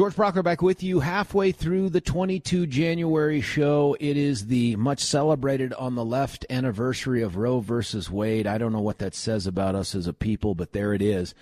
George 0.00 0.16
Brauchler 0.16 0.42
back 0.42 0.62
with 0.62 0.82
you 0.82 1.00
halfway 1.00 1.52
through 1.52 1.90
the 1.90 2.00
22 2.00 2.66
January 2.66 3.42
show. 3.42 3.94
It 4.00 4.16
is 4.16 4.46
the 4.46 4.74
much 4.76 5.00
celebrated 5.00 5.74
on 5.74 5.94
the 5.94 6.06
left 6.06 6.46
anniversary 6.48 7.20
of 7.20 7.36
Roe 7.36 7.60
versus 7.60 8.10
Wade. 8.10 8.46
I 8.46 8.56
don't 8.56 8.72
know 8.72 8.80
what 8.80 9.00
that 9.00 9.14
says 9.14 9.46
about 9.46 9.74
us 9.74 9.94
as 9.94 10.06
a 10.06 10.14
people, 10.14 10.54
but 10.54 10.72
there 10.72 10.94
it 10.94 11.02
is. 11.02 11.34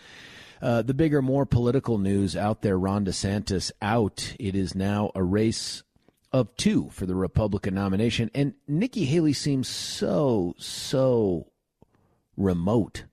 Uh, 0.60 0.82
the 0.82 0.92
bigger, 0.92 1.22
more 1.22 1.46
political 1.46 1.98
news 1.98 2.34
out 2.34 2.62
there 2.62 2.76
Ron 2.76 3.04
DeSantis 3.04 3.70
out. 3.80 4.34
It 4.40 4.56
is 4.56 4.74
now 4.74 5.12
a 5.14 5.22
race 5.22 5.84
of 6.32 6.52
two 6.56 6.90
for 6.90 7.06
the 7.06 7.14
Republican 7.14 7.76
nomination. 7.76 8.28
And 8.34 8.54
Nikki 8.66 9.04
Haley 9.04 9.34
seems 9.34 9.68
so, 9.68 10.56
so 10.58 11.52
remote 12.36 13.04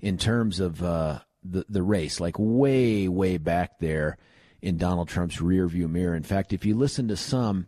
in 0.00 0.18
terms 0.18 0.60
of 0.60 0.82
uh, 0.82 1.20
the, 1.42 1.64
the 1.66 1.82
race, 1.82 2.20
like 2.20 2.36
way, 2.38 3.08
way 3.08 3.38
back 3.38 3.78
there 3.78 4.18
in 4.62 4.76
Donald 4.76 5.08
Trump's 5.08 5.36
rearview 5.36 5.88
mirror. 5.88 6.14
In 6.14 6.22
fact, 6.22 6.52
if 6.52 6.64
you 6.64 6.76
listen 6.76 7.08
to 7.08 7.16
some, 7.16 7.66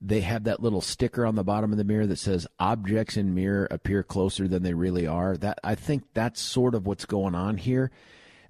they 0.00 0.20
have 0.20 0.44
that 0.44 0.62
little 0.62 0.80
sticker 0.80 1.24
on 1.24 1.34
the 1.34 1.44
bottom 1.44 1.72
of 1.72 1.78
the 1.78 1.84
mirror 1.84 2.06
that 2.06 2.18
says 2.18 2.46
objects 2.58 3.16
in 3.16 3.34
mirror 3.34 3.66
appear 3.70 4.02
closer 4.02 4.46
than 4.46 4.62
they 4.62 4.74
really 4.74 5.06
are. 5.06 5.36
That 5.36 5.58
I 5.64 5.74
think 5.74 6.04
that's 6.14 6.40
sort 6.40 6.74
of 6.74 6.86
what's 6.86 7.06
going 7.06 7.34
on 7.34 7.56
here. 7.56 7.90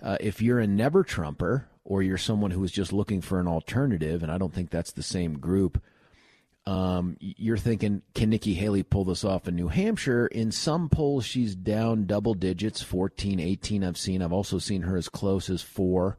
Uh, 0.02 0.16
if 0.20 0.42
you're 0.42 0.58
a 0.58 0.66
never 0.66 1.02
Trumper 1.02 1.68
or 1.84 2.02
you're 2.02 2.18
someone 2.18 2.50
who 2.50 2.62
is 2.64 2.72
just 2.72 2.92
looking 2.92 3.20
for 3.20 3.40
an 3.40 3.46
alternative, 3.46 4.22
and 4.22 4.30
I 4.30 4.38
don't 4.38 4.52
think 4.52 4.70
that's 4.70 4.92
the 4.92 5.02
same 5.02 5.38
group, 5.38 5.80
um, 6.66 7.16
you're 7.20 7.56
thinking, 7.56 8.02
can 8.14 8.28
Nikki 8.28 8.54
Haley 8.54 8.82
pull 8.82 9.04
this 9.04 9.24
off 9.24 9.46
in 9.46 9.54
New 9.54 9.68
Hampshire? 9.68 10.26
In 10.26 10.50
some 10.50 10.88
polls, 10.88 11.24
she's 11.24 11.54
down 11.54 12.06
double 12.06 12.34
digits, 12.34 12.82
14, 12.82 13.38
18. 13.38 13.84
I've 13.84 13.96
seen. 13.96 14.20
I've 14.20 14.32
also 14.32 14.58
seen 14.58 14.82
her 14.82 14.96
as 14.96 15.08
close 15.08 15.48
as 15.48 15.62
four. 15.62 16.18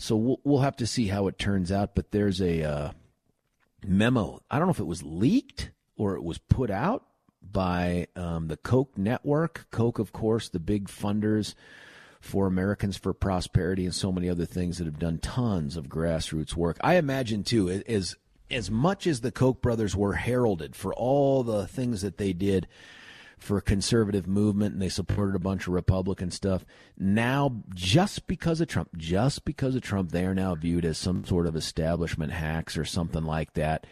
So 0.00 0.16
we'll, 0.16 0.40
we'll 0.44 0.60
have 0.60 0.76
to 0.76 0.86
see 0.86 1.08
how 1.08 1.26
it 1.26 1.38
turns 1.38 1.70
out. 1.70 1.94
But 1.94 2.10
there's 2.10 2.40
a 2.40 2.62
uh, 2.62 2.90
memo. 3.86 4.40
I 4.50 4.58
don't 4.58 4.66
know 4.66 4.72
if 4.72 4.80
it 4.80 4.86
was 4.86 5.02
leaked 5.02 5.70
or 5.96 6.16
it 6.16 6.24
was 6.24 6.38
put 6.38 6.70
out 6.70 7.04
by 7.42 8.06
um, 8.16 8.48
the 8.48 8.56
Koch 8.56 8.96
network. 8.96 9.66
Koch, 9.70 9.98
of 9.98 10.12
course, 10.12 10.48
the 10.48 10.60
big 10.60 10.88
funders 10.88 11.54
for 12.20 12.46
Americans 12.46 12.96
for 12.96 13.12
Prosperity 13.14 13.84
and 13.84 13.94
so 13.94 14.12
many 14.12 14.28
other 14.28 14.44
things 14.44 14.78
that 14.78 14.84
have 14.84 14.98
done 14.98 15.18
tons 15.18 15.76
of 15.76 15.88
grassroots 15.88 16.54
work. 16.54 16.76
I 16.82 16.94
imagine 16.96 17.44
too, 17.44 17.82
as 17.86 18.16
as 18.50 18.70
much 18.70 19.06
as 19.06 19.20
the 19.20 19.30
Koch 19.30 19.62
brothers 19.62 19.94
were 19.94 20.14
heralded 20.14 20.74
for 20.74 20.92
all 20.92 21.44
the 21.44 21.66
things 21.66 22.02
that 22.02 22.18
they 22.18 22.32
did 22.32 22.66
for 23.40 23.56
a 23.56 23.62
conservative 23.62 24.26
movement 24.26 24.74
and 24.74 24.82
they 24.82 24.88
supported 24.88 25.34
a 25.34 25.40
bunch 25.40 25.66
of 25.66 25.72
Republican 25.72 26.30
stuff. 26.30 26.64
Now, 26.96 27.62
just 27.74 28.26
because 28.26 28.60
of 28.60 28.68
Trump, 28.68 28.90
just 28.96 29.44
because 29.44 29.74
of 29.74 29.82
Trump, 29.82 30.12
they 30.12 30.24
are 30.26 30.34
now 30.34 30.54
viewed 30.54 30.84
as 30.84 30.98
some 30.98 31.24
sort 31.24 31.46
of 31.46 31.56
establishment 31.56 32.32
hacks 32.32 32.76
or 32.76 32.84
something 32.84 33.24
like 33.24 33.54
that. 33.54 33.86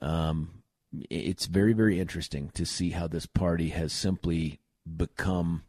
Um, 0.00 0.62
it's 1.08 1.46
very, 1.46 1.72
very 1.72 2.00
interesting 2.00 2.50
to 2.50 2.66
see 2.66 2.90
how 2.90 3.06
this 3.06 3.24
party 3.24 3.68
has 3.70 3.92
simply 3.92 4.60
become 4.96 5.62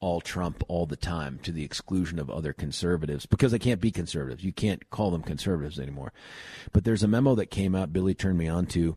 all 0.00 0.20
Trump 0.20 0.62
all 0.68 0.86
the 0.86 0.96
time 0.96 1.40
to 1.42 1.50
the 1.50 1.64
exclusion 1.64 2.18
of 2.18 2.30
other 2.30 2.52
conservatives 2.52 3.26
because 3.26 3.50
they 3.50 3.58
can't 3.58 3.80
be 3.80 3.90
conservatives. 3.90 4.44
You 4.44 4.52
can't 4.52 4.88
call 4.90 5.10
them 5.10 5.22
conservatives 5.22 5.80
anymore. 5.80 6.12
But 6.72 6.84
there's 6.84 7.02
a 7.02 7.08
memo 7.08 7.34
that 7.34 7.46
came 7.46 7.74
out, 7.74 7.92
Billy 7.92 8.14
turned 8.14 8.38
me 8.38 8.46
on 8.46 8.66
to, 8.66 8.96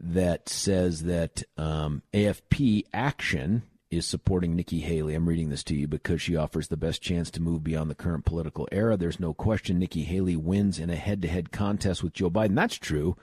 that 0.00 0.48
says 0.48 1.04
that 1.04 1.42
um, 1.56 2.02
AFP 2.14 2.84
Action 2.92 3.62
is 3.90 4.06
supporting 4.06 4.54
Nikki 4.54 4.80
Haley. 4.80 5.14
I'm 5.14 5.28
reading 5.28 5.50
this 5.50 5.64
to 5.64 5.74
you 5.74 5.86
because 5.88 6.22
she 6.22 6.36
offers 6.36 6.68
the 6.68 6.76
best 6.76 7.02
chance 7.02 7.30
to 7.32 7.42
move 7.42 7.64
beyond 7.64 7.90
the 7.90 7.96
current 7.96 8.24
political 8.24 8.68
era. 8.70 8.96
There's 8.96 9.20
no 9.20 9.34
question 9.34 9.78
Nikki 9.78 10.04
Haley 10.04 10.36
wins 10.36 10.78
in 10.78 10.90
a 10.90 10.96
head 10.96 11.22
to 11.22 11.28
head 11.28 11.50
contest 11.50 12.02
with 12.02 12.12
Joe 12.12 12.30
Biden. 12.30 12.54
That's 12.54 12.76
true. 12.76 13.16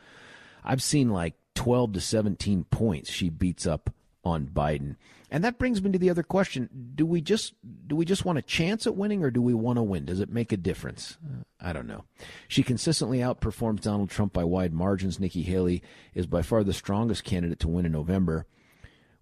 I've 0.63 0.83
seen 0.83 1.09
like 1.09 1.35
12 1.55 1.93
to 1.93 2.01
17 2.01 2.65
points 2.65 3.09
she 3.09 3.29
beats 3.29 3.65
up 3.65 3.89
on 4.23 4.47
Biden. 4.47 4.97
And 5.29 5.43
that 5.43 5.57
brings 5.57 5.81
me 5.81 5.91
to 5.91 5.99
the 5.99 6.09
other 6.09 6.23
question: 6.23 6.69
Do 6.95 7.05
we 7.05 7.21
just 7.21 7.53
do 7.85 7.95
we 7.95 8.05
just 8.05 8.25
want 8.25 8.39
a 8.39 8.43
chance 8.43 8.87
at 8.87 8.95
winning, 8.95 9.23
or 9.23 9.31
do 9.31 9.41
we 9.41 9.53
want 9.53 9.77
to 9.77 9.83
win? 9.83 10.05
Does 10.05 10.19
it 10.19 10.29
make 10.29 10.51
a 10.51 10.57
difference? 10.57 11.17
Uh, 11.25 11.43
I 11.59 11.73
don't 11.73 11.87
know. 11.87 12.05
She 12.47 12.63
consistently 12.63 13.19
outperforms 13.19 13.81
Donald 13.81 14.09
Trump 14.09 14.33
by 14.33 14.43
wide 14.43 14.73
margins. 14.73 15.19
Nikki 15.19 15.43
Haley 15.43 15.83
is 16.13 16.27
by 16.27 16.41
far 16.41 16.63
the 16.63 16.73
strongest 16.73 17.23
candidate 17.23 17.59
to 17.59 17.67
win 17.67 17.85
in 17.85 17.91
November. 17.91 18.45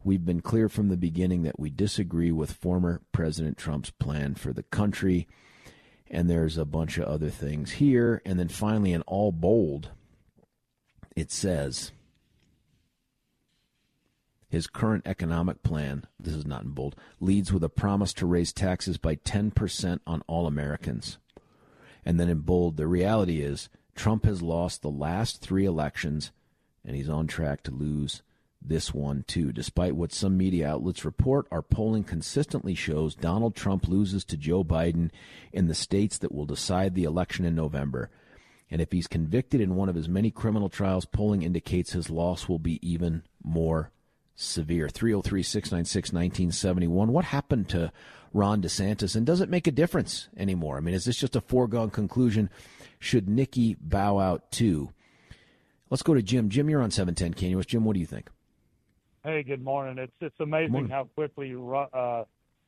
We've 0.04 0.24
been 0.24 0.42
clear 0.42 0.70
from 0.70 0.90
the 0.90 0.98
beginning 0.98 1.42
that 1.44 1.60
we 1.60 1.72
disagree 1.72 2.32
with 2.32 2.54
former 2.54 3.02
President 3.12 3.58
Trump's 3.58 3.90
plan 3.90 4.36
for 4.36 4.54
the 4.54 4.62
country. 4.62 5.28
And 6.12 6.30
there's 6.30 6.60
a 6.60 6.66
bunch 6.66 7.00
of 7.00 7.06
other 7.06 7.32
things 7.32 7.72
here. 7.72 8.22
And 8.24 8.38
then 8.40 8.48
finally, 8.48 8.94
in 8.94 9.02
all 9.04 9.32
bold, 9.32 9.90
it 11.16 11.32
says 11.32 11.92
his 14.56 14.68
current 14.68 15.06
economic 15.06 15.64
plan, 15.64 16.06
this 16.18 16.34
is 16.34 16.46
not 16.46 16.64
in 16.64 16.70
bold, 16.70 16.96
leads 17.20 17.52
with 17.52 17.62
a 17.62 17.68
promise 17.68 18.14
to 18.14 18.26
raise 18.26 18.54
taxes 18.54 18.98
by 18.98 19.18
10% 19.18 20.00
on 20.08 20.24
all 20.28 20.48
Americans. 20.48 21.18
And 22.06 22.18
then 22.18 22.30
in 22.30 22.40
bold, 22.40 22.78
the 22.78 22.88
reality 22.88 23.42
is 23.42 23.68
Trump 23.96 24.24
has 24.24 24.42
lost 24.42 24.82
the 24.82 24.90
last 24.90 25.42
three 25.42 25.66
elections 25.66 26.32
and 26.86 26.96
he's 26.96 27.10
on 27.10 27.28
track 27.28 27.64
to 27.64 27.72
lose 27.72 28.24
this 28.62 28.94
one 28.94 29.26
too. 29.28 29.52
Despite 29.52 29.94
what 29.94 30.14
some 30.14 30.38
media 30.38 30.70
outlets 30.70 31.04
report, 31.04 31.48
our 31.52 31.62
polling 31.62 32.06
consistently 32.06 32.76
shows 32.76 33.14
Donald 33.14 33.58
Trump 33.58 33.90
loses 33.90 34.24
to 34.24 34.38
Joe 34.38 34.64
Biden 34.64 35.12
in 35.52 35.68
the 35.68 35.76
states 35.76 36.18
that 36.20 36.34
will 36.34 36.46
decide 36.46 36.96
the 36.96 37.04
election 37.04 37.44
in 37.44 37.56
November. 37.56 38.10
And 38.72 38.80
if 38.80 38.94
he's 38.94 39.08
convicted 39.08 39.60
in 39.60 39.76
one 39.76 39.90
of 39.90 39.96
his 39.96 40.08
many 40.08 40.32
criminal 40.32 40.70
trials, 40.70 41.04
polling 41.04 41.42
indicates 41.42 41.92
his 41.92 42.10
loss 42.10 42.48
will 42.48 42.60
be 42.60 42.80
even 42.82 43.24
more 43.44 43.92
severe. 44.36 44.90
303 44.90 45.44
696 45.44 46.14
1971. 46.14 47.12
What 47.12 47.26
happened 47.26 47.70
to 47.70 47.92
Ron 48.34 48.62
DeSantis? 48.62 49.16
And 49.16 49.26
does 49.26 49.42
it 49.42 49.50
make 49.50 49.68
a 49.68 49.72
difference 49.72 50.30
anymore? 50.38 50.78
I 50.78 50.80
mean, 50.82 50.96
is 50.96 51.06
this 51.06 51.18
just 51.18 51.36
a 51.36 51.42
foregone 51.42 51.90
conclusion? 51.90 52.50
Should 53.00 53.30
Nikki 53.30 53.76
bow 53.80 54.20
out 54.20 54.52
too? 54.52 54.92
Let's 55.90 56.04
go 56.04 56.14
to 56.14 56.22
Jim. 56.22 56.50
Jim, 56.50 56.70
you're 56.70 56.82
on 56.82 56.92
710 56.92 57.34
KNUS. 57.34 57.68
Jim, 57.68 57.86
what 57.86 57.94
do 57.94 58.00
you 58.00 58.06
think? 58.06 58.30
Hey, 59.24 59.44
good 59.44 59.64
morning. 59.64 59.98
It's 59.98 60.14
it's 60.22 60.40
amazing 60.40 60.90
how 60.90 61.06
quickly 61.16 61.56
uh, 61.56 62.24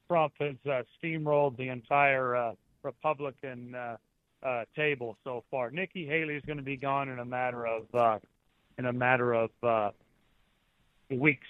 Trump 0.08 0.34
has 0.40 0.56
uh, 0.66 0.82
steamrolled 0.98 1.58
the 1.58 1.70
entire 1.70 2.36
uh, 2.36 2.54
Republican 2.82 3.76
uh, 3.76 3.98
uh, 4.44 4.66
table 4.76 5.18
so 5.24 5.44
far. 5.52 5.70
Nikki 5.70 6.08
Haley 6.08 6.36
is 6.36 6.44
going 6.46 6.58
to 6.58 6.64
be 6.64 6.78
gone 6.78 7.10
in 7.10 7.20
a 7.20 7.26
matter 7.26 7.68
of 7.68 7.84
uh, 7.94 8.20
in 8.78 8.86
a 8.86 8.94
matter 8.94 9.34
of 9.34 9.52
weeks 11.10 11.48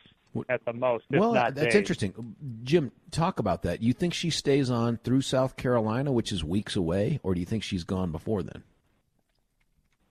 at 0.50 0.64
the 0.66 0.74
most. 0.74 1.06
well, 1.10 1.34
that's 1.34 1.60
days. 1.60 1.76
interesting. 1.76 2.36
Jim, 2.64 2.92
talk 3.12 3.40
about 3.40 3.64
that. 3.64 3.82
You 3.82 3.94
think 3.94 4.14
she 4.14 4.30
stays 4.30 4.70
on 4.70 4.98
through 4.98 5.22
South 5.22 5.56
Carolina, 5.58 6.12
which 6.12 6.32
is 6.32 6.44
weeks 6.44 6.76
away, 6.76 7.20
or 7.24 7.34
do 7.34 7.40
you 7.40 7.46
think 7.46 7.64
she's 7.64 7.84
gone 7.84 8.12
before 8.12 8.44
then? 8.44 8.64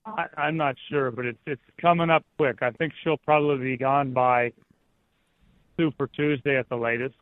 I, 0.05 0.25
I'm 0.37 0.57
not 0.57 0.75
sure, 0.89 1.11
but 1.11 1.25
it's 1.25 1.39
it's 1.45 1.61
coming 1.81 2.09
up 2.09 2.23
quick. 2.37 2.61
I 2.61 2.71
think 2.71 2.93
she'll 3.03 3.17
probably 3.17 3.71
be 3.71 3.77
gone 3.77 4.13
by 4.13 4.53
Super 5.77 6.07
Tuesday 6.07 6.57
at 6.57 6.69
the 6.69 6.77
latest. 6.77 7.15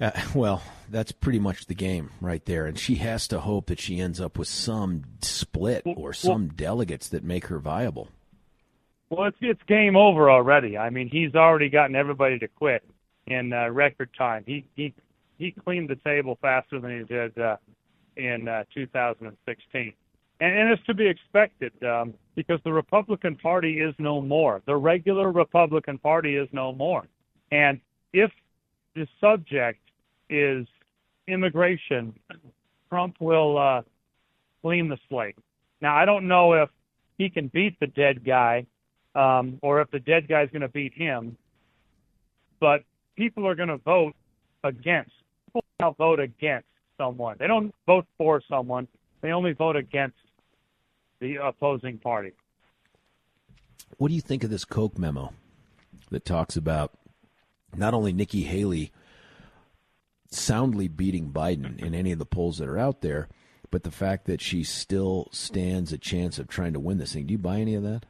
Uh, 0.00 0.10
well, 0.34 0.62
that's 0.90 1.12
pretty 1.12 1.38
much 1.38 1.66
the 1.66 1.74
game 1.74 2.10
right 2.20 2.44
there, 2.46 2.66
and 2.66 2.78
she 2.78 2.96
has 2.96 3.28
to 3.28 3.40
hope 3.40 3.66
that 3.66 3.80
she 3.80 4.00
ends 4.00 4.20
up 4.20 4.38
with 4.38 4.48
some 4.48 5.04
split 5.20 5.84
or 5.86 6.12
some 6.12 6.48
well, 6.48 6.54
delegates 6.56 7.08
that 7.08 7.22
make 7.22 7.46
her 7.46 7.58
viable. 7.58 8.08
Well, 9.16 9.28
it's 9.28 9.36
it's 9.40 9.62
game 9.68 9.96
over 9.96 10.28
already. 10.28 10.76
I 10.76 10.90
mean, 10.90 11.08
he's 11.08 11.34
already 11.36 11.68
gotten 11.68 11.94
everybody 11.94 12.36
to 12.40 12.48
quit 12.48 12.82
in 13.28 13.52
uh, 13.52 13.68
record 13.70 14.10
time. 14.18 14.42
He 14.44 14.64
he 14.74 14.92
he 15.38 15.52
cleaned 15.52 15.88
the 15.88 15.96
table 15.96 16.36
faster 16.42 16.80
than 16.80 16.98
he 16.98 17.04
did 17.04 17.38
uh, 17.38 17.56
in 18.16 18.48
uh, 18.48 18.64
2016, 18.74 19.92
and, 20.40 20.58
and 20.58 20.70
it's 20.70 20.84
to 20.86 20.94
be 20.94 21.06
expected 21.06 21.72
um, 21.84 22.14
because 22.34 22.58
the 22.64 22.72
Republican 22.72 23.36
Party 23.36 23.80
is 23.80 23.94
no 23.98 24.20
more. 24.20 24.62
The 24.66 24.74
regular 24.74 25.30
Republican 25.30 25.98
Party 25.98 26.36
is 26.36 26.48
no 26.52 26.72
more, 26.72 27.06
and 27.52 27.80
if 28.12 28.32
the 28.96 29.06
subject 29.20 29.80
is 30.28 30.66
immigration, 31.28 32.14
Trump 32.88 33.14
will 33.20 33.58
uh, 33.58 33.82
clean 34.62 34.88
the 34.88 34.98
slate. 35.08 35.36
Now, 35.80 35.94
I 35.94 36.04
don't 36.04 36.26
know 36.26 36.54
if 36.54 36.68
he 37.16 37.30
can 37.30 37.46
beat 37.48 37.78
the 37.78 37.86
dead 37.86 38.24
guy 38.24 38.66
um, 39.14 39.58
or 39.62 39.80
if 39.80 39.90
the 39.90 40.00
dead 40.00 40.28
guy 40.28 40.42
is 40.42 40.50
going 40.50 40.62
to 40.62 40.68
beat 40.68 40.94
him, 40.94 41.36
but 42.60 42.82
people 43.16 43.46
are 43.46 43.54
going 43.54 43.68
to 43.68 43.78
vote 43.78 44.14
against. 44.62 45.12
People 45.46 45.64
now 45.80 45.92
vote 45.92 46.20
against 46.20 46.66
someone. 46.98 47.36
They 47.38 47.46
don't 47.46 47.74
vote 47.86 48.06
for 48.18 48.42
someone. 48.48 48.88
They 49.20 49.32
only 49.32 49.52
vote 49.52 49.76
against 49.76 50.16
the 51.20 51.36
opposing 51.36 51.98
party. 51.98 52.32
What 53.96 54.08
do 54.08 54.14
you 54.14 54.20
think 54.20 54.44
of 54.44 54.50
this 54.50 54.64
Koch 54.64 54.98
memo 54.98 55.32
that 56.10 56.24
talks 56.24 56.56
about 56.56 56.92
not 57.76 57.94
only 57.94 58.12
Nikki 58.12 58.42
Haley 58.42 58.92
soundly 60.30 60.88
beating 60.88 61.30
Biden 61.32 61.78
in 61.78 61.94
any 61.94 62.12
of 62.12 62.18
the 62.18 62.26
polls 62.26 62.58
that 62.58 62.68
are 62.68 62.78
out 62.78 63.00
there, 63.00 63.28
but 63.70 63.84
the 63.84 63.90
fact 63.90 64.26
that 64.26 64.40
she 64.40 64.64
still 64.64 65.28
stands 65.32 65.92
a 65.92 65.98
chance 65.98 66.38
of 66.38 66.48
trying 66.48 66.72
to 66.72 66.80
win 66.80 66.98
this 66.98 67.12
thing? 67.12 67.26
Do 67.26 67.32
you 67.32 67.38
buy 67.38 67.60
any 67.60 67.74
of 67.74 67.82
that? 67.84 68.06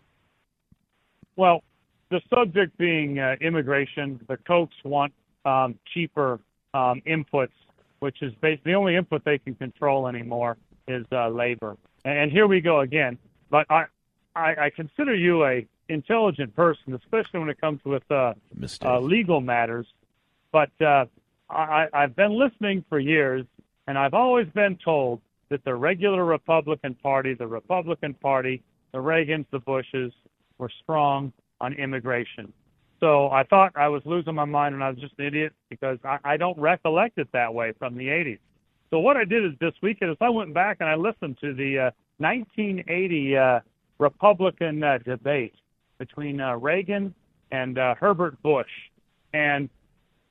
Well, 1.36 1.62
the 2.10 2.20
subject 2.32 2.76
being 2.78 3.18
uh, 3.18 3.36
immigration, 3.40 4.20
the 4.28 4.36
Kochs 4.36 4.68
want 4.84 5.12
um, 5.44 5.78
cheaper 5.92 6.40
um, 6.72 7.02
inputs, 7.06 7.48
which 8.00 8.22
is 8.22 8.32
basically 8.40 8.72
the 8.72 8.76
only 8.76 8.96
input 8.96 9.24
they 9.24 9.38
can 9.38 9.54
control 9.54 10.06
anymore 10.06 10.56
is 10.86 11.06
uh, 11.12 11.28
labor. 11.28 11.76
And 12.04 12.30
here 12.30 12.46
we 12.46 12.60
go 12.60 12.80
again. 12.80 13.18
But 13.50 13.66
I, 13.70 13.84
I, 14.36 14.54
I 14.66 14.70
consider 14.70 15.14
you 15.14 15.44
a 15.44 15.66
intelligent 15.88 16.54
person, 16.54 16.94
especially 16.94 17.40
when 17.40 17.48
it 17.48 17.60
comes 17.60 17.80
with 17.84 18.02
uh, 18.10 18.34
uh, 18.82 19.00
legal 19.00 19.40
matters. 19.40 19.86
But 20.52 20.70
uh, 20.80 21.06
I, 21.50 21.86
I've 21.92 22.16
been 22.16 22.38
listening 22.38 22.84
for 22.88 22.98
years, 22.98 23.44
and 23.86 23.98
I've 23.98 24.14
always 24.14 24.46
been 24.48 24.78
told 24.82 25.20
that 25.50 25.64
the 25.64 25.74
regular 25.74 26.24
Republican 26.24 26.94
Party, 26.94 27.34
the 27.34 27.46
Republican 27.46 28.14
Party, 28.14 28.62
the 28.92 28.98
Reagans, 28.98 29.46
the 29.50 29.58
Bushes, 29.58 30.12
were 30.58 30.70
strong 30.82 31.32
on 31.60 31.72
immigration. 31.74 32.52
So 33.00 33.28
I 33.30 33.44
thought 33.44 33.72
I 33.76 33.88
was 33.88 34.02
losing 34.04 34.34
my 34.34 34.44
mind 34.44 34.74
and 34.74 34.82
I 34.82 34.90
was 34.90 34.98
just 34.98 35.14
an 35.18 35.26
idiot 35.26 35.52
because 35.68 35.98
I, 36.04 36.18
I 36.24 36.36
don't 36.36 36.58
recollect 36.58 37.18
it 37.18 37.28
that 37.32 37.52
way 37.52 37.72
from 37.78 37.96
the 37.96 38.06
80s. 38.06 38.38
So 38.90 39.00
what 39.00 39.16
I 39.16 39.24
did 39.24 39.44
is 39.44 39.52
this 39.60 39.74
weekend 39.82 40.12
is 40.12 40.16
I 40.20 40.30
went 40.30 40.54
back 40.54 40.78
and 40.80 40.88
I 40.88 40.94
listened 40.94 41.38
to 41.40 41.52
the 41.54 41.78
uh, 41.78 41.90
1980 42.18 43.36
uh, 43.36 43.60
Republican 43.98 44.82
uh, 44.82 44.98
debate 45.04 45.54
between 45.98 46.40
uh, 46.40 46.56
Reagan 46.56 47.14
and 47.50 47.78
uh, 47.78 47.94
Herbert 47.94 48.40
Bush, 48.42 48.70
and 49.32 49.68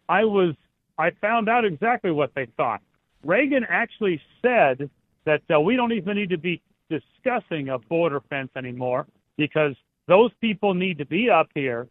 I 0.10 0.24
was 0.24 0.56
I 0.98 1.12
found 1.22 1.50
out 1.50 1.66
exactly 1.66 2.12
what 2.12 2.31
they 2.36 2.48
thought. 2.58 2.81
Reagan 3.24 3.66
actually 3.68 4.22
said 4.42 4.90
that 5.26 5.42
uh, 5.54 5.60
we 5.60 5.76
don't 5.76 5.92
even 5.92 6.18
need 6.18 6.30
to 6.30 6.38
be 6.38 6.62
discussing 6.90 7.69
a 7.69 7.80
border 7.80 8.22
fence 8.30 8.50
anymore 8.56 9.08
because 9.38 9.76
those 10.08 10.32
people 10.42 10.74
need 10.74 10.98
to 10.98 11.06
be 11.06 11.30
up 11.30 11.50
here 11.54 11.88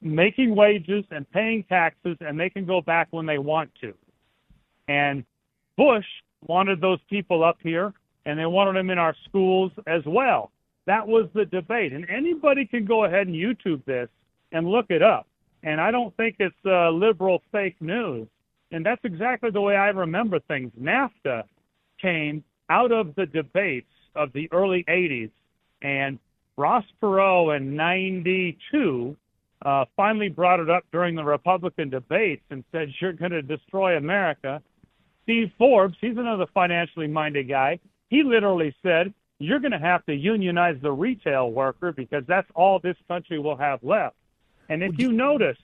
making 0.00 0.54
wages 0.54 1.04
and 1.10 1.28
paying 1.30 1.64
taxes, 1.64 2.16
and 2.20 2.38
they 2.38 2.50
can 2.50 2.64
go 2.64 2.80
back 2.80 3.08
when 3.10 3.26
they 3.26 3.38
want 3.38 3.70
to. 3.80 3.94
And 4.88 5.24
Bush 5.76 6.04
wanted 6.46 6.80
those 6.80 7.00
people 7.08 7.42
up 7.42 7.58
here, 7.62 7.92
and 8.24 8.38
they 8.38 8.46
wanted 8.46 8.76
them 8.76 8.90
in 8.90 8.98
our 8.98 9.14
schools 9.28 9.72
as 9.86 10.02
well. 10.06 10.50
That 10.86 11.06
was 11.06 11.28
the 11.34 11.44
debate. 11.44 11.92
And 11.92 12.08
anybody 12.08 12.66
can 12.66 12.84
go 12.84 13.04
ahead 13.04 13.26
and 13.26 13.34
YouTube 13.34 13.84
this 13.84 14.08
and 14.52 14.68
look 14.68 14.86
it 14.90 15.02
up. 15.02 15.26
And 15.62 15.80
I 15.80 15.90
don't 15.90 16.16
think 16.16 16.36
it's 16.38 16.54
uh, 16.64 16.90
liberal 16.90 17.42
fake 17.50 17.76
news. 17.80 18.28
And 18.70 18.84
that's 18.86 19.04
exactly 19.04 19.50
the 19.50 19.60
way 19.60 19.76
I 19.76 19.88
remember 19.88 20.38
things. 20.40 20.70
NAFTA 20.80 21.44
came 22.00 22.44
out 22.68 22.92
of 22.92 23.14
the 23.16 23.26
debates 23.26 23.90
of 24.14 24.32
the 24.32 24.48
early 24.52 24.84
80s. 24.88 25.30
And 25.82 26.18
Ross 26.56 26.84
Perot 27.02 27.56
in 27.56 27.76
92 27.76 29.16
uh, 29.64 29.84
finally 29.96 30.28
brought 30.28 30.60
it 30.60 30.70
up 30.70 30.84
during 30.92 31.14
the 31.14 31.24
Republican 31.24 31.90
debates 31.90 32.42
and 32.50 32.64
said, 32.72 32.88
You're 33.00 33.12
going 33.12 33.32
to 33.32 33.42
destroy 33.42 33.96
America. 33.96 34.62
Steve 35.24 35.50
Forbes, 35.58 35.96
he's 36.00 36.16
another 36.16 36.46
financially 36.54 37.08
minded 37.08 37.48
guy. 37.48 37.78
He 38.08 38.22
literally 38.22 38.74
said, 38.82 39.12
You're 39.38 39.60
going 39.60 39.72
to 39.72 39.78
have 39.78 40.04
to 40.06 40.14
unionize 40.14 40.76
the 40.80 40.92
retail 40.92 41.50
worker 41.50 41.92
because 41.92 42.24
that's 42.26 42.48
all 42.54 42.78
this 42.78 42.96
country 43.08 43.38
will 43.38 43.56
have 43.56 43.82
left. 43.82 44.16
And 44.68 44.82
if 44.82 44.98
you 44.98 45.12
notice, 45.12 45.58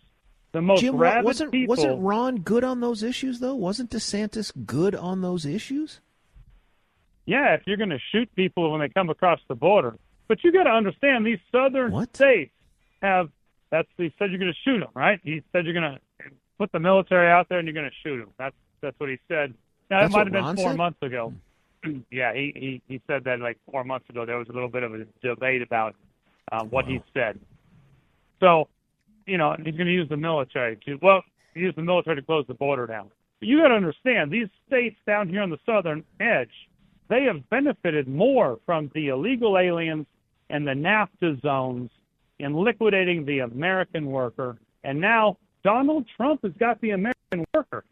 the 0.52 0.60
most 0.60 0.80
Jim, 0.80 0.96
rabid 0.96 1.24
wasn't 1.24 1.50
people, 1.50 1.74
wasn't 1.74 2.02
Ron 2.02 2.40
good 2.40 2.62
on 2.62 2.80
those 2.80 3.02
issues 3.02 3.40
though? 3.40 3.54
Wasn't 3.54 3.90
DeSantis 3.90 4.52
good 4.66 4.94
on 4.94 5.22
those 5.22 5.46
issues? 5.46 6.00
Yeah, 7.24 7.54
if 7.54 7.62
you're 7.66 7.76
going 7.76 7.90
to 7.90 7.98
shoot 8.10 8.28
people 8.34 8.70
when 8.70 8.80
they 8.80 8.88
come 8.88 9.08
across 9.08 9.40
the 9.48 9.54
border, 9.54 9.96
but 10.28 10.42
you 10.44 10.52
got 10.52 10.64
to 10.64 10.70
understand 10.70 11.26
these 11.26 11.38
southern 11.50 11.92
what? 11.92 12.14
states 12.14 12.52
have. 13.02 13.30
That's 13.70 13.88
he 13.96 14.12
said 14.18 14.30
you're 14.30 14.38
going 14.38 14.52
to 14.52 14.58
shoot 14.70 14.80
them, 14.80 14.90
right? 14.94 15.18
He 15.24 15.42
said 15.50 15.64
you're 15.64 15.72
going 15.72 15.94
to 15.94 16.00
put 16.58 16.70
the 16.72 16.78
military 16.78 17.30
out 17.30 17.48
there 17.48 17.58
and 17.58 17.66
you're 17.66 17.74
going 17.74 17.90
to 17.90 17.96
shoot 18.02 18.18
them. 18.18 18.30
That's 18.38 18.54
that's 18.82 18.98
what 19.00 19.08
he 19.08 19.18
said. 19.28 19.54
Now 19.90 20.00
That's 20.00 20.12
it 20.12 20.16
might 20.16 20.26
have 20.26 20.32
been 20.32 20.44
Ron 20.44 20.56
four 20.56 20.70
said? 20.70 20.76
months 20.76 21.02
ago. 21.02 21.32
yeah, 22.10 22.34
he, 22.34 22.52
he 22.54 22.82
he 22.86 23.00
said 23.06 23.24
that 23.24 23.40
like 23.40 23.58
four 23.70 23.84
months 23.84 24.08
ago. 24.10 24.26
There 24.26 24.38
was 24.38 24.48
a 24.48 24.52
little 24.52 24.68
bit 24.68 24.82
of 24.82 24.94
a 24.94 25.06
debate 25.22 25.62
about 25.62 25.94
uh, 26.50 26.64
what 26.64 26.86
he 26.86 27.00
said. 27.14 27.40
So, 28.40 28.68
you 29.26 29.38
know, 29.38 29.54
he's 29.56 29.74
going 29.74 29.86
to 29.86 29.92
use 29.92 30.08
the 30.08 30.16
military 30.16 30.76
to 30.86 30.98
well, 31.00 31.22
use 31.54 31.74
the 31.76 31.82
military 31.82 32.16
to 32.16 32.22
close 32.22 32.44
the 32.46 32.54
border 32.54 32.86
down. 32.86 33.10
But 33.40 33.48
you 33.48 33.60
got 33.60 33.68
to 33.68 33.74
understand 33.74 34.30
these 34.30 34.48
states 34.66 34.96
down 35.06 35.28
here 35.28 35.42
on 35.42 35.50
the 35.50 35.58
southern 35.66 36.04
edge, 36.20 36.50
they 37.12 37.24
have 37.24 37.46
benefited 37.50 38.08
more 38.08 38.58
from 38.64 38.90
the 38.94 39.08
illegal 39.08 39.58
aliens 39.58 40.06
and 40.48 40.66
the 40.66 40.72
NAFTA 40.72 41.42
zones 41.42 41.90
in 42.38 42.54
liquidating 42.54 43.26
the 43.26 43.40
American 43.40 44.06
worker. 44.06 44.56
And 44.82 44.98
now 44.98 45.36
Donald 45.62 46.06
Trump 46.16 46.40
has 46.42 46.52
got 46.58 46.80
the 46.80 46.92
American 46.92 47.44
worker. 47.52 47.84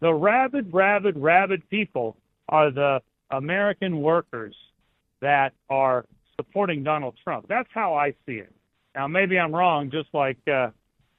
The 0.00 0.12
rabid, 0.12 0.74
rabid, 0.74 1.16
rabid 1.16 1.70
people 1.70 2.16
are 2.48 2.72
the 2.72 3.00
American 3.30 4.00
workers 4.00 4.56
that 5.20 5.52
are 5.70 6.04
supporting 6.34 6.82
Donald 6.82 7.14
Trump. 7.22 7.46
That's 7.48 7.68
how 7.72 7.94
I 7.94 8.10
see 8.26 8.38
it. 8.38 8.52
Now, 8.96 9.06
maybe 9.06 9.38
I'm 9.38 9.54
wrong, 9.54 9.88
just 9.88 10.08
like, 10.12 10.38
uh, 10.48 10.70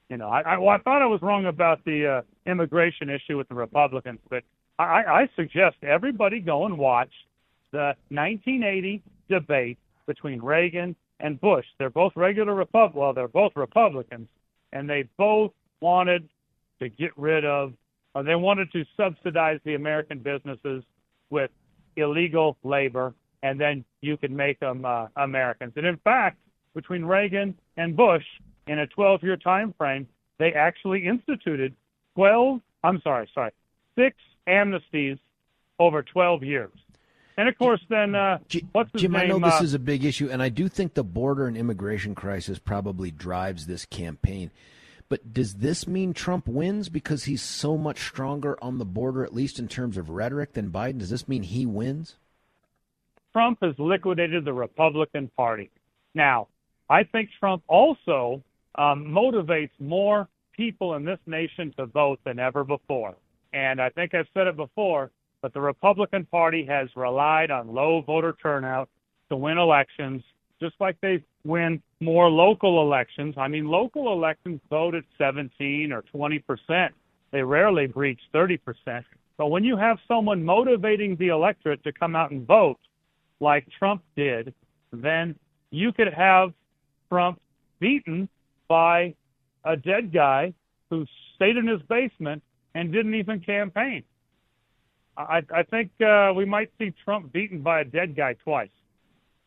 you 0.10 0.18
know, 0.18 0.28
I, 0.28 0.42
I, 0.42 0.58
well, 0.58 0.76
I 0.76 0.78
thought 0.80 1.02
I 1.02 1.06
was 1.06 1.22
wrong 1.22 1.46
about 1.46 1.86
the 1.86 2.18
uh, 2.18 2.22
immigration 2.52 3.10
issue 3.10 3.38
with 3.38 3.48
the 3.48 3.56
Republicans, 3.56 4.20
but 4.30 4.44
I, 4.78 4.84
I 4.84 5.30
suggest 5.38 5.78
everybody 5.84 6.42
go 6.42 6.66
and 6.66 6.78
watch 6.78 7.12
the 7.76 7.96
1980 8.10 9.04
debate 9.30 9.78
between 10.08 10.42
Reagan 10.42 10.96
and 11.20 11.40
Bush. 11.40 11.66
They're 11.78 11.90
both 11.90 12.14
regular 12.16 12.54
Repub 12.54 12.96
well, 12.96 13.14
they're 13.14 13.28
both 13.28 13.52
Republicans, 13.56 14.30
and 14.72 14.90
they 14.90 15.10
both 15.18 15.52
wanted 15.82 16.30
to 16.80 16.90
get 16.90 17.12
rid 17.18 17.44
of 17.46 17.74
or 18.14 18.24
they 18.24 18.36
wanted 18.36 18.72
to 18.72 18.86
subsidize 18.96 19.60
the 19.66 19.76
American 19.76 20.20
businesses 20.20 20.84
with 21.30 21.52
illegal 21.98 22.56
labor, 22.64 23.14
and 23.44 23.60
then 23.60 23.84
you 24.00 24.16
could 24.16 24.32
make 24.32 24.58
them 24.62 24.86
uh, 24.86 25.08
Americans. 25.18 25.74
And 25.76 25.86
in 25.86 25.98
fact, 25.98 26.38
between 26.74 27.04
Reagan 27.04 27.56
and 27.76 27.96
Bush, 27.96 28.24
in 28.68 28.80
a 28.80 28.88
12-year 28.88 29.38
time 29.38 29.74
frame, 29.78 30.08
they 30.40 30.54
actually 30.54 31.06
instituted 31.06 31.76
12. 32.16 32.62
I'm 32.84 33.02
sorry, 33.02 33.30
sorry, 33.34 33.52
six 33.98 34.16
amnesties 34.48 35.20
over 35.78 36.02
12 36.02 36.44
years. 36.44 36.72
And 37.38 37.50
of 37.50 37.58
course, 37.58 37.82
then 37.90 38.16
uh, 38.16 38.38
what's 38.72 38.92
his 38.94 39.02
Jim, 39.02 39.12
name? 39.12 39.22
I 39.22 39.26
know 39.26 39.40
this 39.40 39.60
uh, 39.60 39.64
is 39.64 39.74
a 39.74 39.80
big 39.80 40.06
issue, 40.06 40.30
and 40.30 40.42
I 40.42 40.50
do 40.50 40.70
think 40.70 40.94
the 40.94 41.04
border 41.04 41.48
and 41.48 41.58
immigration 41.58 42.16
crisis 42.16 42.60
probably 42.60 43.12
drives 43.12 43.68
this 43.68 43.86
campaign. 43.86 44.52
But 45.10 45.34
does 45.34 45.56
this 45.56 45.88
mean 45.88 46.14
Trump 46.14 46.48
wins 46.48 46.90
because 46.90 47.26
he's 47.26 47.42
so 47.42 47.78
much 47.78 48.00
stronger 48.00 48.58
on 48.64 48.78
the 48.78 48.86
border, 48.86 49.24
at 49.24 49.36
least 49.36 49.60
in 49.60 49.68
terms 49.68 49.98
of 49.98 50.10
rhetoric, 50.10 50.54
than 50.54 50.72
Biden? 50.72 51.00
Does 51.00 51.10
this 51.10 51.28
mean 51.28 51.44
he 51.44 51.66
wins? 51.66 52.16
Trump 53.34 53.60
has 53.62 53.76
liquidated 53.78 54.46
the 54.46 54.54
Republican 54.54 55.30
Party. 55.36 55.70
Now, 56.14 56.48
I 56.90 57.04
think 57.04 57.30
Trump 57.40 57.64
also 57.68 58.42
um, 58.76 59.06
motivates 59.06 59.72
more 59.80 60.28
people 60.54 60.96
in 60.96 61.04
this 61.04 61.20
nation 61.26 61.74
to 61.78 61.86
vote 61.86 62.20
than 62.24 62.40
ever 62.40 62.64
before. 62.64 63.16
And 63.54 63.82
I 63.82 63.90
think 63.90 64.14
I've 64.14 64.28
said 64.34 64.48
it 64.48 64.56
before, 64.56 65.12
but 65.46 65.54
the 65.54 65.62
Republican 65.62 66.26
Party 66.26 66.66
has 66.66 66.90
relied 66.96 67.52
on 67.52 67.72
low 67.72 68.02
voter 68.02 68.36
turnout 68.42 68.90
to 69.30 69.38
win 69.38 69.60
elections, 69.60 70.24
just 70.60 70.74
like 70.80 71.00
they 71.02 71.24
win 71.44 71.84
more 72.00 72.32
local 72.32 72.82
elections. 72.82 73.36
I 73.38 73.48
mean, 73.48 73.68
local 73.68 74.12
elections 74.12 74.60
vote 74.72 74.96
at 74.96 75.04
17 75.20 75.92
or 75.92 76.02
20 76.02 76.40
percent. 76.40 76.96
They 77.30 77.44
rarely 77.44 77.86
breach 77.86 78.20
30 78.34 78.58
percent. 78.58 79.06
But 79.38 79.50
when 79.50 79.64
you 79.64 79.78
have 79.78 80.00
someone 80.08 80.44
motivating 80.44 81.16
the 81.18 81.28
electorate 81.28 81.84
to 81.84 81.94
come 81.94 82.16
out 82.16 82.32
and 82.32 82.48
vote, 82.48 82.80
like 83.40 83.68
Trump 83.78 84.02
did, 84.16 84.52
then 84.92 85.36
you 85.70 85.94
could 85.94 86.12
have 86.12 86.54
Trump 87.08 87.40
beaten 87.80 88.28
by 88.68 89.14
a 89.64 89.78
dead 89.78 90.12
guy 90.12 90.56
who 90.90 91.06
stayed 91.36 91.56
in 91.56 91.68
his 91.68 91.84
basement 91.84 92.42
and 92.74 92.92
didn't 92.92 93.14
even 93.14 93.40
campaign. 93.42 94.04
I, 95.18 95.42
I 95.54 95.64
think 95.64 95.92
uh, 96.02 96.34
we 96.36 96.46
might 96.46 96.72
see 96.78 96.94
Trump 97.04 97.32
beaten 97.32 97.62
by 97.62 97.82
a 97.82 97.86
dead 97.86 98.16
guy 98.16 98.34
twice. 98.44 98.70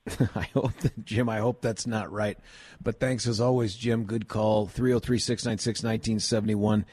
I 0.34 0.48
hope 0.54 0.74
that, 0.78 1.04
Jim, 1.04 1.28
I 1.28 1.38
hope 1.38 1.60
that's 1.60 1.86
not 1.86 2.10
right. 2.10 2.38
But 2.82 3.00
thanks 3.00 3.26
as 3.26 3.40
always, 3.40 3.74
Jim. 3.74 4.04
Good 4.04 4.28
call. 4.28 4.66
303 4.66 5.18
696 5.18 5.82
1971. 5.82 6.86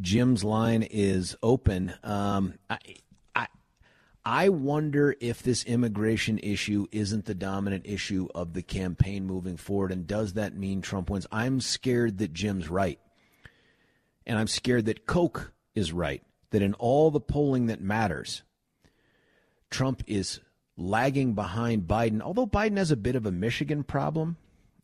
Jim's 0.00 0.44
line 0.44 0.82
is 0.82 1.36
open. 1.42 1.92
Um, 2.02 2.54
I, 2.70 2.78
I, 3.34 3.46
I 4.24 4.48
wonder 4.48 5.14
if 5.20 5.42
this 5.42 5.64
immigration 5.64 6.38
issue 6.38 6.86
isn't 6.92 7.24
the 7.24 7.34
dominant 7.34 7.86
issue 7.86 8.28
of 8.34 8.52
the 8.54 8.62
campaign 8.62 9.26
moving 9.26 9.56
forward. 9.56 9.92
And 9.92 10.06
does 10.06 10.34
that 10.34 10.56
mean 10.56 10.80
Trump 10.80 11.10
wins? 11.10 11.26
I'm 11.32 11.60
scared 11.60 12.18
that 12.18 12.32
Jim's 12.32 12.68
right. 12.68 13.00
And 14.26 14.38
I'm 14.38 14.46
scared 14.46 14.86
that 14.86 15.06
Koch 15.06 15.50
is 15.74 15.92
right. 15.92 16.22
That 16.52 16.62
in 16.62 16.74
all 16.74 17.10
the 17.10 17.20
polling 17.20 17.66
that 17.66 17.80
matters, 17.80 18.42
Trump 19.70 20.02
is 20.06 20.40
lagging 20.76 21.34
behind 21.34 21.88
Biden, 21.88 22.20
although 22.20 22.46
Biden 22.46 22.76
has 22.76 22.90
a 22.90 22.96
bit 22.96 23.16
of 23.16 23.26
a 23.26 23.32
Michigan 23.32 23.82
problem. 23.82 24.36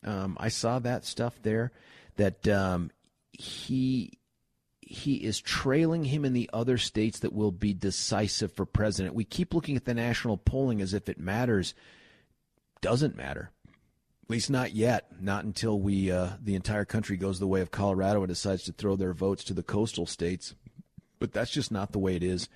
Um, 0.05 0.37
I 0.41 0.49
saw 0.49 0.79
that 0.81 1.05
stuff 1.05 1.39
there 1.43 1.73
that 2.17 2.47
um, 2.49 2.91
he 3.33 4.19
he 4.81 5.17
is 5.17 5.41
trailing 5.41 6.05
him 6.05 6.25
in 6.25 6.33
the 6.33 6.49
other 6.53 6.79
states 6.79 7.19
that 7.19 7.33
will 7.33 7.53
be 7.53 7.75
decisive 7.75 8.53
for 8.53 8.65
president. 8.65 9.15
We 9.15 9.25
keep 9.25 9.53
looking 9.53 9.77
at 9.77 9.85
the 9.85 9.93
national 9.93 10.39
polling 10.39 10.81
as 10.81 10.95
if 10.95 11.09
it 11.09 11.19
matters. 11.19 11.75
Doesn't 12.81 13.17
matter. 13.17 13.51
At 13.67 14.31
least 14.31 14.51
not 14.51 14.73
yet. 14.73 15.09
Not 15.21 15.45
until 15.45 15.79
we 15.79 16.11
uh, 16.11 16.31
the 16.43 16.55
entire 16.55 16.85
country 16.85 17.17
goes 17.17 17.39
the 17.39 17.47
way 17.47 17.61
of 17.61 17.71
Colorado 17.71 18.21
and 18.21 18.29
decides 18.29 18.65
to 18.65 18.73
throw 18.73 18.97
their 18.97 19.13
votes 19.13 19.45
to 19.45 19.55
the 19.55 19.63
coastal 19.63 20.07
states. 20.07 20.55
But 21.19 21.33
that's 21.33 21.51
just 21.51 21.73
not 21.73 21.93
the 21.93 21.99
way 21.99 22.17
it 22.17 22.23
is 22.23 22.49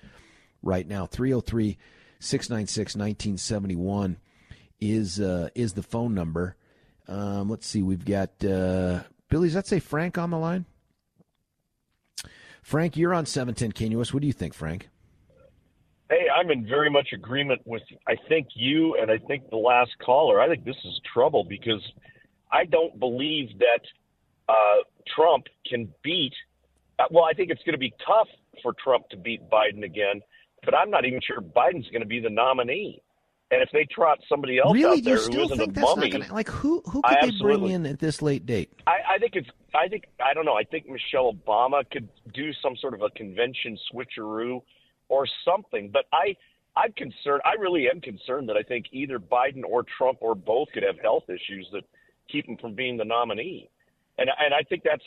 right 0.61 0.87
now. 0.87 1.05
303 1.05 1.77
696 2.19 2.95
1971 2.95 4.17
is 4.79 5.19
uh, 5.19 5.49
is 5.55 5.73
the 5.73 5.83
phone 5.83 6.13
number. 6.13 6.55
Um, 7.07 7.49
let's 7.49 7.67
see, 7.67 7.83
we've 7.83 8.05
got 8.05 8.29
uh, 8.43 9.01
Billy. 9.29 9.47
Does 9.47 9.53
that 9.55 9.67
say 9.67 9.79
Frank 9.79 10.17
on 10.17 10.29
the 10.29 10.37
line? 10.37 10.65
Frank, 12.61 12.95
you're 12.95 13.13
on 13.13 13.25
710 13.25 13.89
KNUS. 13.89 14.13
What 14.13 14.21
do 14.21 14.27
you 14.27 14.33
think, 14.33 14.53
Frank? 14.53 14.89
Hey, 16.09 16.27
I'm 16.33 16.49
in 16.49 16.65
very 16.65 16.89
much 16.89 17.09
agreement 17.13 17.61
with 17.65 17.81
I 18.07 18.15
think 18.29 18.47
you 18.55 18.97
and 19.01 19.11
I 19.11 19.17
think 19.17 19.49
the 19.49 19.57
last 19.57 19.91
caller. 20.03 20.39
I 20.39 20.47
think 20.47 20.63
this 20.63 20.77
is 20.85 21.01
trouble 21.13 21.43
because 21.43 21.81
I 22.51 22.65
don't 22.65 22.97
believe 22.99 23.49
that 23.59 23.81
uh, 24.47 24.83
Trump 25.15 25.47
can 25.67 25.93
beat. 26.03 26.33
Uh, 26.99 27.05
well, 27.09 27.25
I 27.25 27.33
think 27.33 27.49
it's 27.49 27.63
going 27.63 27.73
to 27.73 27.79
be 27.79 27.93
tough 28.05 28.27
for 28.61 28.73
Trump 28.83 29.09
to 29.09 29.17
beat 29.17 29.49
Biden 29.49 29.83
again 29.83 30.21
but 30.65 30.73
I'm 30.75 30.89
not 30.89 31.05
even 31.05 31.19
sure 31.25 31.41
Biden's 31.41 31.89
going 31.89 32.01
to 32.01 32.07
be 32.07 32.19
the 32.19 32.29
nominee. 32.29 33.01
And 33.51 33.61
if 33.61 33.69
they 33.71 33.85
trot 33.93 34.19
somebody 34.27 34.57
else 34.57 34.73
really? 34.73 34.99
out 34.99 35.03
there 35.03 35.17
who 35.17 35.43
isn't 35.43 35.77
a 35.77 35.79
mummy, 35.79 36.09
gonna, 36.09 36.33
like 36.33 36.49
who 36.49 36.81
who 36.87 37.03
could 37.03 37.17
they 37.21 37.37
bring 37.39 37.69
in 37.69 37.85
at 37.85 37.99
this 37.99 38.21
late 38.21 38.47
date? 38.47 38.71
I, 38.87 39.15
I 39.15 39.17
think 39.19 39.33
it's 39.35 39.49
I 39.75 39.87
think 39.89 40.05
I 40.19 40.33
don't 40.33 40.45
know. 40.45 40.55
I 40.55 40.63
think 40.63 40.87
Michelle 40.89 41.31
Obama 41.33 41.83
could 41.91 42.09
do 42.33 42.51
some 42.63 42.75
sort 42.77 42.95
of 42.95 43.01
a 43.03 43.11
convention 43.11 43.77
switcheroo 43.93 44.63
or 45.07 45.27
something. 45.45 45.91
But 45.93 46.05
I 46.11 46.35
I'm 46.75 46.93
concerned. 46.93 47.43
I 47.45 47.61
really 47.61 47.87
am 47.93 48.01
concerned 48.01 48.49
that 48.49 48.57
I 48.57 48.63
think 48.63 48.87
either 48.91 49.19
Biden 49.19 49.63
or 49.67 49.85
Trump 49.99 50.17
or 50.21 50.33
both 50.33 50.69
could 50.73 50.83
have 50.83 50.99
health 50.99 51.25
issues 51.29 51.67
that 51.73 51.83
keep 52.31 52.47
them 52.47 52.57
from 52.57 52.73
being 52.73 52.97
the 52.97 53.05
nominee. 53.05 53.69
And 54.17 54.31
and 54.39 54.53
I 54.55 54.63
think 54.63 54.81
that's 54.83 55.03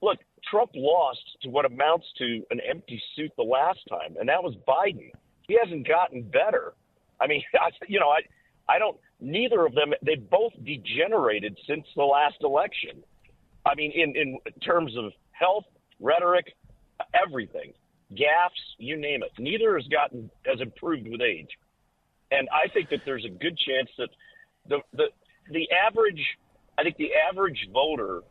look. 0.00 0.18
Trump 0.50 0.70
lost 0.74 1.20
to 1.42 1.48
what 1.48 1.64
amounts 1.64 2.06
to 2.18 2.42
an 2.50 2.60
empty 2.68 3.00
suit 3.16 3.30
the 3.36 3.42
last 3.42 3.80
time, 3.88 4.16
and 4.18 4.28
that 4.28 4.42
was 4.42 4.54
Biden. 4.66 5.10
He 5.42 5.58
hasn't 5.62 5.86
gotten 5.86 6.22
better. 6.22 6.74
I 7.20 7.26
mean, 7.26 7.42
I, 7.54 7.70
you 7.88 8.00
know, 8.00 8.10
I, 8.10 8.20
I 8.72 8.78
don't. 8.78 8.96
Neither 9.20 9.64
of 9.64 9.74
them. 9.74 9.92
They 10.04 10.16
both 10.16 10.52
degenerated 10.64 11.56
since 11.66 11.86
the 11.96 12.04
last 12.04 12.36
election. 12.42 13.02
I 13.64 13.74
mean, 13.74 13.92
in 13.92 14.16
in 14.16 14.38
terms 14.60 14.96
of 14.96 15.12
health, 15.30 15.64
rhetoric, 16.00 16.46
everything, 17.14 17.72
gaffes, 18.12 18.50
you 18.78 18.96
name 18.96 19.22
it. 19.22 19.30
Neither 19.38 19.76
has 19.76 19.86
gotten 19.88 20.30
has 20.46 20.60
improved 20.60 21.08
with 21.08 21.20
age, 21.20 21.50
and 22.30 22.48
I 22.52 22.68
think 22.72 22.90
that 22.90 23.00
there's 23.04 23.24
a 23.24 23.30
good 23.30 23.56
chance 23.58 23.88
that 23.98 24.08
the 24.68 24.78
the 24.92 25.06
the 25.50 25.68
average. 25.70 26.22
I 26.78 26.82
think 26.82 26.96
the 26.96 27.10
average 27.30 27.68
voter 27.72 28.22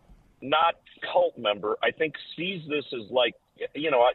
not 0.42 0.76
cult 1.12 1.38
member, 1.38 1.78
I 1.84 1.92
think 1.92 2.16
sees 2.36 2.62
this 2.68 2.86
as 2.94 3.10
like, 3.12 3.36
you 3.76 3.92
know, 3.92 4.06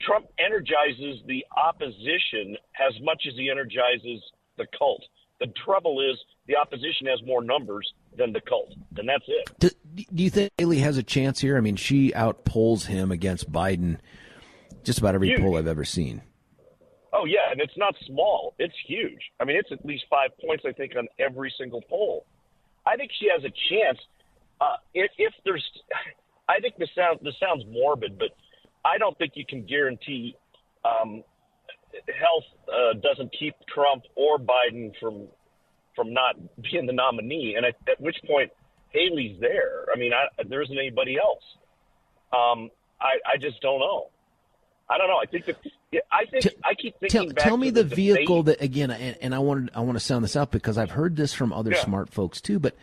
Trump 0.00 0.26
energizes 0.38 1.20
the 1.26 1.44
opposition 1.56 2.56
as 2.86 3.00
much 3.02 3.24
as 3.26 3.34
he 3.34 3.50
energizes 3.50 4.22
the 4.56 4.66
cult. 4.78 5.02
The 5.40 5.46
trouble 5.64 6.00
is 6.00 6.18
the 6.46 6.56
opposition 6.56 7.06
has 7.08 7.20
more 7.24 7.42
numbers 7.42 7.92
than 8.16 8.32
the 8.32 8.40
cult, 8.40 8.72
and 8.96 9.08
that's 9.08 9.24
it. 9.26 9.50
Do, 9.58 9.70
do 9.94 10.22
you 10.22 10.30
think 10.30 10.50
Haley 10.56 10.78
has 10.78 10.96
a 10.96 11.02
chance 11.02 11.40
here? 11.40 11.56
I 11.56 11.60
mean, 11.60 11.76
she 11.76 12.12
outpolls 12.12 12.86
him 12.86 13.12
against 13.12 13.50
Biden 13.52 13.98
just 14.84 14.98
about 14.98 15.14
every 15.14 15.28
huge. 15.28 15.40
poll 15.40 15.56
I've 15.56 15.66
ever 15.66 15.84
seen. 15.84 16.22
Oh 17.12 17.24
yeah, 17.24 17.50
and 17.50 17.60
it's 17.60 17.76
not 17.76 17.94
small; 18.06 18.54
it's 18.58 18.74
huge. 18.86 19.20
I 19.40 19.44
mean, 19.44 19.56
it's 19.56 19.72
at 19.72 19.84
least 19.84 20.04
five 20.08 20.30
points, 20.44 20.64
I 20.66 20.72
think, 20.72 20.94
on 20.96 21.08
every 21.18 21.52
single 21.58 21.82
poll. 21.82 22.26
I 22.86 22.96
think 22.96 23.10
she 23.18 23.28
has 23.30 23.44
a 23.44 23.52
chance 23.68 23.98
uh, 24.60 24.76
if, 24.94 25.10
if 25.18 25.32
there's, 25.44 25.64
I 26.48 26.60
think 26.60 26.76
this 26.76 26.88
sounds 26.94 27.20
this 27.22 27.34
sounds 27.40 27.64
morbid, 27.68 28.18
but 28.18 28.30
I 28.84 28.98
don't 28.98 29.16
think 29.18 29.32
you 29.34 29.44
can 29.46 29.66
guarantee 29.66 30.36
um, 30.84 31.22
health 32.18 32.44
uh, 32.68 32.98
doesn't 33.00 33.34
keep 33.38 33.54
Trump 33.72 34.04
or 34.14 34.38
Biden 34.38 34.92
from 35.00 35.28
from 35.94 36.12
not 36.12 36.36
being 36.62 36.86
the 36.86 36.92
nominee. 36.92 37.54
And 37.56 37.66
at, 37.66 37.74
at 37.90 38.00
which 38.00 38.16
point 38.26 38.50
Haley's 38.90 39.40
there. 39.40 39.86
I 39.94 39.98
mean, 39.98 40.12
I, 40.12 40.26
there 40.48 40.62
isn't 40.62 40.78
anybody 40.78 41.16
else. 41.18 41.42
Um, 42.32 42.70
I, 43.00 43.34
I 43.34 43.38
just 43.40 43.60
don't 43.60 43.80
know. 43.80 44.10
I 44.88 44.98
don't 44.98 45.08
know. 45.08 45.18
I 45.20 45.26
think 45.26 45.46
that 45.46 45.56
I 46.12 46.24
think 46.26 46.46
I 46.64 46.74
keep 46.74 46.94
thinking. 47.00 47.30
Tell, 47.30 47.44
tell 47.44 47.56
me 47.56 47.70
the, 47.70 47.82
the 47.82 47.94
vehicle 47.94 48.44
that 48.44 48.60
again, 48.60 48.90
and, 48.90 49.16
and 49.20 49.34
I 49.34 49.40
want 49.40 49.70
I 49.74 49.80
want 49.80 49.96
to 49.96 50.04
sound 50.04 50.22
this 50.22 50.36
out 50.36 50.52
because 50.52 50.78
I've 50.78 50.92
heard 50.92 51.16
this 51.16 51.32
from 51.32 51.52
other 51.52 51.72
yeah. 51.72 51.82
smart 51.82 52.10
folks 52.10 52.40
too. 52.40 52.60
But 52.60 52.76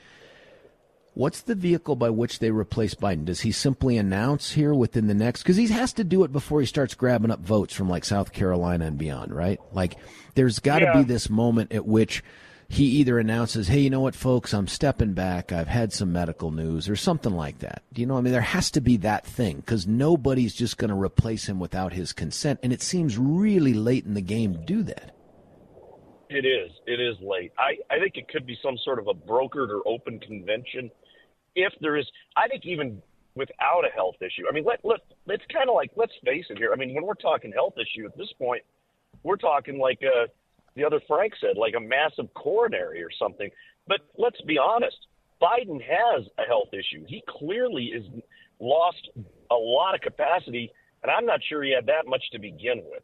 What's 1.16 1.42
the 1.42 1.54
vehicle 1.54 1.96
by 1.96 2.10
which 2.10 2.40
they 2.40 2.50
replace 2.50 2.96
Biden? 2.96 3.26
Does 3.26 3.42
he 3.42 3.52
simply 3.52 3.98
announce 3.98 4.52
here 4.52 4.74
within 4.74 5.06
the 5.06 5.14
next? 5.14 5.44
Because 5.44 5.58
he 5.58 5.68
has 5.68 5.94
to 5.94 6.04
do 6.04 6.24
it 6.24 6.32
before 6.32 6.60
he 6.60 6.66
starts 6.66 6.96
grabbing 6.96 7.30
up 7.30 7.40
votes 7.40 7.74
from 7.74 7.88
like 7.88 8.04
South 8.04 8.34
Carolina 8.34 8.86
and 8.86 8.98
beyond, 8.98 9.34
right? 9.34 9.60
Like, 9.72 9.96
there's 10.34 10.58
got 10.58 10.80
to 10.80 10.86
yeah. 10.86 10.98
be 10.98 11.04
this 11.04 11.30
moment 11.30 11.72
at 11.72 11.86
which 11.86 12.24
he 12.68 12.86
either 12.86 13.20
announces, 13.20 13.68
"Hey, 13.68 13.82
you 13.82 13.92
know 13.92 14.00
what, 14.00 14.16
folks, 14.16 14.54
I'm 14.54 14.68
stepping 14.68 15.14
back. 15.14 15.52
I've 15.52 15.68
had 15.68 15.94
some 15.94 16.12
medical 16.12 16.50
news," 16.50 16.90
or 16.90 16.96
something 16.96 17.36
like 17.36 17.60
that. 17.60 17.84
Do 17.94 18.02
you 18.02 18.08
know? 18.08 18.18
I 18.18 18.22
mean, 18.22 18.34
there 18.34 18.42
has 18.42 18.72
to 18.72 18.82
be 18.82 18.98
that 18.98 19.28
thing 19.28 19.58
because 19.58 19.86
nobody's 19.86 20.56
just 20.56 20.78
going 20.78 20.90
to 20.90 20.96
replace 20.96 21.48
him 21.48 21.60
without 21.60 21.94
his 21.94 22.14
consent, 22.14 22.60
and 22.64 22.74
it 22.74 22.82
seems 22.82 23.20
really 23.20 23.76
late 23.76 24.06
in 24.06 24.16
the 24.16 24.22
game 24.22 24.54
to 24.54 24.60
do 24.60 24.82
that. 24.84 25.16
It 26.30 26.46
is. 26.46 26.72
It 26.88 27.00
is 27.00 27.16
late. 27.22 27.52
I, 27.60 27.78
I 27.94 28.00
think 28.00 28.18
it 28.18 28.28
could 28.28 28.48
be 28.48 28.58
some 28.64 28.76
sort 28.84 28.98
of 28.98 29.08
a 29.08 29.14
brokered 29.14 29.70
or 29.70 29.88
open 29.88 30.20
convention 30.20 30.90
if 31.56 31.74
there 31.82 31.98
is, 31.98 32.06
I 32.36 32.48
think 32.48 32.66
even 32.66 33.02
without 33.36 33.84
a 33.86 33.94
health 33.94 34.16
issue, 34.22 34.44
I 34.50 34.54
mean, 34.54 34.64
let, 34.66 34.80
let, 34.84 35.00
it's 35.28 35.44
kind 35.52 35.70
of 35.70 35.76
like, 35.76 35.92
let's 35.96 36.14
face 36.24 36.46
it 36.50 36.58
here. 36.58 36.72
I 36.74 36.76
mean, 36.76 36.94
when 36.94 37.06
we're 37.06 37.14
talking 37.16 37.52
health 37.52 37.76
issue 37.78 38.06
at 38.06 38.18
this 38.18 38.32
point, 38.38 38.64
we're 39.24 39.38
talking 39.38 39.80
like 39.80 40.00
uh, 40.04 40.28
the 40.76 40.84
other 40.84 41.02
Frank 41.08 41.34
said, 41.40 41.58
like 41.58 41.74
a 41.78 41.80
massive 41.80 42.34
coronary 42.34 43.02
or 43.02 43.10
something. 43.18 43.50
But 43.88 44.02
let's 44.18 44.42
be 44.42 44.58
honest, 44.58 44.98
Biden 45.42 45.82
has 45.82 46.26
a 46.38 46.44
health 46.48 46.70
issue. 46.74 47.06
He 47.08 47.24
clearly 47.28 47.86
is 47.86 48.06
lost 48.60 49.10
a 49.52 49.56
lot 49.56 49.96
of 49.96 50.02
capacity, 50.02 50.72
and 51.02 51.12
I'm 51.12 51.26
not 51.26 51.42
sure 51.48 51.64
he 51.64 51.74
had 51.74 51.86
that 51.88 52.08
much 52.08 52.24
to 52.32 52.40
begin 52.40 52.82
with. 52.90 53.04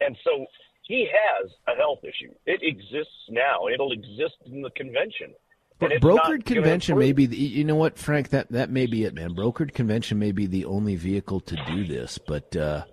And 0.00 0.16
so 0.24 0.46
he 0.82 1.08
has 1.08 1.50
a 1.68 1.76
health 1.76 2.00
issue. 2.02 2.32
It 2.46 2.60
exists 2.62 3.28
now. 3.28 3.68
It'll 3.72 3.92
exist 3.92 4.36
in 4.46 4.62
the 4.62 4.70
convention. 4.70 5.34
But 5.80 5.92
brokered 5.92 6.44
convention 6.44 6.98
may 6.98 7.12
be, 7.12 7.24
the, 7.26 7.36
you 7.36 7.64
know 7.64 7.74
what, 7.74 7.98
Frank, 7.98 8.28
that, 8.30 8.52
that 8.52 8.70
may 8.70 8.86
be 8.86 9.04
it, 9.04 9.14
man. 9.14 9.34
Brokered 9.34 9.72
convention 9.72 10.18
may 10.18 10.30
be 10.30 10.46
the 10.46 10.66
only 10.66 10.94
vehicle 10.94 11.40
to 11.40 11.56
do 11.66 11.86
this, 11.86 12.18
but 12.18 12.54
uh, 12.54 12.84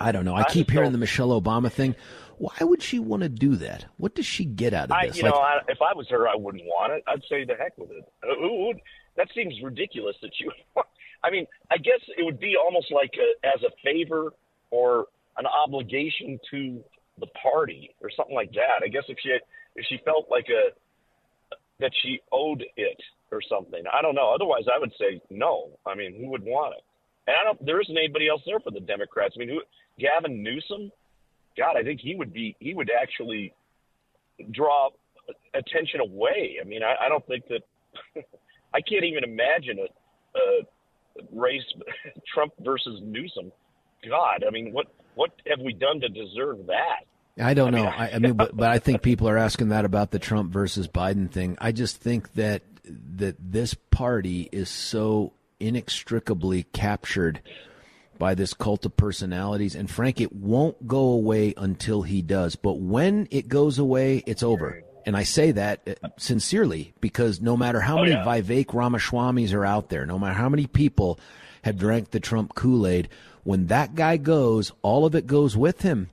I 0.00 0.10
don't 0.10 0.24
know. 0.24 0.34
I, 0.34 0.40
I 0.40 0.44
keep 0.44 0.70
hearing 0.70 0.92
the 0.92 0.98
Michelle 0.98 1.38
Obama 1.38 1.70
thing. 1.70 1.94
Why 2.38 2.56
would 2.62 2.82
she 2.82 2.98
want 2.98 3.22
to 3.22 3.28
do 3.28 3.56
that? 3.56 3.84
What 3.98 4.14
does 4.14 4.26
she 4.26 4.44
get 4.44 4.72
out 4.72 4.86
of 4.86 4.92
I, 4.92 5.08
this? 5.08 5.18
You 5.18 5.24
like, 5.24 5.34
know, 5.34 5.38
I, 5.40 5.58
if 5.68 5.78
I 5.82 5.94
was 5.94 6.08
her, 6.08 6.26
I 6.26 6.34
wouldn't 6.34 6.64
want 6.64 6.94
it. 6.94 7.04
I'd 7.06 7.22
say 7.28 7.44
the 7.44 7.54
heck 7.54 7.76
with 7.76 7.90
it. 7.90 8.04
Uh, 8.24 8.78
that 9.16 9.28
seems 9.34 9.54
ridiculous 9.62 10.16
that 10.22 10.32
you. 10.40 10.50
I 11.24 11.30
mean, 11.30 11.46
I 11.70 11.76
guess 11.76 12.00
it 12.16 12.24
would 12.24 12.40
be 12.40 12.56
almost 12.56 12.90
like 12.90 13.12
a, 13.14 13.46
as 13.46 13.62
a 13.62 13.70
favor 13.84 14.32
or 14.70 15.06
an 15.36 15.46
obligation 15.46 16.40
to 16.50 16.82
the 17.20 17.26
party 17.40 17.94
or 18.00 18.10
something 18.16 18.34
like 18.34 18.50
that. 18.52 18.82
I 18.82 18.88
guess 18.88 19.04
if 19.08 19.18
she 19.22 19.30
if 19.76 19.86
she 19.88 20.00
felt 20.04 20.26
like 20.30 20.46
a 20.48 20.72
that 21.82 21.92
she 22.02 22.20
owed 22.32 22.64
it 22.76 22.98
or 23.30 23.40
something. 23.48 23.82
I 23.92 24.00
don't 24.00 24.14
know. 24.14 24.32
Otherwise, 24.34 24.64
I 24.74 24.78
would 24.78 24.92
say 24.98 25.20
no. 25.30 25.70
I 25.86 25.94
mean, 25.94 26.14
who 26.18 26.30
would 26.30 26.44
want 26.44 26.74
it? 26.78 26.84
And 27.26 27.36
I 27.38 27.44
don't. 27.44 27.64
There 27.64 27.80
isn't 27.80 27.96
anybody 27.96 28.28
else 28.28 28.42
there 28.46 28.60
for 28.60 28.70
the 28.70 28.80
Democrats. 28.80 29.34
I 29.36 29.40
mean, 29.40 29.48
who? 29.48 29.60
Gavin 29.98 30.42
Newsom. 30.42 30.90
God, 31.56 31.76
I 31.76 31.82
think 31.82 32.00
he 32.00 32.14
would 32.14 32.32
be. 32.32 32.56
He 32.60 32.74
would 32.74 32.90
actually 32.90 33.52
draw 34.50 34.90
attention 35.54 36.00
away. 36.00 36.56
I 36.60 36.64
mean, 36.64 36.82
I, 36.82 37.06
I 37.06 37.08
don't 37.08 37.26
think 37.26 37.44
that. 37.48 37.62
I 38.74 38.80
can't 38.80 39.04
even 39.04 39.22
imagine 39.22 39.78
a, 39.78 40.38
a 40.38 40.62
race 41.30 41.62
Trump 42.34 42.54
versus 42.60 43.00
Newsom. 43.02 43.52
God, 44.08 44.44
I 44.46 44.50
mean, 44.50 44.72
what 44.72 44.86
what 45.14 45.30
have 45.46 45.60
we 45.60 45.72
done 45.74 46.00
to 46.00 46.08
deserve 46.08 46.66
that? 46.66 47.04
I 47.40 47.54
don't 47.54 47.74
I 47.74 47.78
know. 47.78 47.84
Mean, 47.84 47.94
I, 47.96 48.10
I 48.10 48.18
mean, 48.18 48.34
but, 48.34 48.56
but 48.56 48.70
I 48.70 48.78
think 48.78 49.02
people 49.02 49.28
are 49.28 49.38
asking 49.38 49.70
that 49.70 49.84
about 49.84 50.10
the 50.10 50.18
Trump 50.18 50.52
versus 50.52 50.86
Biden 50.88 51.30
thing. 51.30 51.56
I 51.60 51.72
just 51.72 51.96
think 51.96 52.32
that 52.34 52.62
that 52.84 53.36
this 53.38 53.74
party 53.74 54.48
is 54.52 54.68
so 54.68 55.32
inextricably 55.60 56.64
captured 56.64 57.40
by 58.18 58.34
this 58.34 58.54
cult 58.54 58.84
of 58.84 58.96
personalities. 58.96 59.74
And 59.74 59.90
Frank, 59.90 60.20
it 60.20 60.32
won't 60.32 60.86
go 60.86 60.98
away 60.98 61.54
until 61.56 62.02
he 62.02 62.22
does. 62.22 62.56
But 62.56 62.74
when 62.74 63.28
it 63.30 63.48
goes 63.48 63.78
away, 63.78 64.22
it's 64.26 64.42
over. 64.42 64.82
And 65.06 65.16
I 65.16 65.22
say 65.22 65.52
that 65.52 65.98
uh, 66.02 66.08
sincerely 66.18 66.92
because 67.00 67.40
no 67.40 67.56
matter 67.56 67.80
how 67.80 67.98
oh, 67.98 68.02
many 68.02 68.12
yeah. 68.12 68.24
Vivek 68.24 68.66
Ramaswamys 68.66 69.54
are 69.54 69.64
out 69.64 69.88
there, 69.88 70.06
no 70.06 70.18
matter 70.18 70.34
how 70.34 70.48
many 70.48 70.66
people 70.66 71.18
have 71.62 71.78
drank 71.78 72.10
the 72.10 72.20
Trump 72.20 72.54
Kool 72.54 72.86
Aid, 72.86 73.08
when 73.44 73.66
that 73.68 73.94
guy 73.94 74.16
goes, 74.16 74.72
all 74.82 75.06
of 75.06 75.14
it 75.14 75.26
goes 75.26 75.56
with 75.56 75.82
him 75.82 76.10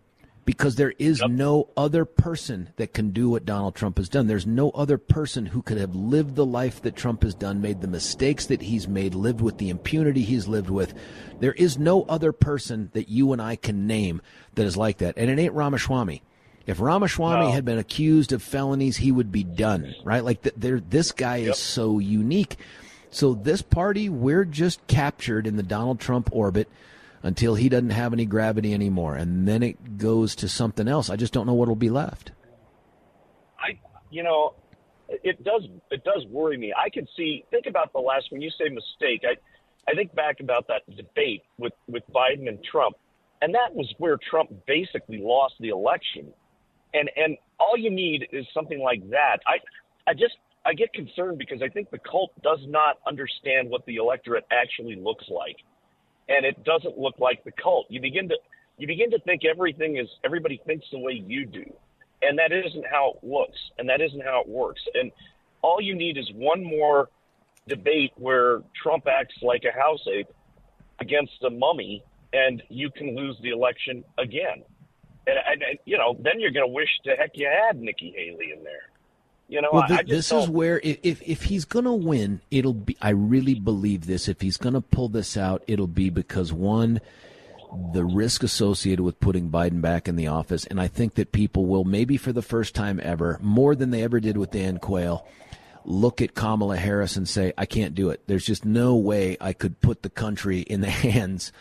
because 0.50 0.78
there 0.78 0.96
is 0.98 1.22
yep. 1.22 1.30
no 1.30 1.70
other 1.78 2.06
person 2.06 2.70
that 2.78 2.92
can 2.92 3.12
do 3.12 3.30
what 3.30 3.46
Donald 3.46 3.76
Trump 3.76 4.00
has 4.00 4.10
done. 4.10 4.26
There's 4.26 4.48
no 4.48 4.72
other 4.72 4.98
person 4.98 5.46
who 5.46 5.62
could 5.62 5.78
have 5.78 5.94
lived 5.94 6.34
the 6.34 6.44
life 6.44 6.82
that 6.82 6.96
Trump 6.96 7.22
has 7.22 7.36
done, 7.36 7.62
made 7.62 7.82
the 7.82 7.88
mistakes 7.88 8.48
that 8.48 8.64
he's 8.64 8.88
made, 8.88 9.14
lived 9.14 9.42
with 9.42 9.60
the 9.60 9.70
impunity 9.70 10.24
he's 10.24 10.48
lived 10.48 10.72
with. 10.72 10.96
There 11.40 11.54
is 11.54 11.78
no 11.78 12.02
other 12.06 12.32
person 12.32 12.90
that 12.94 13.10
you 13.10 13.32
and 13.32 13.40
I 13.40 13.58
can 13.58 13.86
name 13.86 14.24
that 14.56 14.66
is 14.66 14.76
like 14.76 14.98
that. 14.98 15.20
And 15.20 15.30
it 15.30 15.38
ain't 15.38 15.54
Ramaswamy. 15.54 16.24
If 16.66 16.80
Ramaswamy 16.80 17.46
no. 17.46 17.52
had 17.52 17.64
been 17.64 17.78
accused 17.78 18.32
of 18.32 18.42
felonies, 18.42 18.98
he 18.98 19.12
would 19.12 19.32
be 19.32 19.44
done, 19.44 19.94
right? 20.04 20.26
Like 20.26 20.42
th- 20.42 20.82
this 20.90 21.12
guy 21.12 21.38
yep. 21.38 21.52
is 21.52 21.60
so 21.60 22.00
unique. 22.00 22.58
So 23.12 23.36
this 23.36 23.62
party, 23.62 24.10
we're 24.10 24.46
just 24.46 24.88
captured 24.88 25.46
in 25.46 25.58
the 25.58 25.64
Donald 25.64 26.00
Trump 26.00 26.28
orbit 26.32 26.68
until 27.24 27.56
he 27.56 27.70
doesn't 27.70 27.90
have 27.90 28.14
any 28.14 28.26
gravity 28.26 28.74
anymore, 28.74 29.16
and 29.16 29.48
then 29.48 29.64
it 29.64 29.98
goes 29.98 30.36
to 30.36 30.48
something 30.48 30.88
else. 30.88 31.10
I 31.10 31.16
just 31.16 31.34
don't 31.34 31.48
know 31.48 31.54
what'll 31.54 31.76
be 31.76 31.90
left. 31.90 32.32
I, 33.60 33.80
you 34.10 34.24
know, 34.24 34.54
it 35.10 35.44
does 35.44 35.64
it 35.92 36.04
does 36.04 36.26
worry 36.30 36.58
me. 36.58 36.74
I 36.76 36.90
can 36.90 37.08
see. 37.18 37.44
Think 37.52 37.66
about 37.66 37.92
the 37.94 38.00
last 38.00 38.28
when 38.32 38.42
you 38.42 38.50
say 38.52 38.70
mistake. 38.70 39.24
I, 39.24 39.36
I 39.90 39.96
think 39.96 40.14
back 40.16 40.40
about 40.40 40.68
that 40.68 40.84
debate 40.96 41.44
with 41.58 41.74
with 41.88 42.04
Biden 42.14 42.48
and 42.48 42.64
Trump, 42.64 42.96
and 43.42 43.54
that 43.54 43.74
was 43.74 43.92
where 43.98 44.18
Trump 44.30 44.52
basically 44.68 45.20
lost 45.20 45.56
the 45.60 45.70
election. 45.70 46.32
And 46.94 47.10
and 47.16 47.38
all 47.60 47.78
you 47.78 47.92
need 47.92 48.28
is 48.32 48.46
something 48.54 48.80
like 48.80 49.08
that. 49.10 49.40
I 49.46 49.58
I 50.10 50.14
just 50.14 50.38
I 50.66 50.74
get 50.74 50.94
concerned 50.94 51.38
because 51.38 51.62
I 51.62 51.70
think 51.70 51.90
the 51.90 52.00
cult 52.00 52.32
does 52.44 52.60
not 52.68 52.98
understand 53.08 53.70
what 53.70 53.86
the 53.86 53.98
electorate 53.98 54.46
actually 54.52 54.96
looks 54.96 55.26
like 55.30 55.58
and 56.30 56.46
it 56.46 56.64
doesn't 56.64 56.98
look 56.98 57.20
like 57.20 57.44
the 57.44 57.52
cult. 57.52 57.88
You 57.90 58.00
begin 58.00 58.30
to 58.30 58.38
you 58.78 58.88
begin 58.88 59.12
to 59.12 59.20
think 59.20 59.44
everything 59.44 59.98
is 59.98 60.08
everybody 60.24 60.62
thinks 60.66 60.86
the 60.92 61.00
way 61.00 61.14
you 61.14 61.46
do, 61.46 61.66
and 62.22 62.40
that 62.40 62.52
isn't 62.54 62.86
how 62.90 63.16
it 63.16 63.28
looks, 63.28 63.58
and 63.78 63.90
that 63.90 64.00
isn't 64.00 64.24
how 64.24 64.42
it 64.42 64.48
works. 64.48 64.82
And 64.94 65.12
all 65.62 65.82
you 65.82 65.96
need 65.96 66.18
is 66.18 66.32
one 66.34 66.64
more 66.64 67.10
debate 67.68 68.14
where 68.16 68.62
Trump 68.82 69.06
acts 69.08 69.36
like 69.42 69.64
a 69.66 69.78
house 69.78 70.06
ape 70.08 70.30
against 71.00 71.44
a 71.44 71.50
mummy, 71.50 72.04
and 72.32 72.64
you 72.70 72.90
can 72.90 73.16
lose 73.16 73.38
the 73.42 73.50
election 73.50 74.04
again. 74.18 74.64
And, 75.28 75.38
and, 75.46 75.62
and 75.62 75.80
you 75.86 75.98
know, 75.98 76.16
then 76.20 76.40
you're 76.40 76.52
going 76.52 76.68
to 76.68 76.74
wish 76.74 76.90
to 77.04 77.16
heck 77.16 77.32
you 77.34 77.48
had 77.48 77.80
Nikki 77.80 78.14
Haley 78.16 78.54
in 78.56 78.64
there. 78.64 78.89
You 79.50 79.64
know, 79.64 79.70
well, 79.74 79.88
th- 79.88 80.06
this 80.06 80.30
don't... 80.30 80.44
is 80.44 80.50
where 80.50 80.80
if 80.84 81.22
if 81.24 81.42
he's 81.42 81.66
going 81.66 81.86
to 81.86 81.92
win, 81.94 82.42
it'll 82.52 82.76
be. 82.76 82.96
I 83.02 83.10
really 83.10 83.56
believe 83.56 84.06
this. 84.06 84.28
If 84.28 84.42
he's 84.42 84.58
going 84.58 84.76
to 84.76 84.82
pull 84.82 85.10
this 85.10 85.36
out, 85.36 85.64
it'll 85.66 85.88
be 85.88 86.12
because 86.12 86.54
one, 86.54 87.02
the 87.94 88.06
risk 88.06 88.44
associated 88.44 89.02
with 89.02 89.20
putting 89.20 89.50
Biden 89.50 89.82
back 89.82 90.08
in 90.08 90.16
the 90.16 90.28
office, 90.28 90.66
and 90.66 90.80
I 90.80 90.88
think 90.88 91.16
that 91.16 91.32
people 91.32 91.66
will 91.66 91.84
maybe 91.84 92.16
for 92.16 92.32
the 92.32 92.44
first 92.44 92.76
time 92.76 93.00
ever, 93.02 93.40
more 93.42 93.74
than 93.74 93.90
they 93.90 94.04
ever 94.04 94.20
did 94.20 94.38
with 94.38 94.52
Dan 94.52 94.78
Quayle, 94.78 95.26
look 95.84 96.22
at 96.22 96.36
Kamala 96.36 96.78
Harris 96.78 97.16
and 97.16 97.28
say, 97.28 97.52
"I 97.58 97.66
can't 97.66 97.96
do 97.96 98.12
it. 98.12 98.22
There's 98.28 98.46
just 98.46 98.66
no 98.66 98.98
way 98.98 99.36
I 99.42 99.54
could 99.54 99.82
put 99.82 100.04
the 100.04 100.12
country 100.12 100.60
in 100.60 100.82
the 100.82 100.90
hands." 100.92 101.52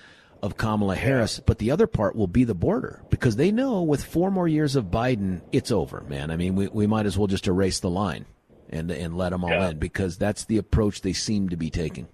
Of 0.42 0.56
Kamala 0.56 0.96
Harris, 0.96 1.40
but 1.40 1.58
the 1.58 1.70
other 1.70 1.86
part 1.86 2.14
will 2.14 2.26
be 2.26 2.44
the 2.44 2.54
border 2.54 3.02
because 3.10 3.36
they 3.36 3.50
know 3.50 3.82
with 3.82 4.04
four 4.04 4.30
more 4.30 4.48
years 4.48 4.76
of 4.76 4.86
Biden, 4.86 5.40
it's 5.52 5.70
over, 5.70 6.02
man. 6.08 6.30
I 6.30 6.36
mean, 6.36 6.54
we, 6.54 6.68
we 6.68 6.86
might 6.86 7.06
as 7.06 7.18
well 7.18 7.26
just 7.26 7.46
erase 7.46 7.80
the 7.80 7.90
line 7.90 8.26
and 8.70 8.90
and 8.90 9.16
let 9.16 9.30
them 9.30 9.44
all 9.44 9.50
yeah. 9.50 9.70
in 9.70 9.78
because 9.78 10.18
that's 10.18 10.44
the 10.44 10.58
approach 10.58 11.00
they 11.00 11.12
seem 11.12 11.48
to 11.48 11.56
be 11.56 11.70
taking. 11.70 12.08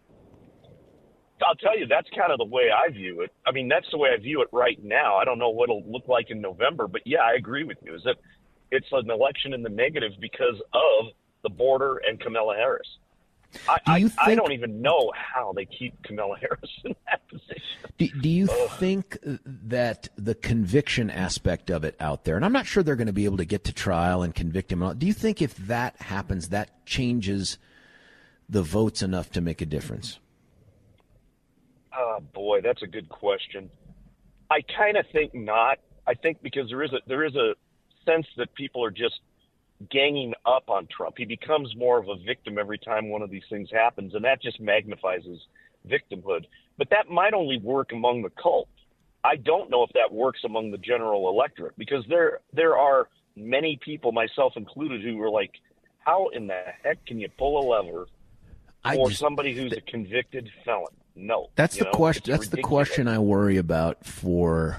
I'll 1.47 1.57
tell 1.57 1.79
you, 1.79 1.87
that's 1.87 2.09
kind 2.17 2.33
of 2.33 2.39
the 2.39 2.45
way 2.45 2.71
I 2.71 2.91
view 2.91 3.21
it. 3.21 3.31
I 3.47 3.53
mean, 3.53 3.69
that's 3.69 3.87
the 3.91 3.99
way 3.99 4.11
I 4.17 4.21
view 4.21 4.41
it 4.41 4.49
right 4.53 4.83
now. 4.83 5.17
I 5.17 5.25
don't 5.25 5.39
know 5.39 5.51
what 5.51 5.65
it'll 5.65 5.85
look 5.87 6.09
like 6.09 6.31
in 6.31 6.41
November, 6.41 6.87
but 6.87 7.03
yeah, 7.05 7.19
I 7.21 7.35
agree 7.35 7.65
with 7.65 7.77
you. 7.83 7.95
Is 7.95 8.03
that 8.05 8.17
it's 8.71 8.87
an 8.93 9.11
election 9.11 9.53
in 9.53 9.63
the 9.63 9.69
negative 9.69 10.13
because 10.21 10.61
of 10.73 11.13
the 11.43 11.51
border 11.51 12.01
and 12.09 12.19
Kamala 12.19 12.55
Harris. 12.57 12.89
I, 13.69 13.79
do 13.85 14.01
you 14.01 14.07
I, 14.19 14.27
think, 14.27 14.29
I 14.29 14.35
don't 14.35 14.53
even 14.53 14.83
know 14.83 15.13
how 15.15 15.53
they 15.53 15.65
keep 15.65 16.03
Kamala 16.03 16.39
Harris 16.41 16.71
in 16.85 16.95
that 17.07 17.27
position. 17.29 17.63
Do, 17.99 18.09
do 18.09 18.29
you 18.29 18.49
Ugh. 18.51 18.71
think 18.79 19.19
that 19.45 20.09
the 20.17 20.35
conviction 20.35 21.11
aspect 21.11 21.71
of 21.71 21.85
it 21.85 21.97
out 22.01 22.25
there, 22.25 22.37
and 22.37 22.45
I'm 22.45 22.53
not 22.53 22.67
sure 22.67 22.83
they're 22.83 22.97
going 22.97 23.07
to 23.07 23.13
be 23.13 23.25
able 23.25 23.37
to 23.39 23.45
get 23.45 23.65
to 23.65 23.73
trial 23.73 24.23
and 24.23 24.35
convict 24.35 24.73
him, 24.73 24.99
do 24.99 25.07
you 25.07 25.13
think 25.13 25.41
if 25.41 25.57
that 25.57 26.01
happens, 26.03 26.49
that 26.49 26.85
changes 26.87 27.59
the 28.49 28.63
votes 28.63 29.03
enough 29.03 29.31
to 29.33 29.41
make 29.41 29.61
a 29.61 29.67
difference? 29.67 30.19
Oh 31.97 32.21
boy, 32.33 32.61
that's 32.61 32.83
a 32.83 32.87
good 32.87 33.09
question. 33.09 33.71
I 34.51 34.61
kind 34.77 34.97
of 34.97 35.07
think 35.13 35.35
not. 35.35 35.79
I 36.07 36.15
think 36.15 36.43
because 36.43 36.69
there 36.69 36.83
is 36.83 36.93
a 36.93 36.99
there 37.07 37.25
is 37.25 37.35
a 37.35 37.55
sense 38.05 38.27
that 38.37 38.55
people 38.55 38.85
are 38.85 38.91
just 38.91 39.21
ganging 39.91 40.35
up 40.47 40.69
on 40.69 40.87
Trump. 40.87 41.17
He 41.19 41.25
becomes 41.25 41.75
more 41.77 41.99
of 41.99 42.09
a 42.09 42.17
victim 42.17 42.59
every 42.59 42.79
time 42.79 43.09
one 43.09 43.23
of 43.23 43.31
these 43.31 43.43
things 43.51 43.69
happens, 43.71 44.15
and 44.15 44.25
that 44.25 44.41
just 44.41 44.61
magnifies 44.61 45.25
his 45.25 45.41
victimhood. 45.89 46.47
But 46.79 46.91
that 46.91 47.09
might 47.09 47.35
only 47.35 47.59
work 47.59 47.93
among 47.93 48.23
the 48.23 48.31
cult. 48.31 48.69
I 49.23 49.37
don't 49.37 49.71
know 49.71 49.83
if 49.83 49.91
that 49.95 50.13
works 50.13 50.41
among 50.45 50.71
the 50.71 50.79
general 50.79 51.29
electorate 51.29 51.77
because 51.79 52.05
there 52.09 52.41
there 52.53 52.77
are 52.77 53.09
many 53.37 53.79
people, 53.83 54.13
myself 54.13 54.53
included, 54.57 55.03
who 55.03 55.21
are 55.23 55.31
like, 55.31 55.53
"How 55.99 56.29
in 56.29 56.47
the 56.47 56.61
heck 56.83 57.05
can 57.07 57.19
you 57.19 57.29
pull 57.37 57.59
a 57.59 57.65
lever 57.67 58.07
for 58.83 59.09
just, 59.09 59.21
somebody 59.21 59.55
who's 59.55 59.73
a 59.73 59.81
convicted 59.81 60.51
felon?" 60.65 60.95
No, 61.17 61.49
that's 61.55 61.77
the 61.77 61.85
know? 61.85 61.91
question. 61.93 62.33
That's 62.33 62.47
ridiculous. 62.47 62.65
the 62.65 62.69
question 62.69 63.09
I 63.09 63.19
worry 63.19 63.57
about 63.57 64.05
for 64.05 64.79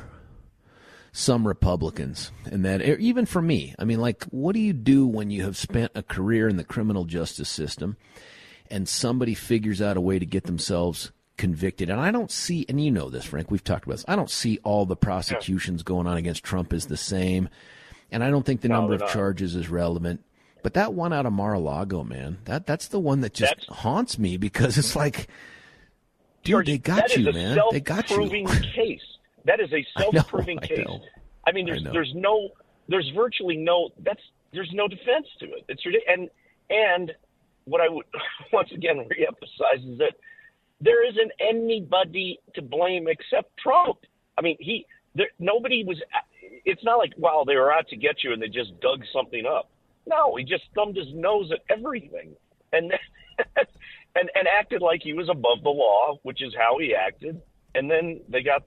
some 1.17 1.47
Republicans, 1.47 2.33
and 2.43 2.65
that 2.65 2.81
even 2.81 3.25
for 3.25 3.41
me, 3.41 3.73
I 3.79 3.85
mean, 3.85 4.01
like, 4.01 4.25
what 4.25 4.53
do 4.53 4.59
you 4.59 4.73
do 4.73 5.07
when 5.07 5.31
you 5.31 5.43
have 5.43 5.55
spent 5.55 5.93
a 5.95 6.03
career 6.03 6.49
in 6.49 6.57
the 6.57 6.63
criminal 6.65 7.05
justice 7.05 7.47
system, 7.47 7.95
and 8.69 8.85
somebody 8.89 9.33
figures 9.33 9.81
out 9.81 9.95
a 9.95 10.01
way 10.01 10.19
to 10.19 10.25
get 10.25 10.43
themselves 10.43 11.13
convicted? 11.37 11.89
And 11.89 12.01
I 12.01 12.11
don't 12.11 12.29
see, 12.29 12.65
and 12.67 12.83
you 12.83 12.91
know 12.91 13.09
this, 13.09 13.23
Frank, 13.23 13.49
we've 13.49 13.63
talked 13.63 13.85
about 13.85 13.93
this. 13.93 14.05
I 14.09 14.17
don't 14.17 14.29
see 14.29 14.59
all 14.65 14.85
the 14.85 14.97
prosecutions 14.97 15.83
going 15.83 16.05
on 16.05 16.17
against 16.17 16.43
Trump 16.43 16.73
as 16.73 16.87
the 16.87 16.97
same, 16.97 17.47
and 18.11 18.21
I 18.21 18.29
don't 18.29 18.45
think 18.45 18.59
the 18.59 18.67
no, 18.67 18.81
number 18.81 18.95
of 18.95 18.99
not. 18.99 19.09
charges 19.09 19.55
is 19.55 19.69
relevant. 19.69 20.21
But 20.63 20.73
that 20.73 20.93
one 20.93 21.13
out 21.13 21.25
of 21.25 21.31
Mar-a-Lago, 21.31 22.03
man, 22.03 22.39
that 22.43 22.67
that's 22.67 22.89
the 22.89 22.99
one 22.99 23.21
that 23.21 23.33
just 23.33 23.55
that's, 23.55 23.79
haunts 23.79 24.19
me 24.19 24.35
because 24.35 24.77
it's 24.77 24.97
like, 24.97 25.29
dude, 26.43 26.65
they 26.65 26.77
got 26.77 27.15
you, 27.15 27.31
man. 27.31 27.57
They 27.71 27.79
got 27.79 28.09
you. 28.09 28.27
case. 28.75 29.14
That 29.45 29.59
is 29.59 29.71
a 29.71 29.85
self-proving 29.99 30.59
I 30.61 30.67
know, 30.67 30.67
case. 30.75 30.87
I, 31.45 31.49
I 31.49 31.53
mean, 31.53 31.65
there's 31.65 31.85
I 31.85 31.91
there's 31.91 32.13
no 32.15 32.49
there's 32.87 33.09
virtually 33.15 33.57
no 33.57 33.89
that's 33.99 34.21
there's 34.53 34.71
no 34.73 34.87
defense 34.87 35.27
to 35.39 35.45
it. 35.45 35.65
It's 35.69 35.83
and 36.07 36.29
and 36.69 37.11
what 37.65 37.81
I 37.81 37.89
would 37.89 38.05
once 38.53 38.71
again 38.71 38.97
reemphasize 38.97 39.91
is 39.91 39.97
that 39.99 40.13
there 40.81 41.07
isn't 41.07 41.31
anybody 41.39 42.39
to 42.55 42.61
blame 42.61 43.07
except 43.07 43.57
Trump. 43.57 43.99
I 44.37 44.41
mean, 44.41 44.57
he 44.59 44.85
there, 45.13 45.29
nobody 45.39 45.83
was. 45.83 46.01
It's 46.65 46.83
not 46.83 46.97
like 46.97 47.13
wow 47.17 47.43
they 47.45 47.55
were 47.55 47.71
out 47.71 47.87
to 47.89 47.95
get 47.95 48.23
you 48.23 48.33
and 48.33 48.41
they 48.41 48.49
just 48.49 48.79
dug 48.81 49.03
something 49.13 49.45
up. 49.45 49.69
No, 50.07 50.35
he 50.35 50.43
just 50.43 50.63
thumbed 50.75 50.97
his 50.97 51.07
nose 51.13 51.51
at 51.51 51.59
everything 51.75 52.35
and 52.73 52.93
and 54.15 54.29
and 54.35 54.47
acted 54.59 54.81
like 54.81 55.01
he 55.03 55.13
was 55.13 55.29
above 55.29 55.63
the 55.63 55.69
law, 55.69 56.17
which 56.23 56.41
is 56.41 56.53
how 56.57 56.77
he 56.79 56.93
acted. 56.95 57.41
And 57.73 57.89
then 57.91 58.21
they 58.29 58.41
got 58.41 58.63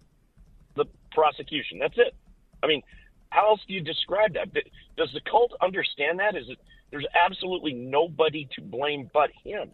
prosecution. 1.11 1.79
That's 1.79 1.97
it. 1.97 2.15
I 2.63 2.67
mean, 2.67 2.83
how 3.31 3.49
else 3.49 3.61
do 3.67 3.75
you 3.75 3.81
describe 3.81 4.35
that? 4.35 4.53
Does 4.97 5.11
the 5.13 5.21
cult 5.31 5.53
understand 5.63 6.19
that? 6.21 6.37
Is 6.37 6.49
it 6.49 6.59
there's 6.91 7.07
absolutely 7.25 7.73
nobody 7.75 8.49
to 8.55 8.63
blame 8.63 9.11
but 9.13 9.31
him? 9.45 9.71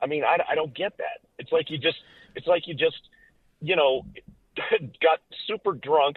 I 0.00 0.06
mean, 0.06 0.24
I, 0.24 0.38
I 0.50 0.54
don't 0.54 0.74
get 0.74 0.96
that. 0.98 1.20
It's 1.38 1.52
like 1.52 1.70
you 1.70 1.78
just 1.78 1.98
it's 2.34 2.46
like 2.46 2.66
you 2.66 2.74
just 2.74 2.96
you 3.60 3.76
know, 3.76 4.04
got 4.56 5.20
super 5.46 5.72
drunk, 5.72 6.16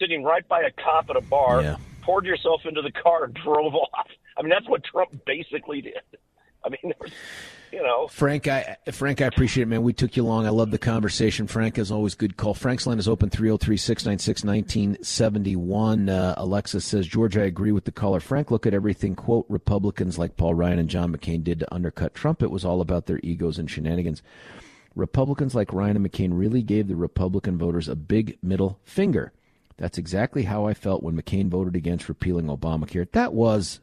sitting 0.00 0.22
right 0.24 0.46
by 0.48 0.62
a 0.62 0.70
cop 0.70 1.10
at 1.10 1.16
a 1.16 1.20
bar, 1.20 1.62
Yeah. 1.62 1.76
poured 2.02 2.24
yourself 2.24 2.62
into 2.64 2.80
the 2.80 2.92
car 2.92 3.24
and 3.24 3.34
drove 3.44 3.74
off. 3.74 4.06
I 4.36 4.42
mean, 4.42 4.50
that's 4.50 4.68
what 4.68 4.84
Trump 4.84 5.10
basically 5.26 5.82
did. 5.82 6.00
I 6.64 6.70
mean, 6.70 6.94
you 7.72 7.82
know, 7.82 8.06
Frank, 8.08 8.48
I 8.48 8.76
Frank, 8.92 9.20
I 9.20 9.26
appreciate 9.26 9.64
it, 9.64 9.66
man. 9.66 9.82
We 9.82 9.92
took 9.92 10.16
you 10.16 10.24
long. 10.24 10.46
I 10.46 10.50
love 10.50 10.70
the 10.70 10.78
conversation. 10.78 11.46
Frank, 11.46 11.78
as 11.78 11.90
always, 11.90 12.14
good 12.14 12.36
call. 12.36 12.54
Frank's 12.54 12.86
line 12.86 12.98
is 12.98 13.08
open 13.08 13.30
303-696-1971. 13.30 16.10
Uh, 16.10 16.34
Alexa 16.36 16.80
says, 16.80 17.06
George, 17.06 17.36
I 17.36 17.42
agree 17.42 17.72
with 17.72 17.84
the 17.84 17.92
caller. 17.92 18.20
Frank, 18.20 18.50
look 18.50 18.66
at 18.66 18.74
everything, 18.74 19.14
quote, 19.14 19.46
Republicans 19.48 20.18
like 20.18 20.36
Paul 20.36 20.54
Ryan 20.54 20.78
and 20.78 20.90
John 20.90 21.14
McCain 21.14 21.44
did 21.44 21.60
to 21.60 21.74
undercut 21.74 22.14
Trump. 22.14 22.42
It 22.42 22.50
was 22.50 22.64
all 22.64 22.80
about 22.80 23.06
their 23.06 23.20
egos 23.22 23.58
and 23.58 23.70
shenanigans. 23.70 24.22
Republicans 24.94 25.54
like 25.54 25.72
Ryan 25.72 25.96
and 25.96 26.10
McCain 26.10 26.30
really 26.32 26.62
gave 26.62 26.88
the 26.88 26.96
Republican 26.96 27.58
voters 27.58 27.88
a 27.88 27.96
big 27.96 28.38
middle 28.42 28.80
finger. 28.84 29.32
That's 29.76 29.96
exactly 29.96 30.42
how 30.42 30.66
I 30.66 30.74
felt 30.74 31.04
when 31.04 31.20
McCain 31.20 31.48
voted 31.48 31.76
against 31.76 32.08
repealing 32.08 32.46
Obamacare. 32.46 33.08
That 33.12 33.32
was 33.32 33.78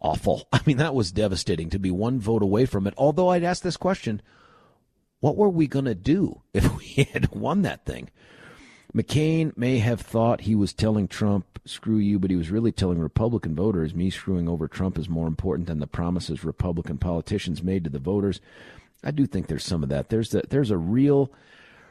awful. 0.00 0.48
I 0.52 0.60
mean, 0.66 0.78
that 0.78 0.94
was 0.94 1.12
devastating 1.12 1.70
to 1.70 1.78
be 1.78 1.90
one 1.90 2.20
vote 2.20 2.42
away 2.42 2.66
from 2.66 2.86
it. 2.86 2.94
Although 2.96 3.28
I'd 3.30 3.44
ask 3.44 3.62
this 3.62 3.76
question 3.76 4.22
what 5.20 5.36
were 5.36 5.48
we 5.48 5.66
going 5.66 5.86
to 5.86 5.96
do 5.96 6.42
if 6.54 6.76
we 6.76 7.04
had 7.12 7.32
won 7.32 7.62
that 7.62 7.84
thing? 7.84 8.10
McCain 8.94 9.54
may 9.56 9.78
have 9.78 10.00
thought 10.00 10.42
he 10.42 10.54
was 10.54 10.72
telling 10.72 11.08
Trump, 11.08 11.60
screw 11.66 11.98
you, 11.98 12.18
but 12.18 12.30
he 12.30 12.36
was 12.36 12.50
really 12.50 12.72
telling 12.72 12.98
Republican 12.98 13.54
voters, 13.54 13.94
me 13.94 14.08
screwing 14.08 14.48
over 14.48 14.66
Trump 14.66 14.98
is 14.98 15.10
more 15.10 15.26
important 15.26 15.68
than 15.68 15.78
the 15.78 15.86
promises 15.86 16.42
Republican 16.42 16.96
politicians 16.96 17.62
made 17.62 17.84
to 17.84 17.90
the 17.90 17.98
voters. 17.98 18.40
I 19.04 19.10
do 19.10 19.26
think 19.26 19.46
there's 19.46 19.64
some 19.64 19.82
of 19.82 19.90
that. 19.90 20.08
There's 20.08 20.30
the, 20.30 20.42
there's 20.48 20.70
a 20.70 20.78
real 20.78 21.30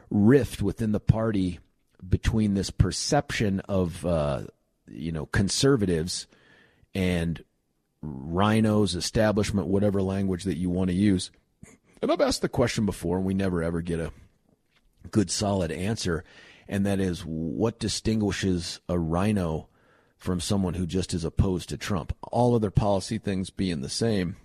rift 0.10 0.64
within 0.64 0.92
the 0.92 1.00
party 1.00 1.60
between 2.08 2.56
this 2.56 2.72
perception 2.72 3.60
of 3.62 4.06
uh, 4.06 4.44
you 4.88 5.12
know 5.12 5.26
conservatives 5.28 6.28
and 6.94 7.44
RINOs, 8.04 8.96
establishment, 8.96 9.68
whatever 9.68 10.02
language 10.02 10.44
that 10.44 10.58
you 10.58 10.70
want 10.70 10.90
to 10.90 10.96
use. 10.96 11.32
And 12.02 12.12
I've 12.12 12.22
asked 12.22 12.42
the 12.42 12.50
question 12.50 12.86
before, 12.86 13.18
and 13.18 13.26
we 13.26 13.34
never 13.34 13.64
ever 13.64 13.82
get 13.82 14.00
a 14.00 14.12
good 15.10 15.32
solid 15.32 15.72
answer, 15.72 16.24
and 16.68 16.86
that 16.86 17.00
is 17.00 17.22
what 17.22 17.80
distinguishes 17.80 18.80
a 18.88 19.00
RINO 19.00 19.68
from 20.18 20.40
someone 20.40 20.74
who 20.74 20.86
just 20.86 21.14
is 21.14 21.24
opposed 21.24 21.70
to 21.70 21.78
Trump. 21.78 22.16
All 22.32 22.56
other 22.56 22.72
policy 22.72 23.18
things 23.18 23.50
being 23.50 23.82
the 23.82 23.90
same. 23.90 24.36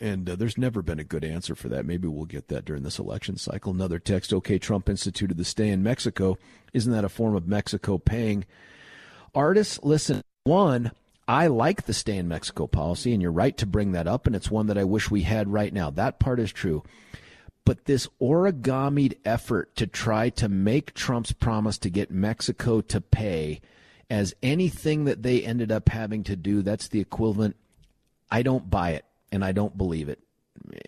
And 0.00 0.30
uh, 0.30 0.36
there's 0.36 0.56
never 0.56 0.80
been 0.80 0.98
a 0.98 1.04
good 1.04 1.24
answer 1.24 1.54
for 1.54 1.68
that. 1.68 1.84
Maybe 1.84 2.08
we'll 2.08 2.24
get 2.24 2.48
that 2.48 2.64
during 2.64 2.84
this 2.84 2.98
election 2.98 3.36
cycle. 3.36 3.72
Another 3.72 3.98
text. 3.98 4.32
Okay, 4.32 4.58
Trump 4.58 4.88
instituted 4.88 5.36
the 5.36 5.44
stay 5.44 5.68
in 5.68 5.82
Mexico. 5.82 6.38
Isn't 6.72 6.92
that 6.92 7.04
a 7.04 7.10
form 7.10 7.34
of 7.34 7.46
Mexico 7.46 7.98
paying? 7.98 8.46
Artists, 9.34 9.78
listen. 9.82 10.22
One, 10.44 10.92
I 11.30 11.46
like 11.46 11.84
the 11.84 11.94
stay 11.94 12.16
in 12.16 12.26
Mexico 12.26 12.66
policy, 12.66 13.12
and 13.12 13.22
you're 13.22 13.30
right 13.30 13.56
to 13.58 13.64
bring 13.64 13.92
that 13.92 14.08
up, 14.08 14.26
and 14.26 14.34
it's 14.34 14.50
one 14.50 14.66
that 14.66 14.76
I 14.76 14.82
wish 14.82 15.12
we 15.12 15.22
had 15.22 15.46
right 15.52 15.72
now. 15.72 15.88
That 15.88 16.18
part 16.18 16.40
is 16.40 16.50
true. 16.50 16.82
But 17.64 17.84
this 17.84 18.08
origamied 18.18 19.16
effort 19.24 19.76
to 19.76 19.86
try 19.86 20.30
to 20.30 20.48
make 20.48 20.92
Trump's 20.92 21.30
promise 21.30 21.78
to 21.78 21.88
get 21.88 22.10
Mexico 22.10 22.80
to 22.80 23.00
pay 23.00 23.60
as 24.10 24.34
anything 24.42 25.04
that 25.04 25.22
they 25.22 25.44
ended 25.44 25.70
up 25.70 25.88
having 25.90 26.24
to 26.24 26.34
do, 26.34 26.62
that's 26.62 26.88
the 26.88 26.98
equivalent. 26.98 27.54
I 28.28 28.42
don't 28.42 28.68
buy 28.68 28.90
it, 28.94 29.04
and 29.30 29.44
I 29.44 29.52
don't 29.52 29.78
believe 29.78 30.08
it. 30.08 30.18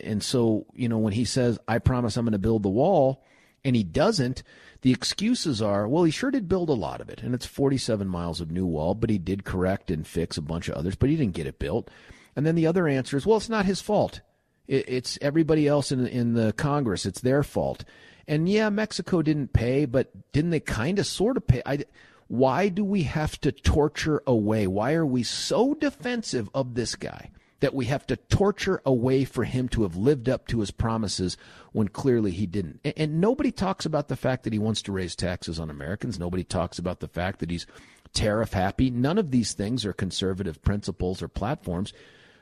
And 0.00 0.24
so, 0.24 0.66
you 0.74 0.88
know, 0.88 0.98
when 0.98 1.12
he 1.12 1.24
says, 1.24 1.56
I 1.68 1.78
promise 1.78 2.16
I'm 2.16 2.24
going 2.24 2.32
to 2.32 2.40
build 2.40 2.64
the 2.64 2.68
wall, 2.68 3.22
and 3.64 3.76
he 3.76 3.84
doesn't, 3.84 4.42
the 4.82 4.92
excuses 4.92 5.62
are, 5.62 5.88
well, 5.88 6.04
he 6.04 6.10
sure 6.10 6.30
did 6.30 6.48
build 6.48 6.68
a 6.68 6.74
lot 6.74 7.00
of 7.00 7.08
it, 7.08 7.22
and 7.22 7.34
it's 7.34 7.46
47 7.46 8.06
miles 8.06 8.40
of 8.40 8.50
new 8.50 8.66
wall, 8.66 8.94
but 8.94 9.10
he 9.10 9.18
did 9.18 9.44
correct 9.44 9.90
and 9.90 10.06
fix 10.06 10.36
a 10.36 10.42
bunch 10.42 10.68
of 10.68 10.74
others, 10.74 10.96
but 10.96 11.08
he 11.08 11.16
didn't 11.16 11.34
get 11.34 11.46
it 11.46 11.58
built. 11.58 11.88
And 12.34 12.44
then 12.44 12.56
the 12.56 12.66
other 12.66 12.88
answer 12.88 13.16
is, 13.16 13.24
well, 13.24 13.36
it's 13.36 13.48
not 13.48 13.64
his 13.64 13.80
fault. 13.80 14.20
It, 14.66 14.88
it's 14.88 15.18
everybody 15.22 15.68
else 15.68 15.92
in 15.92 16.06
in 16.06 16.34
the 16.34 16.52
Congress. 16.52 17.06
It's 17.06 17.20
their 17.20 17.42
fault. 17.42 17.84
And 18.26 18.48
yeah, 18.48 18.70
Mexico 18.70 19.22
didn't 19.22 19.52
pay, 19.52 19.84
but 19.84 20.32
didn't 20.32 20.50
they 20.50 20.60
kind 20.60 20.98
of 20.98 21.06
sort 21.06 21.36
of 21.36 21.46
pay? 21.46 21.62
I, 21.64 21.84
why 22.28 22.68
do 22.68 22.84
we 22.84 23.02
have 23.02 23.40
to 23.42 23.52
torture 23.52 24.22
away? 24.26 24.66
Why 24.66 24.94
are 24.94 25.06
we 25.06 25.22
so 25.22 25.74
defensive 25.74 26.48
of 26.54 26.74
this 26.74 26.96
guy? 26.96 27.30
That 27.62 27.72
we 27.72 27.84
have 27.84 28.04
to 28.04 28.16
torture 28.16 28.82
a 28.84 28.92
way 28.92 29.24
for 29.24 29.44
him 29.44 29.68
to 29.68 29.84
have 29.84 29.94
lived 29.94 30.28
up 30.28 30.48
to 30.48 30.58
his 30.58 30.72
promises 30.72 31.36
when 31.70 31.86
clearly 31.86 32.32
he 32.32 32.44
didn't. 32.44 32.80
And, 32.84 32.94
and, 32.96 33.20
nobody 33.20 33.52
talks 33.52 33.86
about 33.86 34.08
the 34.08 34.16
fact 34.16 34.42
that 34.42 34.52
he 34.52 34.58
wants 34.58 34.82
to 34.82 34.92
raise 34.92 35.14
taxes 35.14 35.60
on 35.60 35.70
Americans. 35.70 36.18
Nobody 36.18 36.42
talks 36.42 36.80
about 36.80 36.98
the 36.98 37.06
fact 37.06 37.38
that 37.38 37.52
he's 37.52 37.68
tariff 38.12 38.52
happy. 38.52 38.90
None 38.90 39.16
of 39.16 39.30
these 39.30 39.52
things 39.52 39.86
are 39.86 39.92
conservative 39.92 40.60
principles 40.60 41.22
or 41.22 41.28
platforms, 41.28 41.92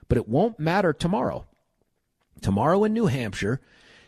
but 0.09 0.17
it 0.17 0.27
won't 0.27 0.59
matter 0.59 0.95
tomorrow. 0.95 1.47
Tomorrow 2.41 2.85
in 2.85 2.95
New 2.95 3.07
Hampshire, 3.07 3.61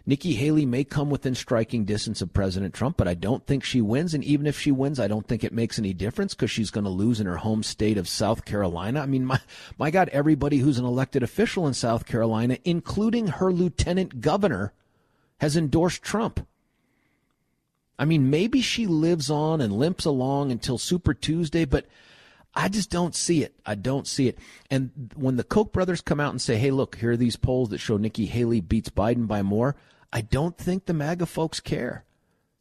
Nikki 0.05 0.35
Haley 0.35 0.67
may 0.67 0.83
come 0.83 1.11
within 1.11 1.35
striking 1.35 1.85
distance 1.85 2.21
of 2.21 2.33
President 2.33 2.75
Trump, 2.75 2.97
but 2.97 3.07
I 3.07 3.15
don't 3.15 3.47
think 3.47 3.63
she 3.63 3.81
wins. 3.81 4.15
And 4.15 4.25
even 4.25 4.47
if 4.47 4.59
she 4.59 4.73
wins, 4.73 4.99
I 4.99 5.07
don't 5.07 5.27
think 5.29 5.45
it 5.45 5.53
makes 5.53 5.79
any 5.79 5.95
difference 5.95 6.35
because 6.35 6.51
she's 6.51 6.73
going 6.73 6.85
to 6.85 6.91
lose 6.91 7.21
in 7.21 7.27
her 7.27 7.37
home 7.37 7.63
state 7.63 7.97
of 7.97 8.09
South 8.09 8.45
Carolina. 8.45 9.01
I 9.01 9.07
mean, 9.07 9.25
my, 9.25 9.41
my 9.79 9.93
God, 9.93 10.09
everybody 10.09 10.59
who's 10.59 10.79
an 10.79 10.85
elected 10.85 11.23
official 11.23 11.69
in 11.69 11.75
South 11.75 12.05
Carolina, 12.05 12.59
including 12.65 13.29
her 13.29 13.53
lieutenant 13.53 14.21
governor, 14.21 14.73
has 15.39 15.57
endorsed 15.57 16.03
Trump. 16.03 16.47
I 17.97 18.05
mean, 18.05 18.31
maybe 18.31 18.61
she 18.61 18.87
lives 18.87 19.31
on 19.31 19.61
and 19.61 19.73
limps 19.73 20.05
along 20.05 20.51
until 20.51 20.79
Super 20.79 21.15
Tuesday, 21.15 21.65
but 21.65 21.87
I 22.55 22.69
just 22.69 22.91
don't 22.91 23.15
see 23.15 23.43
it. 23.43 23.55
I 23.65 23.75
don't 23.75 24.07
see 24.07 24.29
it. 24.29 24.39
And 24.71 25.13
when 25.17 25.37
the 25.37 25.45
Koch 25.45 25.73
brothers 25.73 26.01
come 26.01 26.21
out 26.21 26.31
and 26.31 26.41
say, 26.41 26.57
hey, 26.57 26.71
look, 26.71 26.97
here 26.97 27.13
are 27.13 27.17
these 27.17 27.37
polls 27.37 27.71
that 27.71 27.79
show 27.79 27.97
Nikki 27.97 28.27
Haley 28.27 28.61
beats 28.61 28.91
Biden 28.91 29.27
by 29.27 29.43
more, 29.43 29.75
I 30.13 30.21
don't 30.21 30.57
think 30.59 30.85
the 30.85 30.93
MAGA 30.93 31.27
folks 31.27 31.61
care. 31.61 32.05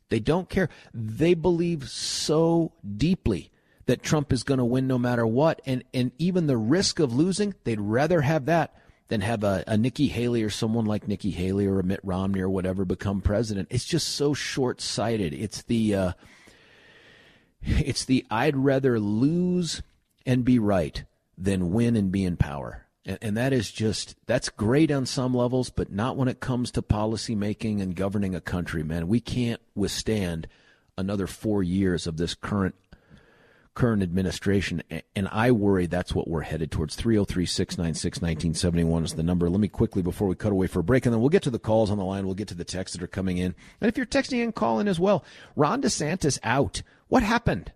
They 0.10 0.20
don't 0.20 0.50
care. 0.50 0.70
They 0.94 1.34
believe 1.34 1.90
so 1.90 2.74
deeply 2.98 3.52
that 3.86 4.04
Trump 4.04 4.32
is 4.32 4.44
going 4.44 4.60
to 4.60 4.66
win 4.66 4.88
no 4.88 4.98
matter 4.98 5.28
what. 5.28 5.62
And, 5.66 5.84
and 5.94 6.12
even 6.18 6.48
the 6.48 6.58
risk 6.58 7.00
of 7.00 7.14
losing, 7.14 7.54
they'd 7.64 7.82
rather 7.82 8.22
have 8.22 8.46
that 8.46 8.76
than 9.10 9.22
have 9.22 9.44
a, 9.44 9.64
a 9.68 9.78
Nikki 9.78 10.08
Haley 10.08 10.44
or 10.44 10.50
someone 10.50 10.86
like 10.86 11.08
Nikki 11.08 11.32
Haley 11.32 11.66
or 11.66 11.80
a 11.80 11.84
Mitt 11.84 12.00
Romney 12.04 12.40
or 12.40 12.50
whatever 12.50 12.86
become 12.86 13.20
president. 13.20 13.68
It's 13.72 13.84
just 13.84 14.08
so 14.08 14.34
short 14.34 14.80
sighted. 14.80 15.34
It's 15.34 15.64
the, 15.64 15.96
uh, 15.96 16.12
it's 17.86 18.06
the 18.06 18.26
I'd 18.30 18.58
rather 18.58 19.00
lose 19.00 19.82
and 20.26 20.46
be 20.46 20.60
right 20.60 21.04
than 21.38 21.72
win 21.72 21.96
and 21.96 22.12
be 22.12 22.24
in 22.24 22.38
power. 22.38 22.86
And, 23.06 23.18
and, 23.22 23.38
that 23.38 23.52
is 23.52 23.72
just, 23.72 24.16
that's 24.28 24.50
great 24.50 24.92
on 24.92 25.08
some 25.08 25.34
levels, 25.34 25.72
but 25.72 25.92
not 25.92 26.18
when 26.18 26.28
it 26.28 26.40
comes 26.40 26.70
to 26.72 26.84
policy 26.84 27.34
making 27.34 27.82
and 27.82 27.96
governing 27.96 28.36
a 28.36 28.42
country, 28.42 28.84
man. 28.84 29.08
We 29.08 29.20
can't 29.20 29.60
withstand 29.74 30.48
another 30.98 31.26
four 31.26 31.64
years 31.64 32.06
of 32.06 32.18
this 32.18 32.36
current 32.36 32.76
current 33.74 34.04
administration. 34.04 34.84
And 35.16 35.30
I 35.32 35.52
worry 35.52 35.88
that's 35.88 36.14
what 36.14 36.28
we're 36.28 36.42
headed 36.42 36.72
towards. 36.72 36.96
303 36.96 37.46
696 37.46 38.22
1971 38.22 39.06
is 39.06 39.14
the 39.14 39.24
number. 39.24 39.50
Let 39.50 39.60
me 39.60 39.68
quickly, 39.68 40.02
before 40.02 40.28
we 40.28 40.36
cut 40.36 40.52
away 40.52 40.68
for 40.68 40.80
a 40.80 40.84
break, 40.84 41.06
and 41.06 41.14
then 41.14 41.22
we'll 41.22 41.30
get 41.30 41.44
to 41.44 41.50
the 41.50 41.60
calls 41.60 41.90
on 41.90 41.98
the 41.98 42.06
line. 42.06 42.26
We'll 42.26 42.36
get 42.36 42.50
to 42.50 42.56
the 42.56 42.66
texts 42.66 42.98
that 42.98 43.04
are 43.04 43.08
coming 43.08 43.38
in. 43.38 43.56
And 43.80 43.88
if 43.88 43.98
you're 43.98 44.06
texting 44.06 44.44
and 44.44 44.54
calling 44.54 44.88
as 44.88 45.00
well. 45.00 45.24
Ron 45.56 45.82
DeSantis 45.82 46.38
out. 46.44 46.82
What 47.12 47.24
happened? 47.24 47.74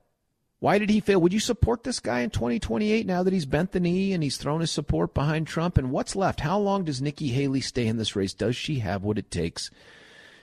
Why 0.60 0.78
did 0.78 0.90
he 0.90 1.02
fail? 1.02 1.20
Would 1.20 1.34
you 1.34 1.42
support 1.42 1.84
this 1.84 2.00
guy 2.00 2.22
in 2.22 2.30
2028 2.30 3.06
now 3.06 3.22
that 3.22 3.34
he's 3.34 3.46
bent 3.46 3.74
the 3.74 3.82
knee 3.82 4.14
and 4.14 4.24
he's 4.24 4.38
thrown 4.38 4.62
his 4.62 4.72
support 4.72 5.14
behind 5.14 5.46
Trump? 5.46 5.78
And 5.78 5.92
what's 5.92 6.16
left? 6.16 6.40
How 6.40 6.58
long 6.58 6.86
does 6.86 7.02
Nikki 7.02 7.28
Haley 7.28 7.60
stay 7.60 7.86
in 7.86 7.98
this 7.98 8.16
race? 8.16 8.34
Does 8.34 8.56
she 8.56 8.80
have 8.80 9.04
what 9.04 9.18
it 9.18 9.30
takes 9.30 9.72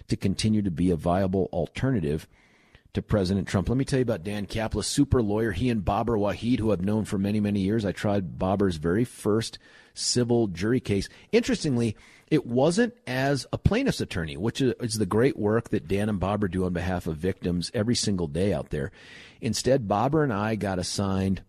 to 0.08 0.14
continue 0.14 0.60
to 0.60 0.70
be 0.70 0.90
a 0.90 0.96
viable 0.96 1.48
alternative 1.54 2.28
to 2.92 3.00
President 3.00 3.48
Trump? 3.48 3.70
Let 3.70 3.78
me 3.78 3.86
tell 3.86 3.98
you 3.98 4.02
about 4.02 4.24
Dan 4.24 4.44
Caplis, 4.44 4.84
super 4.84 5.22
lawyer. 5.22 5.52
He 5.52 5.70
and 5.70 5.82
Baber 5.82 6.18
Wahid, 6.18 6.58
who 6.58 6.70
I've 6.70 6.84
known 6.84 7.06
for 7.06 7.16
many, 7.16 7.40
many 7.40 7.60
years. 7.60 7.86
I 7.86 7.92
tried 7.92 8.38
Baber's 8.38 8.76
very 8.76 9.06
first 9.06 9.58
civil 9.94 10.48
jury 10.48 10.80
case. 10.80 11.08
Interestingly, 11.32 11.96
it 12.32 12.46
wasn't 12.46 12.94
as 13.06 13.46
a 13.52 13.58
plaintiff's 13.58 14.00
attorney, 14.00 14.38
which 14.38 14.62
is 14.62 14.94
the 14.94 15.04
great 15.04 15.36
work 15.36 15.68
that 15.68 15.86
Dan 15.86 16.08
and 16.08 16.18
Baber 16.18 16.48
do 16.48 16.64
on 16.64 16.72
behalf 16.72 17.06
of 17.06 17.18
victims 17.18 17.70
every 17.74 17.94
single 17.94 18.26
day 18.26 18.54
out 18.54 18.70
there. 18.70 18.90
Instead, 19.42 19.86
Baber 19.86 20.24
and 20.24 20.32
I 20.32 20.54
got 20.54 20.78
assigned 20.78 21.42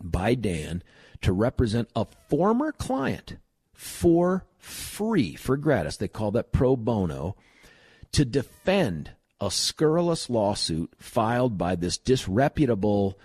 by 0.00 0.36
Dan 0.36 0.84
to 1.22 1.32
represent 1.32 1.88
a 1.96 2.06
former 2.28 2.70
client 2.70 3.38
for 3.72 4.44
free, 4.56 5.34
for 5.34 5.56
gratis. 5.56 5.96
They 5.96 6.06
call 6.06 6.30
that 6.30 6.52
pro 6.52 6.76
bono, 6.76 7.34
to 8.12 8.24
defend 8.24 9.10
a 9.40 9.50
scurrilous 9.50 10.30
lawsuit 10.30 10.92
filed 10.96 11.58
by 11.58 11.74
this 11.74 11.98
disreputable 11.98 13.18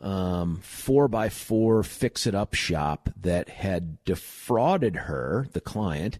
um, 0.00 0.56
four 0.56 1.08
by 1.08 1.28
four 1.28 1.82
fix 1.82 2.26
it 2.26 2.34
up 2.34 2.54
shop 2.54 3.08
that 3.20 3.48
had 3.48 4.04
defrauded 4.04 4.96
her, 4.96 5.48
the 5.52 5.60
client, 5.60 6.18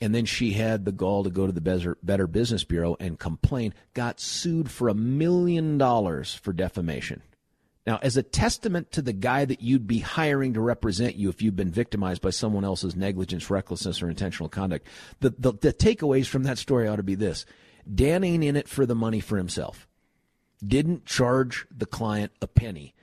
And 0.00 0.14
then 0.14 0.26
she 0.26 0.52
had 0.52 0.84
the 0.84 0.92
gall 0.92 1.24
to 1.24 1.30
go 1.30 1.46
to 1.46 1.52
the 1.52 1.96
Better 2.02 2.26
Business 2.26 2.64
Bureau 2.64 2.96
and 3.00 3.18
complain, 3.18 3.74
got 3.94 4.20
sued 4.20 4.70
for 4.70 4.88
a 4.88 4.94
million 4.94 5.76
dollars 5.76 6.34
for 6.34 6.52
defamation. 6.52 7.22
Now, 7.84 7.98
as 8.02 8.16
a 8.16 8.22
testament 8.22 8.92
to 8.92 9.02
the 9.02 9.14
guy 9.14 9.44
that 9.46 9.62
you'd 9.62 9.86
be 9.86 10.00
hiring 10.00 10.52
to 10.54 10.60
represent 10.60 11.16
you 11.16 11.30
if 11.30 11.40
you've 11.40 11.56
been 11.56 11.70
victimized 11.70 12.20
by 12.20 12.30
someone 12.30 12.64
else's 12.64 12.94
negligence, 12.94 13.50
recklessness, 13.50 14.02
or 14.02 14.10
intentional 14.10 14.50
conduct, 14.50 14.86
the, 15.20 15.30
the, 15.38 15.52
the 15.52 15.72
takeaways 15.72 16.26
from 16.26 16.42
that 16.42 16.58
story 16.58 16.86
ought 16.86 16.96
to 16.96 17.02
be 17.02 17.14
this 17.14 17.46
Dan 17.92 18.22
ain't 18.22 18.44
in 18.44 18.56
it 18.56 18.68
for 18.68 18.84
the 18.84 18.94
money 18.94 19.20
for 19.20 19.38
himself. 19.38 19.88
Didn't 20.64 21.06
charge 21.06 21.66
the 21.74 21.86
client 21.86 22.32
a 22.42 22.46
penny. 22.46 22.94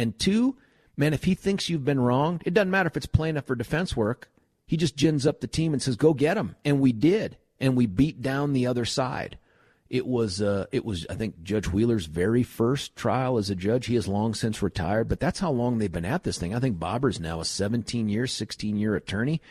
And 0.00 0.18
two, 0.18 0.56
man, 0.96 1.12
if 1.12 1.24
he 1.24 1.34
thinks 1.34 1.68
you've 1.68 1.84
been 1.84 2.00
wronged, 2.00 2.42
it 2.46 2.54
doesn't 2.54 2.70
matter 2.70 2.86
if 2.86 2.96
it's 2.96 3.04
plaintiff 3.04 3.50
or 3.50 3.54
defense 3.54 3.94
work. 3.94 4.30
He 4.66 4.78
just 4.78 4.96
gins 4.96 5.26
up 5.26 5.42
the 5.42 5.46
team 5.46 5.74
and 5.74 5.82
says, 5.82 5.96
go 5.96 6.14
get 6.14 6.38
him. 6.38 6.56
And 6.64 6.80
we 6.80 6.92
did. 6.92 7.36
And 7.60 7.76
we 7.76 7.84
beat 7.84 8.22
down 8.22 8.54
the 8.54 8.66
other 8.66 8.86
side. 8.86 9.36
It 9.90 10.06
was, 10.06 10.40
uh, 10.40 10.64
it 10.72 10.86
was, 10.86 11.06
I 11.10 11.16
think, 11.16 11.42
Judge 11.42 11.66
Wheeler's 11.66 12.06
very 12.06 12.42
first 12.42 12.96
trial 12.96 13.36
as 13.36 13.50
a 13.50 13.54
judge. 13.54 13.86
He 13.86 13.96
has 13.96 14.08
long 14.08 14.32
since 14.32 14.62
retired, 14.62 15.06
but 15.06 15.20
that's 15.20 15.40
how 15.40 15.50
long 15.50 15.76
they've 15.76 15.92
been 15.92 16.06
at 16.06 16.24
this 16.24 16.38
thing. 16.38 16.54
I 16.54 16.60
think 16.60 16.78
Baber's 16.78 17.20
now 17.20 17.40
a 17.40 17.44
17 17.44 18.08
year, 18.08 18.26
16 18.26 18.78
year 18.78 18.96
attorney. 18.96 19.42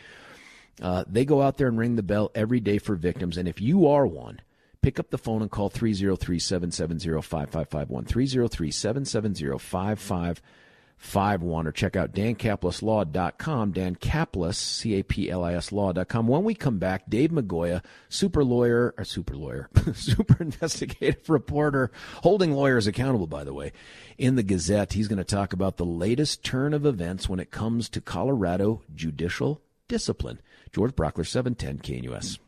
Uh, 0.82 1.04
they 1.06 1.24
go 1.24 1.42
out 1.42 1.58
there 1.58 1.68
and 1.68 1.78
ring 1.78 1.94
the 1.94 2.02
bell 2.02 2.32
every 2.34 2.58
day 2.58 2.78
for 2.78 2.96
victims. 2.96 3.36
And 3.36 3.46
if 3.46 3.60
you 3.60 3.86
are 3.86 4.04
one, 4.04 4.40
pick 4.82 4.98
up 4.98 5.10
the 5.10 5.18
phone 5.18 5.42
and 5.42 5.50
call 5.50 5.68
303 5.68 6.38
770 6.38 7.22
5551. 7.22 8.04
303 8.04 8.70
770 8.70 9.58
5551 9.58 11.66
or 11.66 11.72
check 11.72 11.96
out 11.96 12.12
dancaplislaw.com, 12.12 13.72
Dan 13.72 13.96
Caplis, 13.96 14.54
C 14.54 14.98
A 14.98 15.02
P 15.02 15.30
L 15.30 15.44
I 15.44 15.54
S 15.54 15.72
law.com. 15.72 16.26
When 16.26 16.44
we 16.44 16.54
come 16.54 16.78
back, 16.78 17.08
Dave 17.08 17.30
Migoya, 17.30 17.82
super 18.08 18.44
lawyer, 18.44 18.94
or 18.96 19.04
super 19.04 19.36
lawyer, 19.36 19.68
super 19.94 20.42
investigative 20.42 21.28
reporter, 21.28 21.90
holding 22.22 22.52
lawyers 22.52 22.86
accountable, 22.86 23.26
by 23.26 23.44
the 23.44 23.54
way, 23.54 23.72
in 24.18 24.36
the 24.36 24.42
Gazette. 24.42 24.94
He's 24.94 25.08
going 25.08 25.18
to 25.18 25.24
talk 25.24 25.52
about 25.52 25.76
the 25.76 25.84
latest 25.84 26.44
turn 26.44 26.74
of 26.74 26.86
events 26.86 27.28
when 27.28 27.40
it 27.40 27.50
comes 27.50 27.88
to 27.90 28.00
Colorado 28.00 28.82
judicial 28.94 29.60
discipline. 29.88 30.40
George 30.72 30.92
Brauchler, 30.92 31.26
710 31.26 31.78
KNUS. 31.78 32.38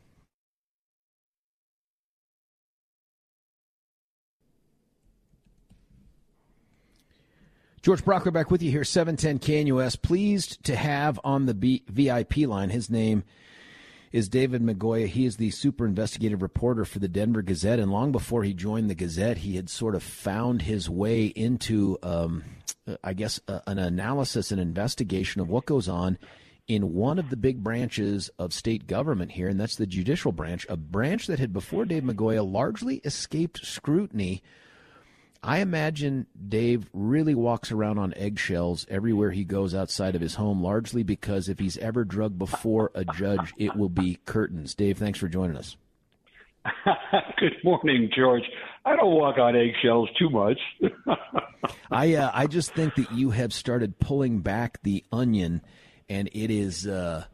George 7.82 8.04
Brauchler 8.04 8.32
back 8.32 8.48
with 8.48 8.62
you 8.62 8.70
here, 8.70 8.84
710 8.84 9.40
KNUS. 9.40 10.00
Pleased 10.00 10.62
to 10.62 10.76
have 10.76 11.18
on 11.24 11.46
the 11.46 11.54
B- 11.54 11.82
VIP 11.88 12.46
line. 12.46 12.70
His 12.70 12.88
name 12.88 13.24
is 14.12 14.28
David 14.28 14.62
Migoya. 14.62 15.08
He 15.08 15.26
is 15.26 15.36
the 15.36 15.50
super 15.50 15.84
investigative 15.84 16.42
reporter 16.42 16.84
for 16.84 17.00
the 17.00 17.08
Denver 17.08 17.42
Gazette. 17.42 17.80
And 17.80 17.90
long 17.90 18.12
before 18.12 18.44
he 18.44 18.54
joined 18.54 18.88
the 18.88 18.94
Gazette, 18.94 19.38
he 19.38 19.56
had 19.56 19.68
sort 19.68 19.96
of 19.96 20.04
found 20.04 20.62
his 20.62 20.88
way 20.88 21.26
into, 21.26 21.98
um, 22.04 22.44
I 23.02 23.14
guess, 23.14 23.40
uh, 23.48 23.58
an 23.66 23.80
analysis 23.80 24.52
and 24.52 24.60
investigation 24.60 25.40
of 25.40 25.48
what 25.48 25.66
goes 25.66 25.88
on 25.88 26.18
in 26.68 26.94
one 26.94 27.18
of 27.18 27.30
the 27.30 27.36
big 27.36 27.64
branches 27.64 28.30
of 28.38 28.52
state 28.52 28.86
government 28.86 29.32
here, 29.32 29.48
and 29.48 29.58
that's 29.58 29.74
the 29.74 29.88
judicial 29.88 30.30
branch, 30.30 30.64
a 30.68 30.76
branch 30.76 31.26
that 31.26 31.40
had 31.40 31.52
before 31.52 31.84
Dave 31.84 32.04
Migoya 32.04 32.48
largely 32.48 32.98
escaped 32.98 33.66
scrutiny 33.66 34.40
I 35.44 35.58
imagine 35.58 36.26
Dave 36.48 36.88
really 36.92 37.34
walks 37.34 37.72
around 37.72 37.98
on 37.98 38.14
eggshells 38.16 38.86
everywhere 38.88 39.32
he 39.32 39.44
goes 39.44 39.74
outside 39.74 40.14
of 40.14 40.20
his 40.20 40.36
home, 40.36 40.62
largely 40.62 41.02
because 41.02 41.48
if 41.48 41.58
he's 41.58 41.76
ever 41.78 42.04
drugged 42.04 42.38
before 42.38 42.92
a 42.94 43.04
judge, 43.04 43.52
it 43.56 43.74
will 43.74 43.88
be 43.88 44.18
curtains. 44.24 44.74
Dave, 44.76 44.98
thanks 44.98 45.18
for 45.18 45.28
joining 45.28 45.56
us. 45.56 45.76
Good 47.38 47.56
morning, 47.64 48.08
George. 48.14 48.44
I 48.84 48.94
don't 48.94 49.14
walk 49.14 49.38
on 49.38 49.56
eggshells 49.56 50.08
too 50.16 50.30
much. 50.30 50.58
I 51.90 52.14
uh, 52.14 52.30
I 52.32 52.46
just 52.46 52.72
think 52.74 52.94
that 52.94 53.10
you 53.12 53.30
have 53.30 53.52
started 53.52 53.98
pulling 53.98 54.40
back 54.40 54.80
the 54.82 55.04
onion, 55.10 55.62
and 56.08 56.28
it 56.32 56.52
is 56.52 56.86
uh, 56.86 57.24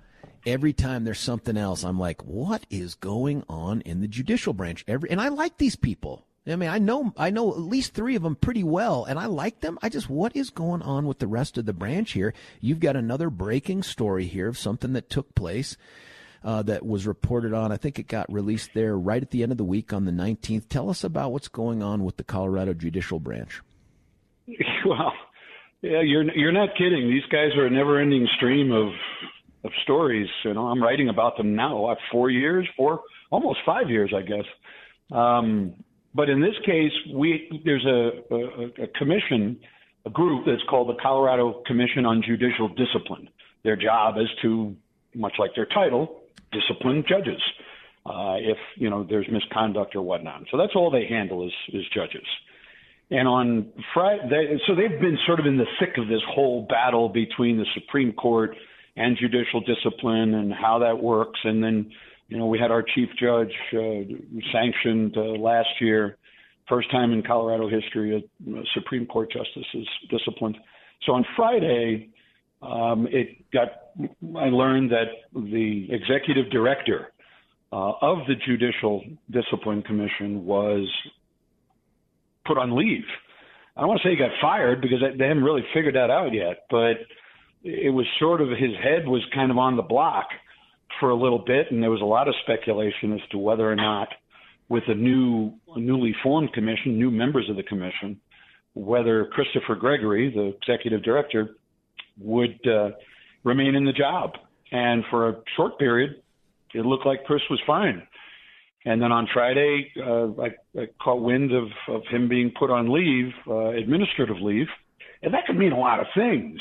every 0.46 0.72
time 0.72 1.04
there's 1.04 1.18
something 1.18 1.58
else. 1.58 1.84
I'm 1.84 1.98
like, 1.98 2.24
what 2.24 2.64
is 2.70 2.94
going 2.94 3.44
on 3.50 3.82
in 3.82 4.00
the 4.00 4.08
judicial 4.08 4.54
branch? 4.54 4.82
Every 4.88 5.10
and 5.10 5.20
I 5.20 5.28
like 5.28 5.58
these 5.58 5.76
people. 5.76 6.24
I 6.50 6.56
mean, 6.56 6.68
I 6.68 6.78
know 6.78 7.12
I 7.16 7.30
know 7.30 7.50
at 7.52 7.58
least 7.58 7.94
three 7.94 8.14
of 8.16 8.22
them 8.22 8.36
pretty 8.36 8.64
well, 8.64 9.04
and 9.04 9.18
I 9.18 9.26
like 9.26 9.60
them. 9.60 9.78
I 9.82 9.88
just 9.88 10.08
what 10.08 10.34
is 10.36 10.50
going 10.50 10.82
on 10.82 11.06
with 11.06 11.18
the 11.18 11.26
rest 11.26 11.58
of 11.58 11.66
the 11.66 11.72
branch 11.72 12.12
here? 12.12 12.34
You've 12.60 12.80
got 12.80 12.96
another 12.96 13.30
breaking 13.30 13.82
story 13.82 14.26
here 14.26 14.48
of 14.48 14.58
something 14.58 14.92
that 14.94 15.10
took 15.10 15.34
place 15.34 15.76
uh, 16.42 16.62
that 16.62 16.86
was 16.86 17.06
reported 17.06 17.52
on. 17.52 17.72
I 17.72 17.76
think 17.76 17.98
it 17.98 18.08
got 18.08 18.32
released 18.32 18.70
there 18.74 18.96
right 18.96 19.22
at 19.22 19.30
the 19.30 19.42
end 19.42 19.52
of 19.52 19.58
the 19.58 19.64
week 19.64 19.92
on 19.92 20.04
the 20.04 20.12
19th. 20.12 20.68
Tell 20.68 20.88
us 20.90 21.04
about 21.04 21.32
what's 21.32 21.48
going 21.48 21.82
on 21.82 22.04
with 22.04 22.16
the 22.16 22.24
Colorado 22.24 22.74
Judicial 22.74 23.20
Branch. 23.20 23.60
Well, 24.86 25.12
yeah, 25.82 26.00
you're 26.00 26.24
you're 26.34 26.52
not 26.52 26.70
kidding. 26.76 27.10
These 27.10 27.26
guys 27.30 27.54
are 27.56 27.66
a 27.66 27.70
never-ending 27.70 28.26
stream 28.36 28.72
of 28.72 28.88
of 29.64 29.72
stories. 29.82 30.28
You 30.44 30.54
know, 30.54 30.68
I'm 30.68 30.82
writing 30.82 31.08
about 31.08 31.36
them 31.36 31.54
now. 31.54 31.76
What, 31.76 31.98
four 32.10 32.30
years, 32.30 32.66
four, 32.76 33.00
almost 33.30 33.58
five 33.66 33.90
years, 33.90 34.12
I 34.16 34.22
guess. 34.22 34.44
Um, 35.12 35.74
but 36.18 36.28
in 36.28 36.40
this 36.40 36.56
case, 36.66 36.90
we 37.14 37.62
there's 37.64 37.86
a, 37.86 38.34
a, 38.34 38.82
a 38.82 38.86
commission, 38.98 39.56
a 40.04 40.10
group 40.10 40.46
that's 40.46 40.64
called 40.68 40.88
the 40.88 41.00
Colorado 41.00 41.62
Commission 41.64 42.04
on 42.04 42.24
Judicial 42.26 42.66
Discipline. 42.70 43.28
Their 43.62 43.76
job 43.76 44.16
is 44.18 44.26
to, 44.42 44.74
much 45.14 45.34
like 45.38 45.52
their 45.54 45.66
title, 45.66 46.22
discipline 46.50 47.04
judges 47.08 47.40
uh, 48.04 48.34
if 48.40 48.58
you 48.74 48.90
know 48.90 49.06
there's 49.08 49.28
misconduct 49.30 49.94
or 49.94 50.02
whatnot. 50.02 50.42
So 50.50 50.56
that's 50.56 50.72
all 50.74 50.90
they 50.90 51.06
handle 51.06 51.46
is 51.46 51.52
is 51.72 51.84
judges. 51.94 52.26
And 53.12 53.28
on 53.28 53.72
Friday, 53.94 54.58
so 54.66 54.74
they've 54.74 55.00
been 55.00 55.18
sort 55.24 55.38
of 55.38 55.46
in 55.46 55.56
the 55.56 55.66
thick 55.78 55.98
of 55.98 56.08
this 56.08 56.22
whole 56.28 56.66
battle 56.68 57.08
between 57.08 57.58
the 57.58 57.66
Supreme 57.74 58.12
Court 58.12 58.56
and 58.96 59.16
judicial 59.16 59.60
discipline 59.60 60.34
and 60.34 60.52
how 60.52 60.80
that 60.80 61.00
works. 61.00 61.38
And 61.44 61.62
then 61.62 61.92
you 62.28 62.36
know, 62.36 62.46
we 62.46 62.58
had 62.58 62.70
our 62.70 62.82
chief 62.82 63.08
judge 63.18 63.52
uh, 63.72 64.04
sanctioned 64.52 65.16
uh, 65.16 65.20
last 65.20 65.68
year, 65.80 66.18
first 66.68 66.90
time 66.90 67.12
in 67.12 67.22
Colorado 67.22 67.68
history 67.68 68.16
a 68.16 68.62
Supreme 68.74 69.06
Court 69.06 69.32
justice 69.32 69.66
is 69.74 69.86
disciplined. 70.10 70.58
So 71.06 71.12
on 71.12 71.24
Friday, 71.34 72.10
um, 72.60 73.08
it 73.10 73.50
got. 73.50 73.68
I 74.36 74.48
learned 74.50 74.90
that 74.90 75.08
the 75.32 75.88
executive 75.90 76.50
director 76.50 77.12
uh, 77.72 77.92
of 78.02 78.18
the 78.26 78.34
Judicial 78.46 79.02
Discipline 79.30 79.82
Commission 79.82 80.44
was 80.44 80.88
put 82.46 82.58
on 82.58 82.76
leave. 82.76 83.04
I 83.76 83.80
don't 83.80 83.88
want 83.88 84.00
to 84.02 84.08
say 84.08 84.12
he 84.12 84.16
got 84.16 84.30
fired 84.40 84.80
because 84.80 84.98
they 85.00 85.26
haven't 85.26 85.44
really 85.44 85.64
figured 85.72 85.94
that 85.94 86.10
out 86.10 86.34
yet, 86.34 86.64
but 86.68 86.98
it 87.62 87.92
was 87.92 88.06
sort 88.18 88.40
of 88.40 88.50
his 88.50 88.74
head 88.82 89.06
was 89.06 89.22
kind 89.34 89.50
of 89.50 89.58
on 89.58 89.76
the 89.76 89.82
block 89.82 90.26
for 91.00 91.10
a 91.10 91.14
little 91.14 91.38
bit, 91.38 91.70
and 91.70 91.82
there 91.82 91.90
was 91.90 92.00
a 92.00 92.04
lot 92.04 92.28
of 92.28 92.34
speculation 92.42 93.12
as 93.12 93.20
to 93.30 93.38
whether 93.38 93.70
or 93.70 93.76
not, 93.76 94.08
with 94.68 94.84
a 94.88 94.94
new, 94.94 95.52
newly 95.76 96.14
formed 96.22 96.52
commission, 96.52 96.98
new 96.98 97.10
members 97.10 97.48
of 97.48 97.56
the 97.56 97.62
commission, 97.62 98.20
whether 98.74 99.26
Christopher 99.26 99.74
Gregory, 99.74 100.30
the 100.30 100.54
executive 100.56 101.02
director, 101.02 101.56
would 102.20 102.58
uh, 102.66 102.90
remain 103.44 103.74
in 103.74 103.84
the 103.84 103.92
job. 103.92 104.32
And 104.70 105.04
for 105.10 105.28
a 105.28 105.36
short 105.56 105.78
period, 105.78 106.22
it 106.74 106.84
looked 106.84 107.06
like 107.06 107.24
Chris 107.24 107.42
was 107.48 107.60
fine. 107.66 108.06
And 108.84 109.02
then 109.02 109.10
on 109.10 109.26
Friday, 109.32 109.90
uh, 109.98 110.28
I, 110.40 110.80
I 110.80 110.86
caught 111.02 111.22
wind 111.22 111.52
of, 111.52 111.68
of 111.88 112.02
him 112.10 112.28
being 112.28 112.52
put 112.58 112.70
on 112.70 112.92
leave, 112.92 113.32
uh, 113.46 113.70
administrative 113.70 114.36
leave. 114.40 114.68
And 115.22 115.34
that 115.34 115.46
could 115.46 115.56
mean 115.56 115.72
a 115.72 115.78
lot 115.78 116.00
of 116.00 116.06
things. 116.14 116.60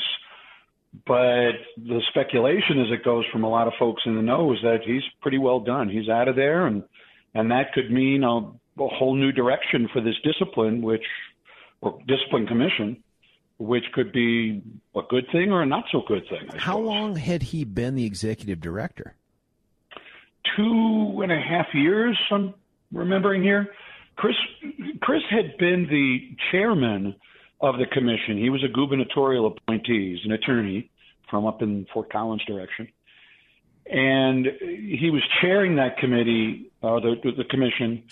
But 1.06 1.52
the 1.76 2.00
speculation 2.08 2.80
as 2.80 2.90
it 2.90 3.04
goes 3.04 3.24
from 3.30 3.44
a 3.44 3.48
lot 3.48 3.66
of 3.66 3.74
folks 3.78 4.02
in 4.06 4.16
the 4.16 4.22
know 4.22 4.52
is 4.52 4.58
that 4.62 4.78
he's 4.84 5.02
pretty 5.20 5.38
well 5.38 5.60
done. 5.60 5.88
He's 5.88 6.08
out 6.08 6.28
of 6.28 6.36
there, 6.36 6.66
and 6.66 6.82
and 7.34 7.50
that 7.50 7.72
could 7.74 7.90
mean 7.90 8.24
a, 8.24 8.38
a 8.38 8.88
whole 8.88 9.14
new 9.14 9.30
direction 9.32 9.88
for 9.92 10.00
this 10.00 10.14
discipline, 10.24 10.80
which 10.82 11.04
or 11.82 11.98
discipline 12.08 12.46
commission, 12.46 13.02
which 13.58 13.84
could 13.92 14.12
be 14.12 14.62
a 14.96 15.00
good 15.08 15.26
thing 15.30 15.52
or 15.52 15.62
a 15.62 15.66
not 15.66 15.84
so 15.92 16.02
good 16.08 16.22
thing. 16.28 16.48
I 16.50 16.56
How 16.56 16.72
suppose. 16.72 16.86
long 16.86 17.16
had 17.16 17.42
he 17.44 17.64
been 17.64 17.94
the 17.94 18.06
executive 18.06 18.60
director? 18.60 19.14
Two 20.56 21.20
and 21.22 21.30
a 21.30 21.40
half 21.40 21.66
years. 21.74 22.18
I'm 22.30 22.54
remembering 22.92 23.42
here. 23.42 23.68
Chris 24.16 24.34
Chris 25.02 25.22
had 25.30 25.56
been 25.58 25.86
the 25.88 26.34
chairman 26.50 27.14
of 27.60 27.78
the 27.78 27.86
commission. 27.86 28.38
He 28.38 28.50
was 28.50 28.62
a 28.64 28.68
gubernatorial 28.68 29.46
appointee. 29.46 30.14
He's 30.16 30.24
an 30.24 30.32
attorney 30.32 30.90
from 31.30 31.46
up 31.46 31.62
in 31.62 31.86
Fort 31.92 32.10
Collins 32.12 32.44
direction. 32.46 32.88
And 33.90 34.46
he 34.60 35.10
was 35.10 35.22
chairing 35.40 35.76
that 35.76 35.96
committee, 35.98 36.70
uh, 36.82 37.00
the, 37.00 37.16
the 37.36 37.44
commission, 37.44 38.02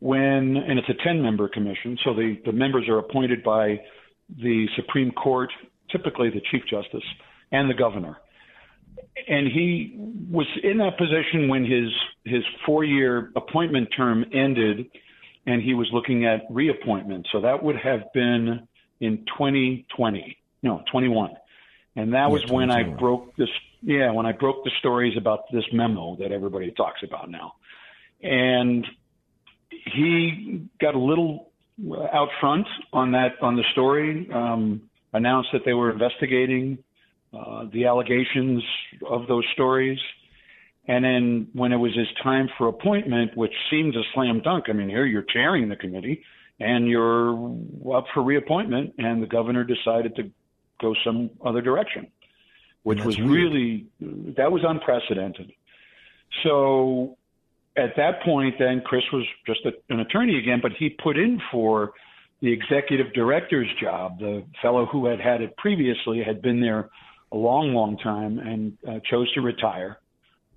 when, 0.00 0.56
and 0.56 0.78
it's 0.78 0.88
a 0.88 1.04
10 1.04 1.22
member 1.22 1.48
commission, 1.48 1.98
so 2.04 2.14
the, 2.14 2.36
the 2.44 2.52
members 2.52 2.88
are 2.88 2.98
appointed 2.98 3.42
by 3.42 3.80
the 4.38 4.66
Supreme 4.76 5.12
Court, 5.12 5.50
typically 5.90 6.30
the 6.30 6.40
Chief 6.50 6.62
Justice, 6.68 7.04
and 7.52 7.70
the 7.70 7.74
governor. 7.74 8.16
and 9.28 9.46
he 9.46 9.94
was 10.30 10.46
in 10.62 10.78
that 10.78 10.96
position 10.98 11.48
when 11.48 11.64
his 11.64 11.90
his 12.24 12.42
four 12.64 12.84
year 12.84 13.30
appointment 13.36 13.88
term 13.96 14.24
ended, 14.32 14.86
and 15.46 15.62
he 15.62 15.74
was 15.74 15.88
looking 15.92 16.26
at 16.26 16.42
reappointment. 16.50 17.26
So 17.32 17.40
that 17.40 17.62
would 17.62 17.76
have 17.76 18.12
been 18.14 18.66
in 19.00 19.24
2020, 19.26 20.36
no, 20.62 20.82
21, 20.90 21.32
and 21.96 22.14
that 22.14 22.30
was 22.30 22.46
when 22.48 22.70
I 22.70 22.82
broke 22.82 23.34
this. 23.36 23.48
Yeah, 23.82 24.12
when 24.12 24.26
I 24.26 24.32
broke 24.32 24.62
the 24.64 24.70
stories 24.78 25.16
about 25.16 25.50
this 25.52 25.64
memo 25.72 26.16
that 26.16 26.32
everybody 26.32 26.70
talks 26.70 27.00
about 27.02 27.30
now, 27.30 27.54
and 28.22 28.86
he 29.70 30.68
got 30.80 30.94
a 30.94 30.98
little 30.98 31.50
out 32.12 32.28
front 32.40 32.66
on 32.92 33.12
that 33.12 33.42
on 33.42 33.56
the 33.56 33.64
story. 33.72 34.28
Um, 34.32 34.82
announced 35.12 35.50
that 35.52 35.62
they 35.64 35.74
were 35.74 35.90
investigating 35.90 36.78
uh, 37.36 37.64
the 37.72 37.86
allegations 37.86 38.62
of 39.08 39.26
those 39.26 39.44
stories. 39.52 39.98
And 40.86 41.04
then 41.04 41.48
when 41.52 41.72
it 41.72 41.76
was 41.76 41.94
his 41.94 42.08
time 42.22 42.48
for 42.58 42.68
appointment, 42.68 43.36
which 43.36 43.52
seemed 43.70 43.94
a 43.94 44.02
slam 44.14 44.40
dunk, 44.40 44.64
I 44.68 44.72
mean, 44.72 44.88
here 44.88 45.06
you're 45.06 45.22
chairing 45.22 45.68
the 45.68 45.76
committee 45.76 46.22
and 46.60 46.86
you're 46.86 47.32
up 47.94 48.04
for 48.12 48.22
reappointment, 48.22 48.94
and 48.98 49.22
the 49.22 49.26
governor 49.26 49.64
decided 49.64 50.14
to 50.16 50.30
go 50.80 50.94
some 51.04 51.30
other 51.44 51.60
direction, 51.62 52.06
which 52.82 53.02
was 53.02 53.18
weird. 53.18 53.30
really, 53.30 53.86
that 54.36 54.52
was 54.52 54.62
unprecedented. 54.66 55.52
So 56.42 57.16
at 57.76 57.96
that 57.96 58.22
point, 58.22 58.56
then 58.58 58.82
Chris 58.84 59.02
was 59.12 59.26
just 59.46 59.60
a, 59.64 59.72
an 59.92 60.00
attorney 60.00 60.38
again, 60.38 60.60
but 60.62 60.72
he 60.78 60.90
put 60.90 61.16
in 61.16 61.40
for 61.50 61.92
the 62.40 62.52
executive 62.52 63.12
director's 63.12 63.68
job. 63.80 64.18
The 64.18 64.44
fellow 64.62 64.86
who 64.86 65.06
had 65.06 65.20
had 65.20 65.40
it 65.40 65.56
previously 65.56 66.22
had 66.22 66.42
been 66.42 66.60
there 66.60 66.90
a 67.32 67.36
long, 67.36 67.74
long 67.74 67.96
time 67.98 68.38
and 68.38 68.76
uh, 68.88 69.00
chose 69.08 69.32
to 69.32 69.40
retire. 69.40 69.98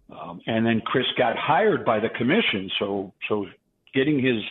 Um, 0.10 0.42
and 0.48 0.66
then 0.66 0.82
Chris 0.86 1.06
got 1.18 1.38
hired 1.38 1.86
by 1.86 2.00
the 2.00 2.10
commission. 2.10 2.70
So, 2.80 3.14
so 3.30 3.48
getting 3.94 4.24
his 4.24 4.44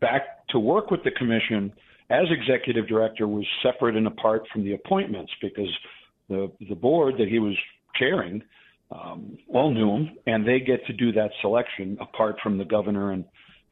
back 0.00 0.41
to 0.52 0.58
work 0.58 0.90
with 0.90 1.02
the 1.04 1.10
commission 1.10 1.72
as 2.10 2.26
executive 2.30 2.86
director 2.86 3.26
was 3.26 3.46
separate 3.62 3.96
and 3.96 4.06
apart 4.06 4.44
from 4.52 4.64
the 4.64 4.74
appointments 4.74 5.32
because 5.40 5.70
the 6.28 6.50
the 6.68 6.74
board 6.74 7.14
that 7.18 7.28
he 7.28 7.38
was 7.38 7.56
chairing 7.96 8.42
um, 8.90 9.38
all 9.48 9.72
knew 9.72 9.90
him, 9.90 10.18
and 10.26 10.46
they 10.46 10.60
get 10.60 10.84
to 10.86 10.92
do 10.92 11.12
that 11.12 11.30
selection 11.40 11.96
apart 12.00 12.36
from 12.42 12.58
the 12.58 12.64
governor 12.64 13.12
and 13.12 13.24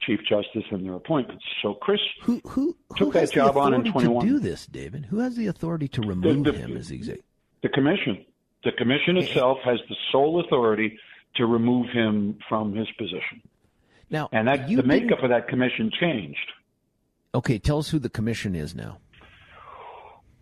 chief 0.02 0.20
justice 0.20 0.64
and 0.70 0.84
their 0.84 0.94
appointments. 0.94 1.44
So 1.60 1.74
Chris 1.74 2.00
who, 2.22 2.40
who, 2.46 2.76
who 2.88 2.96
took 2.96 3.12
that 3.12 3.30
job 3.30 3.56
on 3.56 3.74
in 3.74 3.84
21. 3.84 4.26
To 4.26 4.32
do 4.32 4.38
this, 4.38 4.66
David? 4.66 5.06
Who 5.06 5.18
has 5.18 5.36
the 5.36 5.48
authority 5.48 5.88
to 5.88 6.00
remove 6.00 6.44
the, 6.44 6.52
the, 6.52 6.58
him 6.58 6.76
as 6.76 6.90
executive? 6.90 7.24
The 7.62 7.68
commission. 7.68 8.24
The 8.64 8.72
commission 8.72 9.16
itself 9.16 9.58
has 9.64 9.78
the 9.88 9.96
sole 10.12 10.40
authority 10.40 10.98
to 11.36 11.46
remove 11.46 11.88
him 11.90 12.38
from 12.48 12.74
his 12.74 12.90
position. 12.92 13.42
Now, 14.10 14.28
and 14.32 14.48
that 14.48 14.68
the 14.68 14.82
makeup 14.82 15.22
of 15.22 15.30
that 15.30 15.48
commission 15.48 15.90
changed. 15.98 16.52
Okay, 17.34 17.58
tell 17.58 17.78
us 17.78 17.90
who 17.90 17.98
the 17.98 18.10
commission 18.10 18.54
is 18.54 18.74
now. 18.74 18.98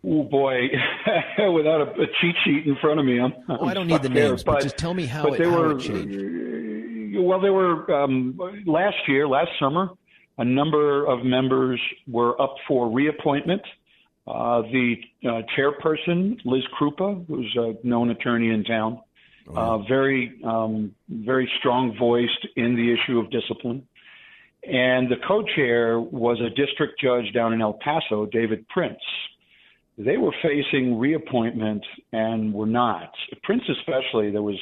Oh 0.05 0.23
boy, 0.23 0.69
without 1.53 1.81
a, 1.81 1.91
a, 2.01 2.07
cheat 2.21 2.37
sheet 2.45 2.67
in 2.67 2.77
front 2.81 3.01
of 3.01 3.07
me, 3.07 3.21
I'm. 3.21 3.35
Oh, 3.49 3.59
I'm 3.63 3.69
I 3.69 3.75
don't 3.75 3.89
need 3.89 4.03
the 4.03 4.09
names, 4.09 4.45
but, 4.45 4.53
but, 4.53 4.63
just 4.63 4.79
tell 4.79 4.95
me 4.95 5.07
how, 5.07 5.27
it, 5.27 5.41
how 5.41 5.51
were, 5.51 5.77
it 5.77 5.81
changed. 5.81 7.19
Well, 7.19 7.41
they 7.41 7.51
were 7.51 7.91
um, 7.93 8.39
last 8.65 8.97
year, 9.09 9.27
last 9.27 9.51
summer, 9.59 9.91
a 10.39 10.45
number 10.45 11.05
of 11.05 11.25
members 11.25 11.81
were 12.07 12.41
up 12.41 12.55
for 12.67 12.89
reappointment. 12.91 13.63
Uh, 14.27 14.63
the 14.63 14.95
uh, 15.25 15.43
chairperson, 15.57 16.39
Liz 16.45 16.63
Krupa, 16.79 17.27
who's 17.27 17.57
a 17.59 17.75
known 17.87 18.11
attorney 18.11 18.51
in 18.51 18.63
town, 18.63 19.01
oh, 19.49 19.53
yeah. 19.53 19.61
uh, 19.61 19.79
very, 19.89 20.41
um, 20.45 20.95
very 21.09 21.51
strong 21.59 21.97
voiced 21.99 22.47
in 22.57 22.77
the 22.77 22.93
issue 22.93 23.19
of 23.19 23.31
discipline. 23.31 23.87
And 24.65 25.09
the 25.09 25.17
co-chair 25.27 26.01
was 26.01 26.39
a 26.41 26.51
district 26.51 27.01
judge 27.01 27.33
down 27.33 27.53
in 27.53 27.61
El 27.61 27.75
Paso, 27.75 28.27
David 28.27 28.67
Prince. 28.69 28.99
They 29.97 30.17
were 30.17 30.35
facing 30.43 30.99
reappointment 30.99 31.85
and 32.13 32.53
were 32.53 32.67
not. 32.67 33.11
Prince, 33.43 33.63
especially, 33.69 34.31
there 34.31 34.43
was 34.43 34.59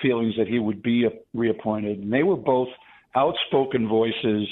feelings 0.00 0.34
that 0.38 0.48
he 0.48 0.58
would 0.58 0.82
be 0.82 1.06
reappointed, 1.34 1.98
and 1.98 2.12
they 2.12 2.22
were 2.22 2.36
both 2.36 2.68
outspoken 3.14 3.88
voices 3.88 4.48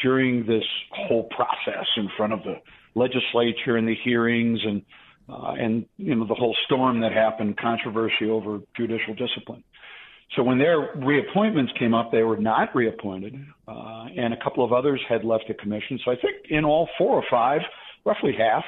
during 0.00 0.46
this 0.46 0.64
whole 0.90 1.24
process 1.24 1.86
in 1.96 2.08
front 2.16 2.32
of 2.32 2.40
the 2.44 2.54
legislature 2.94 3.76
and 3.76 3.86
the 3.86 3.96
hearings 4.04 4.60
and 4.64 4.82
uh, 5.28 5.52
and 5.52 5.86
you 5.98 6.14
know 6.14 6.26
the 6.26 6.34
whole 6.34 6.54
storm 6.66 7.00
that 7.00 7.12
happened, 7.12 7.56
controversy 7.56 8.28
over 8.28 8.58
judicial 8.76 9.14
discipline. 9.14 9.62
So 10.36 10.42
when 10.42 10.58
their 10.58 10.90
reappointments 10.96 11.72
came 11.78 11.92
up, 11.92 12.10
they 12.10 12.22
were 12.22 12.38
not 12.38 12.74
reappointed, 12.74 13.34
uh, 13.68 14.04
and 14.16 14.32
a 14.32 14.36
couple 14.42 14.64
of 14.64 14.72
others 14.72 15.00
had 15.08 15.24
left 15.24 15.44
the 15.48 15.54
commission. 15.54 15.98
So 16.04 16.10
I 16.10 16.16
think 16.16 16.36
in 16.48 16.64
all, 16.64 16.88
four 16.96 17.16
or 17.16 17.24
five, 17.30 17.60
roughly 18.04 18.32
half 18.36 18.64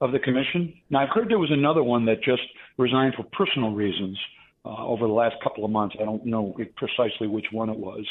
of 0.00 0.12
the 0.12 0.18
commission. 0.18 0.74
Now 0.90 1.02
I've 1.02 1.10
heard 1.14 1.28
there 1.28 1.38
was 1.38 1.52
another 1.52 1.82
one 1.82 2.04
that 2.06 2.22
just 2.22 2.42
resigned 2.78 3.14
for 3.14 3.24
personal 3.32 3.72
reasons 3.72 4.18
uh, 4.64 4.84
over 4.86 5.06
the 5.06 5.12
last 5.12 5.36
couple 5.42 5.64
of 5.64 5.70
months. 5.70 5.94
I 6.00 6.04
don't 6.04 6.24
know 6.24 6.56
precisely 6.76 7.28
which 7.28 7.46
one 7.52 7.68
it 7.68 7.76
was, 7.76 8.06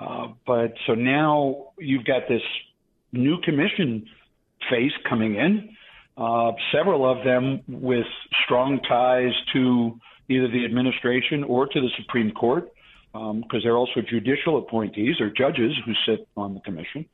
uh, 0.00 0.28
but 0.46 0.72
so 0.86 0.94
now 0.94 1.72
you've 1.78 2.04
got 2.04 2.22
this 2.28 2.42
new 3.12 3.40
commission 3.42 4.06
face 4.70 4.92
coming 5.08 5.34
in. 5.34 5.70
Uh, 6.16 6.52
several 6.72 7.08
of 7.08 7.24
them 7.24 7.62
with 7.68 8.06
strong 8.44 8.80
ties 8.88 9.32
to 9.52 9.98
either 10.28 10.48
the 10.48 10.64
administration 10.64 11.44
or 11.44 11.66
to 11.66 11.80
the 11.80 11.88
Supreme 11.98 12.30
Court, 12.32 12.72
because 13.12 13.32
um, 13.32 13.60
they're 13.62 13.76
also 13.76 14.00
judicial 14.08 14.58
appointees 14.58 15.20
or 15.20 15.30
judges 15.30 15.72
who 15.84 15.92
sit 16.06 16.28
on 16.36 16.54
the 16.54 16.60
commission. 16.60 17.06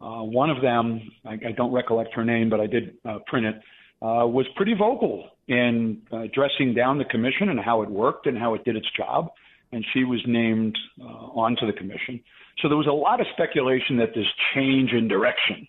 Uh, 0.00 0.22
one 0.22 0.50
of 0.50 0.60
them, 0.60 1.00
I, 1.24 1.34
I, 1.34 1.52
don't 1.56 1.72
recollect 1.72 2.12
her 2.14 2.24
name, 2.24 2.50
but 2.50 2.60
I 2.60 2.66
did 2.66 2.98
uh, 3.08 3.18
print 3.26 3.46
it, 3.46 3.54
uh, 4.02 4.26
was 4.26 4.44
pretty 4.54 4.74
vocal 4.74 5.30
in 5.48 6.02
uh, 6.12 6.24
dressing 6.34 6.74
down 6.74 6.98
the 6.98 7.06
commission 7.06 7.48
and 7.48 7.58
how 7.58 7.80
it 7.80 7.88
worked 7.88 8.26
and 8.26 8.36
how 8.36 8.52
it 8.54 8.64
did 8.64 8.76
its 8.76 8.88
job. 8.94 9.30
And 9.72 9.84
she 9.94 10.04
was 10.04 10.20
named 10.26 10.76
uh, 11.00 11.04
onto 11.04 11.66
the 11.66 11.72
commission. 11.72 12.20
So 12.60 12.68
there 12.68 12.76
was 12.76 12.86
a 12.86 12.92
lot 12.92 13.20
of 13.20 13.26
speculation 13.32 13.96
that 13.98 14.14
this 14.14 14.26
change 14.54 14.92
in 14.92 15.08
direction 15.08 15.66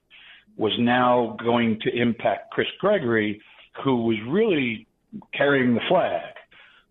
was 0.57 0.73
now 0.77 1.37
going 1.41 1.79
to 1.83 1.95
impact 1.95 2.51
Chris 2.51 2.67
Gregory, 2.79 3.41
who 3.83 4.03
was 4.03 4.17
really 4.27 4.87
carrying 5.33 5.73
the 5.73 5.81
flag 5.87 6.36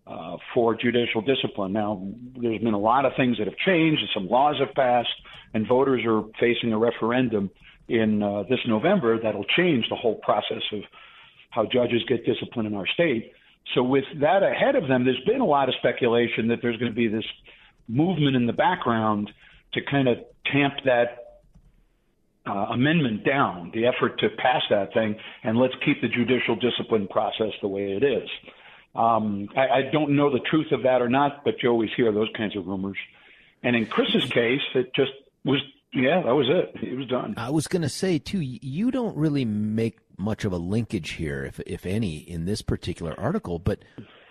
uh, 0.07 0.37
for 0.53 0.75
judicial 0.75 1.21
discipline. 1.21 1.73
Now, 1.73 2.01
there's 2.39 2.61
been 2.61 2.73
a 2.73 2.79
lot 2.79 3.05
of 3.05 3.11
things 3.17 3.37
that 3.37 3.47
have 3.47 3.57
changed, 3.57 4.01
and 4.01 4.09
some 4.13 4.27
laws 4.27 4.55
have 4.59 4.73
passed, 4.73 5.09
and 5.53 5.67
voters 5.67 6.03
are 6.05 6.23
facing 6.39 6.71
a 6.71 6.77
referendum 6.77 7.49
in 7.89 8.21
uh, 8.23 8.43
this 8.49 8.59
November 8.67 9.19
that'll 9.21 9.45
change 9.55 9.85
the 9.89 9.95
whole 9.95 10.15
process 10.15 10.63
of 10.71 10.81
how 11.49 11.65
judges 11.65 12.03
get 12.07 12.25
discipline 12.25 12.65
in 12.65 12.73
our 12.73 12.87
state. 12.87 13.31
So, 13.75 13.83
with 13.83 14.05
that 14.21 14.43
ahead 14.43 14.75
of 14.75 14.87
them, 14.87 15.03
there's 15.03 15.23
been 15.25 15.41
a 15.41 15.45
lot 15.45 15.67
of 15.67 15.75
speculation 15.79 16.47
that 16.49 16.59
there's 16.61 16.77
going 16.77 16.91
to 16.91 16.95
be 16.95 17.07
this 17.07 17.25
movement 17.87 18.35
in 18.35 18.45
the 18.45 18.53
background 18.53 19.29
to 19.73 19.81
kind 19.89 20.07
of 20.07 20.17
tamp 20.51 20.73
that 20.85 21.41
uh, 22.47 22.67
amendment 22.71 23.25
down, 23.25 23.71
the 23.73 23.85
effort 23.85 24.19
to 24.19 24.29
pass 24.37 24.61
that 24.69 24.93
thing, 24.93 25.15
and 25.43 25.57
let's 25.57 25.73
keep 25.83 26.01
the 26.01 26.07
judicial 26.07 26.55
discipline 26.55 27.07
process 27.07 27.51
the 27.61 27.67
way 27.67 27.91
it 27.91 28.03
is. 28.03 28.29
Um, 28.97 29.47
I, 29.55 29.67
I 29.67 29.81
don't 29.91 30.15
know 30.15 30.31
the 30.31 30.39
truth 30.39 30.71
of 30.71 30.83
that 30.83 31.01
or 31.01 31.09
not, 31.09 31.43
but 31.45 31.61
you 31.61 31.69
always 31.69 31.91
hear 31.95 32.11
those 32.11 32.29
kinds 32.35 32.57
of 32.57 32.65
rumors. 32.65 32.97
And 33.63 33.75
in 33.75 33.85
Chris's 33.85 34.25
case, 34.25 34.61
it 34.73 34.93
just 34.95 35.11
was, 35.45 35.61
yeah, 35.93 36.21
that 36.23 36.33
was 36.33 36.47
it. 36.49 36.83
It 36.83 36.97
was 36.97 37.07
done. 37.07 37.35
I 37.37 37.51
was 37.51 37.67
going 37.67 37.83
to 37.83 37.89
say, 37.89 38.17
too, 38.17 38.41
you 38.41 38.89
don't 38.91 39.15
really 39.15 39.45
make 39.45 39.99
much 40.17 40.45
of 40.45 40.51
a 40.51 40.57
linkage 40.57 41.11
here, 41.11 41.45
if, 41.45 41.59
if 41.67 41.85
any, 41.85 42.17
in 42.17 42.45
this 42.45 42.63
particular 42.63 43.17
article, 43.19 43.59
but 43.59 43.83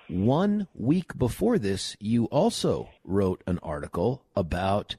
one 0.09 0.67
week 0.75 1.17
before 1.17 1.59
this, 1.59 1.97
you 2.01 2.27
also 2.27 2.89
wrote 3.05 3.43
an 3.47 3.59
article 3.63 4.25
about 4.35 4.97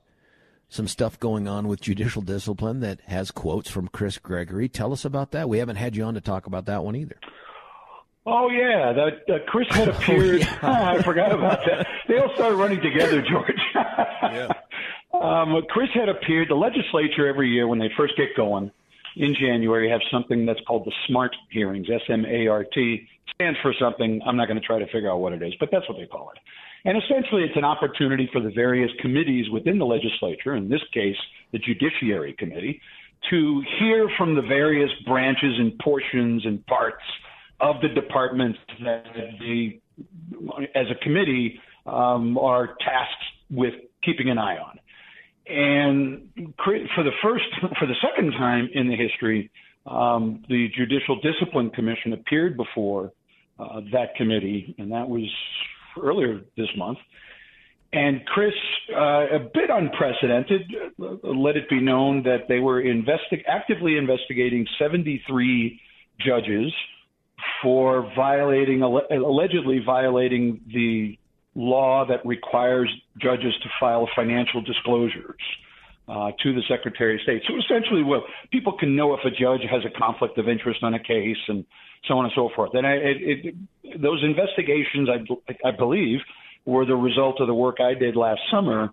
some 0.70 0.88
stuff 0.88 1.20
going 1.20 1.48
on 1.48 1.68
with 1.68 1.82
judicial 1.82 2.22
discipline 2.22 2.82
that 2.82 3.00
has 3.08 3.32
quotes 3.32 3.70
from 3.70 3.88
Chris 3.88 4.18
Gregory. 4.18 4.68
Tell 4.68 4.92
us 4.92 5.06
about 5.06 5.32
that. 5.32 5.48
We 5.48 5.60
haven't 5.60 5.78
had 5.78 5.96
you 5.96 6.04
on 6.04 6.14
to 6.16 6.22
talk 6.22 6.46
about 6.46 6.66
that 6.66 6.84
one 6.84 6.96
either. 6.96 7.18
Oh 8.30 8.50
yeah, 8.50 8.92
that 8.92 9.34
uh, 9.34 9.40
Chris 9.48 9.68
had 9.72 9.88
appeared. 9.88 10.42
Oh, 10.62 10.68
yeah. 10.68 10.92
I 11.00 11.02
forgot 11.02 11.32
about 11.32 11.60
that. 11.66 11.88
They 12.10 12.18
all 12.18 12.30
started 12.36 12.58
running 12.58 12.82
together, 12.82 13.22
George. 13.30 13.62
yeah. 13.74 14.50
Um, 15.14 15.62
Chris 15.70 15.88
had 15.94 16.10
appeared. 16.10 16.50
The 16.50 16.56
legislature 16.56 17.26
every 17.26 17.50
year, 17.50 17.68
when 17.68 17.80
they 17.80 17.90
first 17.96 18.18
get 18.18 18.36
going 18.36 18.70
in 19.16 19.34
January, 19.34 19.90
have 19.90 20.02
something 20.12 20.46
that's 20.46 20.60
called 20.68 20.86
the 20.86 20.92
SMART 21.08 21.34
hearings. 21.52 21.88
S 21.90 22.02
M 22.10 22.26
A 22.26 22.48
R 22.48 22.66
T 22.66 23.08
stands 23.34 23.58
for 23.62 23.74
something. 23.80 24.20
I'm 24.28 24.36
not 24.36 24.50
going 24.50 24.60
to 24.60 24.66
try 24.66 24.78
to 24.78 24.88
figure 24.88 25.10
out 25.10 25.20
what 25.20 25.32
it 25.32 25.42
is, 25.42 25.54
but 25.58 25.70
that's 25.72 25.88
what 25.88 25.98
they 25.98 26.06
call 26.06 26.30
it. 26.32 26.40
And 26.84 27.02
essentially, 27.02 27.44
it's 27.44 27.56
an 27.56 27.66
opportunity 27.66 28.30
for 28.34 28.42
the 28.42 28.52
various 28.52 28.92
committees 29.00 29.50
within 29.50 29.80
the 29.80 29.86
legislature, 29.86 30.56
in 30.56 30.68
this 30.68 30.82
case, 30.94 31.16
the 31.54 31.60
Judiciary 31.60 32.34
Committee, 32.38 32.82
to 33.30 33.64
hear 33.80 34.10
from 34.18 34.36
the 34.36 34.42
various 34.42 34.92
branches 35.06 35.56
and 35.58 35.80
portions 35.80 36.46
and 36.46 36.66
parts 36.68 37.04
of 37.60 37.78
the 37.82 37.90
departments 37.90 38.60
that 38.84 39.04
they, 39.40 39.80
as 40.76 40.86
a 40.92 41.04
committee, 41.04 41.60
um, 41.86 42.38
are 42.38 42.76
tasked 42.80 43.24
with 43.50 43.74
keeping 44.04 44.30
an 44.30 44.38
eye 44.38 44.58
on. 44.58 44.80
And 45.50 46.54
for 46.64 47.04
the 47.04 47.12
first, 47.24 47.46
for 47.80 47.88
the 47.88 47.96
second 48.02 48.32
time 48.34 48.70
in 48.74 48.90
the 48.90 48.96
history, 48.96 49.50
um, 49.86 50.44
the 50.50 50.68
Judicial 50.76 51.20
Discipline 51.22 51.70
Commission 51.70 52.14
appeared 52.14 52.58
before 52.58 53.14
uh, 53.58 53.82
that 53.94 54.16
committee, 54.18 54.76
and 54.78 54.92
that 54.92 55.08
was 55.08 55.30
earlier 56.02 56.42
this 56.58 56.68
month. 56.78 56.98
And 57.94 58.26
Chris, 58.26 58.54
uh, 58.94 59.36
a 59.36 59.40
bit 59.54 59.70
unprecedented, 59.70 60.62
uh, 61.02 61.16
let 61.24 61.56
it 61.56 61.70
be 61.70 61.80
known 61.80 62.24
that 62.24 62.50
they 62.50 62.60
were 62.60 62.84
investi- 62.84 63.44
actively 63.48 63.96
investigating 63.96 64.68
73 64.78 65.80
judges 66.20 66.74
for 67.62 68.12
violating, 68.16 68.82
allegedly 68.82 69.80
violating 69.86 70.62
the 70.74 71.18
law 71.56 72.06
that 72.08 72.26
requires 72.26 72.90
judges 73.20 73.54
to 73.64 73.70
file 73.80 74.08
financial 74.16 74.62
disclosures 74.62 75.42
uh, 76.08 76.32
to 76.42 76.54
the 76.54 76.62
Secretary 76.70 77.16
of 77.16 77.22
State. 77.22 77.42
So 77.48 77.54
essentially, 77.58 78.04
well, 78.04 78.24
people 78.52 78.78
can 78.78 78.96
know 78.96 79.14
if 79.14 79.22
a 79.26 79.32
judge 79.32 79.62
has 79.70 79.82
a 79.86 80.00
conflict 80.00 80.38
of 80.38 80.48
interest 80.48 80.84
on 80.84 80.94
a 80.94 81.00
case 81.00 81.38
and 81.48 81.66
so 82.08 82.16
on 82.16 82.26
and 82.26 82.34
so 82.36 82.50
forth. 82.56 82.72
And 82.74 82.86
I, 82.86 82.94
it, 82.94 83.18
it, 83.22 84.02
those 84.02 84.24
investigations, 84.24 85.10
I, 85.10 85.68
I 85.68 85.72
believe, 85.72 86.20
were 86.66 86.86
the 86.86 86.96
result 86.96 87.42
of 87.42 87.48
the 87.48 87.54
work 87.54 87.78
I 87.80 87.94
did 87.94 88.16
last 88.16 88.42
summer 88.52 88.92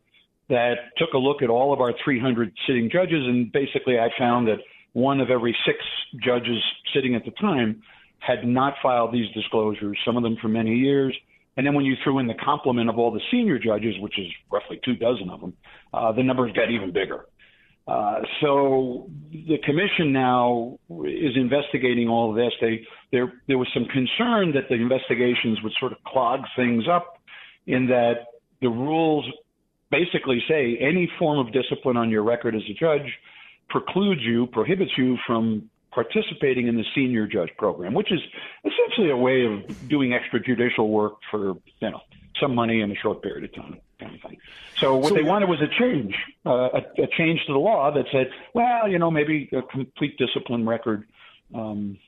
that 0.49 0.75
took 0.97 1.13
a 1.15 1.19
look 1.19 1.43
at 1.43 1.51
all 1.51 1.73
of 1.73 1.81
our 1.81 1.93
300 2.05 2.53
sitting 2.67 2.91
judges, 2.91 3.27
and 3.27 3.51
basically 3.51 3.99
I 3.99 4.09
found 4.19 4.49
that 4.49 4.59
one 4.93 5.21
of 5.21 5.31
every 5.31 5.57
six 5.67 5.79
judges 6.23 6.63
sitting 6.95 7.15
at 7.15 7.25
the 7.25 7.33
time 7.33 7.83
had 8.27 8.47
not 8.47 8.75
filed 8.83 9.13
these 9.13 9.31
disclosures, 9.35 9.99
some 10.05 10.17
of 10.17 10.23
them 10.23 10.37
for 10.41 10.49
many 10.49 10.75
years. 10.77 11.17
And 11.57 11.67
then 11.67 11.75
when 11.75 11.85
you 11.85 11.95
threw 12.03 12.19
in 12.19 12.27
the 12.27 12.35
complement 12.35 12.89
of 12.89 12.99
all 12.99 13.11
the 13.13 13.21
senior 13.31 13.59
judges, 13.59 13.95
which 14.01 14.19
is 14.19 14.27
roughly 14.51 14.81
two 14.85 14.97
dozen 14.97 15.31
of 15.31 15.41
them, 15.41 15.55
uh, 15.93 16.13
the 16.13 16.23
numbers 16.23 16.53
got 16.53 16.71
even 16.71 16.93
bigger. 16.93 17.27
Uh, 17.87 18.21
so 18.41 19.11
the 19.31 19.59
commission 19.65 20.13
now 20.13 20.79
is 21.05 21.37
investigating 21.37 22.09
all 22.09 22.31
of 22.31 22.37
this. 22.37 22.53
They, 22.61 22.87
there, 23.13 23.33
there 23.47 23.59
was 23.59 23.69
some 23.75 23.85
concern 23.85 24.53
that 24.55 24.69
the 24.69 24.75
investigations 24.75 25.59
would 25.63 25.73
sort 25.79 25.93
of 25.93 25.99
clog 26.07 26.41
things 26.57 26.85
up 26.91 27.19
in 27.67 27.87
that 27.89 28.27
the 28.63 28.69
rules 28.69 29.27
basically 29.91 30.43
say 30.49 30.79
any 30.81 31.11
form 31.19 31.39
of 31.39 31.53
discipline 31.53 31.97
on 31.97 32.11
your 32.11 32.23
record 32.23 32.55
as 32.55 32.63
a 32.71 32.75
judge 32.75 33.13
precludes 33.69 34.23
you, 34.23 34.47
prohibits 34.47 34.93
you 34.97 35.17
from 35.27 35.69
participating 35.95 36.67
in 36.67 36.77
the 36.77 36.85
senior 36.95 37.27
judge 37.27 37.51
program, 37.57 37.95
which 37.95 38.13
is 38.13 38.21
essentially 38.65 39.11
a 39.11 39.17
way 39.17 39.45
of 39.45 39.89
doing 39.89 40.11
extrajudicial 40.11 40.89
work 40.89 41.15
for 41.31 41.55
you 41.81 41.91
know 41.91 42.01
some 42.41 42.55
money 42.55 42.81
in 42.81 42.91
a 42.91 42.95
short 42.97 43.23
period 43.23 43.45
of 43.45 43.55
time, 43.55 43.81
kind 44.01 44.15
of 44.15 44.21
thing. 44.29 44.39
So 44.77 44.97
what 44.97 45.11
so, 45.11 45.15
they 45.15 45.23
wanted 45.23 45.49
was 45.49 45.61
a 45.61 45.69
change, 45.69 46.15
uh, 46.45 46.69
a, 46.75 47.03
a, 47.03 47.07
change 47.17 47.41
to 47.47 47.53
the 47.53 47.59
law 47.59 47.93
that 47.93 48.07
said, 48.11 48.29
well, 48.55 48.89
you 48.89 48.99
know, 48.99 49.11
maybe 49.11 49.49
a 49.53 49.63
complete 49.63 50.19
discipline 50.19 50.67
record 50.67 51.05
um, 51.55 51.99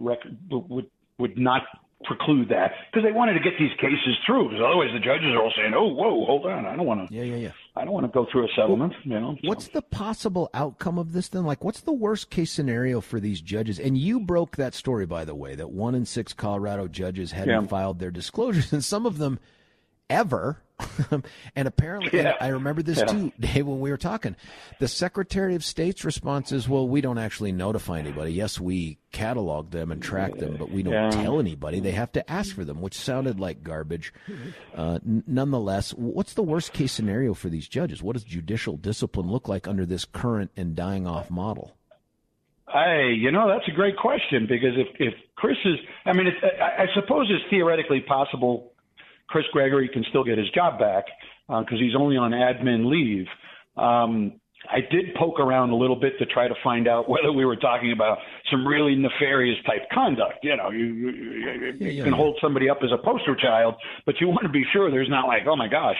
record 0.00 0.38
would 0.50 0.86
would 1.18 1.36
not 1.36 1.62
preclude 2.04 2.48
that 2.48 2.72
because 2.90 3.04
they 3.04 3.12
wanted 3.12 3.34
to 3.34 3.40
get 3.40 3.54
these 3.58 3.72
cases 3.80 4.16
through. 4.24 4.50
Because 4.50 4.62
otherwise, 4.64 4.90
the 4.92 5.00
judges 5.00 5.34
are 5.34 5.42
all 5.42 5.52
saying, 5.56 5.72
"Oh, 5.74 5.88
whoa, 5.88 6.24
hold 6.24 6.46
on, 6.46 6.66
I 6.66 6.76
don't 6.76 6.86
want 6.86 7.08
to." 7.08 7.14
Yeah, 7.14 7.24
yeah, 7.24 7.36
yeah. 7.36 7.52
I 7.74 7.84
don't 7.84 7.94
want 7.94 8.04
to 8.04 8.12
go 8.12 8.26
through 8.30 8.44
a 8.44 8.48
settlement. 8.54 8.92
Well, 9.06 9.14
you 9.14 9.20
know. 9.20 9.36
So. 9.42 9.48
What's 9.48 9.68
the 9.68 9.80
possible 9.80 10.50
outcome 10.52 10.98
of 10.98 11.12
this 11.12 11.28
then? 11.28 11.44
Like, 11.44 11.64
what's 11.64 11.80
the 11.80 11.92
worst 11.92 12.28
case 12.28 12.52
scenario 12.52 13.00
for 13.00 13.18
these 13.18 13.40
judges? 13.40 13.80
And 13.80 13.96
you 13.96 14.20
broke 14.20 14.56
that 14.56 14.74
story, 14.74 15.06
by 15.06 15.24
the 15.24 15.34
way, 15.34 15.54
that 15.54 15.70
one 15.70 15.94
in 15.94 16.04
six 16.04 16.34
Colorado 16.34 16.86
judges 16.86 17.32
hadn't 17.32 17.62
yeah. 17.62 17.66
filed 17.66 17.98
their 17.98 18.10
disclosures, 18.10 18.72
and 18.74 18.84
some 18.84 19.06
of 19.06 19.18
them 19.18 19.38
ever. 20.10 20.62
and 21.56 21.68
apparently, 21.68 22.10
yeah. 22.12 22.30
and 22.30 22.36
I 22.40 22.48
remember 22.48 22.82
this 22.82 22.98
yeah. 22.98 23.04
too, 23.06 23.32
Dave, 23.40 23.66
when 23.66 23.80
we 23.80 23.90
were 23.90 23.96
talking. 23.96 24.36
The 24.78 24.88
Secretary 24.88 25.54
of 25.54 25.64
State's 25.64 26.04
response 26.04 26.52
is, 26.52 26.68
well, 26.68 26.86
we 26.88 27.00
don't 27.00 27.18
actually 27.18 27.52
notify 27.52 27.98
anybody. 27.98 28.32
Yes, 28.32 28.60
we 28.60 28.98
catalog 29.12 29.70
them 29.70 29.92
and 29.92 30.02
track 30.02 30.36
them, 30.36 30.56
but 30.56 30.70
we 30.70 30.82
don't 30.82 30.92
yeah. 30.92 31.10
tell 31.10 31.38
anybody. 31.38 31.80
They 31.80 31.92
have 31.92 32.12
to 32.12 32.30
ask 32.30 32.54
for 32.54 32.64
them, 32.64 32.80
which 32.80 32.94
sounded 32.94 33.38
like 33.38 33.62
garbage. 33.62 34.12
Uh, 34.74 34.98
n- 35.06 35.24
nonetheless, 35.26 35.92
what's 35.92 36.34
the 36.34 36.42
worst 36.42 36.72
case 36.72 36.92
scenario 36.92 37.34
for 37.34 37.48
these 37.48 37.68
judges? 37.68 38.02
What 38.02 38.14
does 38.14 38.24
judicial 38.24 38.76
discipline 38.76 39.28
look 39.28 39.48
like 39.48 39.68
under 39.68 39.86
this 39.86 40.04
current 40.04 40.50
and 40.56 40.74
dying 40.74 41.06
off 41.06 41.30
model? 41.30 41.76
Hey, 42.72 43.12
you 43.18 43.30
know 43.30 43.48
that's 43.48 43.68
a 43.68 43.72
great 43.72 43.98
question 43.98 44.46
because 44.48 44.72
if 44.76 44.88
if 44.98 45.14
Chris 45.36 45.58
is, 45.66 45.76
I 46.06 46.14
mean, 46.14 46.28
I, 46.42 46.84
I 46.84 46.86
suppose 46.94 47.26
it's 47.28 47.44
theoretically 47.50 48.00
possible 48.00 48.72
Chris 49.32 49.46
Gregory 49.52 49.88
can 49.88 50.04
still 50.10 50.22
get 50.22 50.36
his 50.36 50.48
job 50.50 50.78
back 50.78 51.06
because 51.48 51.66
uh, 51.72 51.82
he's 51.82 51.96
only 51.98 52.16
on 52.16 52.32
admin 52.32 52.84
leave. 52.84 53.26
Um, 53.82 54.38
I 54.70 54.80
did 54.80 55.14
poke 55.18 55.40
around 55.40 55.70
a 55.70 55.76
little 55.76 55.96
bit 55.96 56.18
to 56.18 56.26
try 56.26 56.46
to 56.46 56.54
find 56.62 56.86
out 56.86 57.08
whether 57.08 57.32
we 57.32 57.44
were 57.44 57.56
talking 57.56 57.92
about 57.92 58.18
some 58.50 58.66
really 58.66 58.94
nefarious 58.94 59.58
type 59.66 59.88
conduct. 59.90 60.38
You 60.42 60.56
know, 60.56 60.70
you, 60.70 60.84
you, 60.84 61.10
you 61.10 61.46
yeah, 61.46 61.72
yeah, 61.78 62.04
can 62.04 62.12
yeah. 62.12 62.16
hold 62.16 62.38
somebody 62.40 62.68
up 62.68 62.78
as 62.84 62.90
a 62.92 63.02
poster 63.02 63.34
child, 63.34 63.74
but 64.04 64.16
you 64.20 64.28
want 64.28 64.42
to 64.42 64.50
be 64.50 64.64
sure 64.72 64.90
there's 64.90 65.10
not 65.10 65.26
like, 65.26 65.42
oh 65.46 65.56
my 65.56 65.68
gosh, 65.68 65.98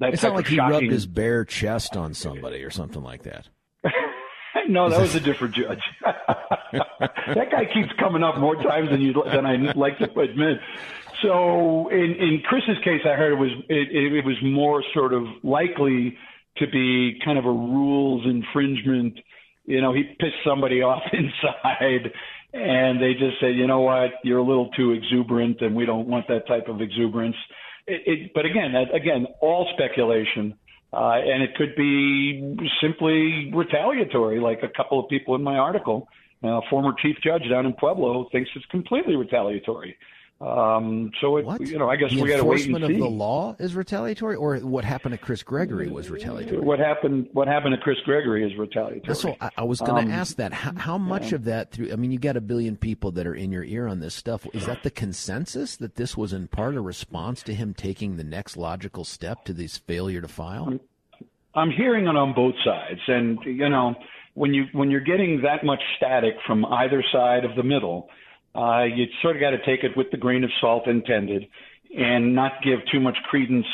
that 0.00 0.12
it's 0.12 0.22
not 0.22 0.34
like 0.34 0.48
he 0.48 0.56
shocking... 0.56 0.72
rubbed 0.72 0.92
his 0.92 1.06
bare 1.06 1.44
chest 1.44 1.96
on 1.96 2.12
somebody 2.12 2.64
or 2.64 2.70
something 2.70 3.02
like 3.02 3.22
that. 3.22 3.48
no, 4.68 4.90
that 4.90 5.00
was 5.00 5.14
a 5.14 5.20
different 5.20 5.54
judge. 5.54 5.82
that 6.02 7.50
guy 7.50 7.64
keeps 7.72 7.92
coming 7.98 8.22
up 8.22 8.38
more 8.38 8.56
times 8.56 8.90
than 8.90 9.00
you 9.00 9.14
than 9.24 9.46
I 9.46 9.56
like 9.74 9.98
to 9.98 10.10
admit. 10.18 10.58
So 11.22 11.88
in, 11.90 12.16
in 12.18 12.42
Chris's 12.48 12.78
case, 12.84 13.00
I 13.04 13.16
heard 13.16 13.32
it 13.32 13.38
was 13.38 13.50
it, 13.68 14.14
it 14.14 14.24
was 14.24 14.36
more 14.42 14.82
sort 14.94 15.12
of 15.12 15.24
likely 15.42 16.16
to 16.58 16.66
be 16.66 17.18
kind 17.24 17.38
of 17.38 17.44
a 17.44 17.50
rules 17.50 18.26
infringement. 18.26 19.18
You 19.64 19.80
know, 19.80 19.92
he 19.92 20.04
pissed 20.18 20.42
somebody 20.46 20.82
off 20.82 21.02
inside, 21.12 22.12
and 22.52 23.00
they 23.00 23.12
just 23.12 23.40
said, 23.40 23.56
you 23.56 23.66
know 23.66 23.80
what, 23.80 24.10
you're 24.22 24.38
a 24.38 24.46
little 24.46 24.70
too 24.76 24.92
exuberant, 24.92 25.60
and 25.60 25.74
we 25.74 25.86
don't 25.86 26.08
want 26.08 26.28
that 26.28 26.46
type 26.46 26.68
of 26.68 26.80
exuberance. 26.80 27.36
It, 27.86 28.02
it, 28.06 28.30
but 28.34 28.46
again, 28.46 28.72
that, 28.72 28.94
again, 28.94 29.26
all 29.40 29.68
speculation, 29.74 30.54
uh, 30.92 31.16
and 31.16 31.42
it 31.42 31.54
could 31.56 31.74
be 31.76 32.56
simply 32.80 33.50
retaliatory, 33.54 34.40
like 34.40 34.60
a 34.62 34.68
couple 34.68 35.00
of 35.00 35.08
people 35.08 35.34
in 35.34 35.42
my 35.42 35.56
article. 35.56 36.08
Uh, 36.42 36.60
former 36.68 36.92
chief 37.02 37.16
judge 37.24 37.42
down 37.50 37.64
in 37.66 37.72
Pueblo 37.72 38.28
thinks 38.30 38.50
it's 38.54 38.66
completely 38.66 39.16
retaliatory. 39.16 39.96
Um, 40.44 41.10
so 41.22 41.38
it, 41.38 41.46
what? 41.46 41.60
you 41.62 41.78
know, 41.78 41.88
I 41.88 41.96
guess 41.96 42.10
the 42.10 42.20
we 42.20 42.28
got 42.28 42.36
to 42.36 42.44
wait 42.44 42.56
and 42.56 42.64
see. 42.64 42.70
Enforcement 42.70 42.92
of 42.92 43.00
the 43.00 43.08
law 43.08 43.56
is 43.58 43.74
retaliatory, 43.74 44.36
or 44.36 44.58
what 44.58 44.84
happened 44.84 45.12
to 45.12 45.18
Chris 45.18 45.42
Gregory 45.42 45.88
was 45.88 46.10
retaliatory. 46.10 46.60
What 46.60 46.78
happened? 46.78 47.28
What 47.32 47.48
happened 47.48 47.74
to 47.74 47.80
Chris 47.80 47.96
Gregory 48.04 48.44
is 48.44 48.58
retaliatory. 48.58 49.14
So 49.14 49.36
I, 49.40 49.50
I 49.56 49.64
was 49.64 49.80
going 49.80 50.04
to 50.04 50.12
um, 50.12 50.18
ask 50.18 50.36
that. 50.36 50.52
How, 50.52 50.74
how 50.74 50.98
much 50.98 51.30
yeah. 51.30 51.36
of 51.36 51.44
that? 51.44 51.70
Through, 51.72 51.92
I 51.92 51.96
mean, 51.96 52.12
you 52.12 52.18
got 52.18 52.36
a 52.36 52.42
billion 52.42 52.76
people 52.76 53.10
that 53.12 53.26
are 53.26 53.34
in 53.34 53.52
your 53.52 53.64
ear 53.64 53.86
on 53.86 54.00
this 54.00 54.14
stuff. 54.14 54.46
Is 54.52 54.66
that 54.66 54.82
the 54.82 54.90
consensus 54.90 55.76
that 55.76 55.94
this 55.94 56.14
was 56.14 56.34
in 56.34 56.48
part 56.48 56.74
a 56.74 56.80
response 56.82 57.42
to 57.44 57.54
him 57.54 57.72
taking 57.72 58.18
the 58.18 58.24
next 58.24 58.58
logical 58.58 59.04
step 59.04 59.44
to 59.46 59.54
this 59.54 59.78
failure 59.78 60.20
to 60.20 60.28
file? 60.28 60.66
I'm, 60.66 60.80
I'm 61.54 61.70
hearing 61.70 62.06
it 62.06 62.16
on 62.16 62.34
both 62.34 62.54
sides, 62.62 63.00
and 63.08 63.38
you 63.46 63.70
know, 63.70 63.94
when 64.34 64.52
you 64.52 64.64
when 64.72 64.90
you're 64.90 65.00
getting 65.00 65.40
that 65.42 65.64
much 65.64 65.80
static 65.96 66.34
from 66.46 66.66
either 66.66 67.02
side 67.12 67.46
of 67.46 67.56
the 67.56 67.62
middle 67.62 68.10
uh, 68.54 68.84
you 68.84 69.06
sort 69.22 69.36
of 69.36 69.40
got 69.40 69.50
to 69.50 69.58
take 69.58 69.84
it 69.84 69.96
with 69.96 70.10
the 70.10 70.16
grain 70.16 70.44
of 70.44 70.50
salt 70.60 70.86
intended 70.86 71.46
and 71.96 72.34
not 72.34 72.52
give 72.62 72.78
too 72.92 73.00
much 73.00 73.16
credence 73.28 73.66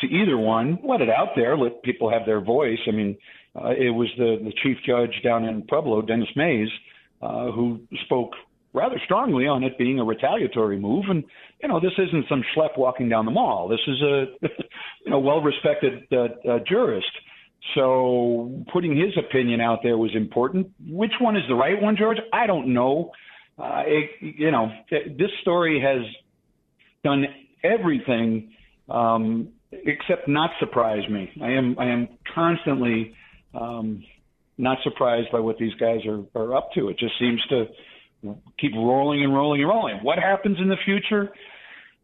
to 0.00 0.06
either 0.06 0.36
one. 0.36 0.78
Let 0.86 1.00
it 1.00 1.08
out 1.08 1.30
there. 1.34 1.56
Let 1.56 1.82
people 1.82 2.10
have 2.10 2.26
their 2.26 2.40
voice. 2.40 2.78
I 2.86 2.90
mean, 2.90 3.16
uh, 3.56 3.70
it 3.70 3.90
was 3.90 4.08
the, 4.16 4.36
the 4.42 4.52
chief 4.62 4.78
judge 4.86 5.22
down 5.24 5.44
in 5.44 5.62
Pueblo, 5.62 6.02
Dennis 6.02 6.28
Maes, 6.36 6.68
uh, 7.22 7.50
who 7.50 7.80
spoke 8.04 8.32
rather 8.74 9.00
strongly 9.04 9.46
on 9.46 9.64
it 9.64 9.78
being 9.78 9.98
a 9.98 10.04
retaliatory 10.04 10.78
move. 10.78 11.06
And, 11.08 11.24
you 11.62 11.68
know, 11.68 11.80
this 11.80 11.92
isn't 11.98 12.26
some 12.28 12.44
schlep 12.54 12.78
walking 12.78 13.08
down 13.08 13.24
the 13.24 13.30
mall. 13.30 13.68
This 13.68 13.80
is 13.86 14.00
a, 14.02 14.24
you 15.04 15.10
know, 15.10 15.18
well-respected 15.18 16.06
uh, 16.12 16.48
uh, 16.48 16.58
jurist. 16.68 17.06
So 17.74 18.64
putting 18.72 18.96
his 18.96 19.16
opinion 19.18 19.60
out 19.60 19.80
there 19.82 19.98
was 19.98 20.14
important. 20.14 20.70
Which 20.86 21.12
one 21.20 21.36
is 21.36 21.42
the 21.48 21.54
right 21.54 21.80
one, 21.80 21.96
George? 21.96 22.18
I 22.32 22.46
don't 22.46 22.72
know 22.72 23.10
uh, 23.58 23.82
it, 23.86 24.10
you 24.20 24.50
know, 24.50 24.70
this 24.90 25.30
story 25.42 25.80
has 25.80 26.02
done 27.04 27.24
everything 27.64 28.52
um, 28.88 29.48
except 29.72 30.28
not 30.28 30.50
surprise 30.60 31.08
me. 31.10 31.30
I 31.42 31.50
am 31.50 31.76
I 31.78 31.86
am 31.86 32.08
constantly 32.34 33.14
um, 33.54 34.02
not 34.56 34.78
surprised 34.82 35.28
by 35.32 35.40
what 35.40 35.58
these 35.58 35.74
guys 35.74 36.00
are, 36.06 36.24
are 36.34 36.56
up 36.56 36.70
to. 36.74 36.88
It 36.88 36.98
just 36.98 37.14
seems 37.18 37.40
to 37.48 37.66
keep 38.58 38.72
rolling 38.74 39.22
and 39.22 39.34
rolling 39.34 39.60
and 39.60 39.68
rolling. 39.68 39.96
What 40.02 40.18
happens 40.18 40.58
in 40.60 40.68
the 40.68 40.76
future? 40.84 41.30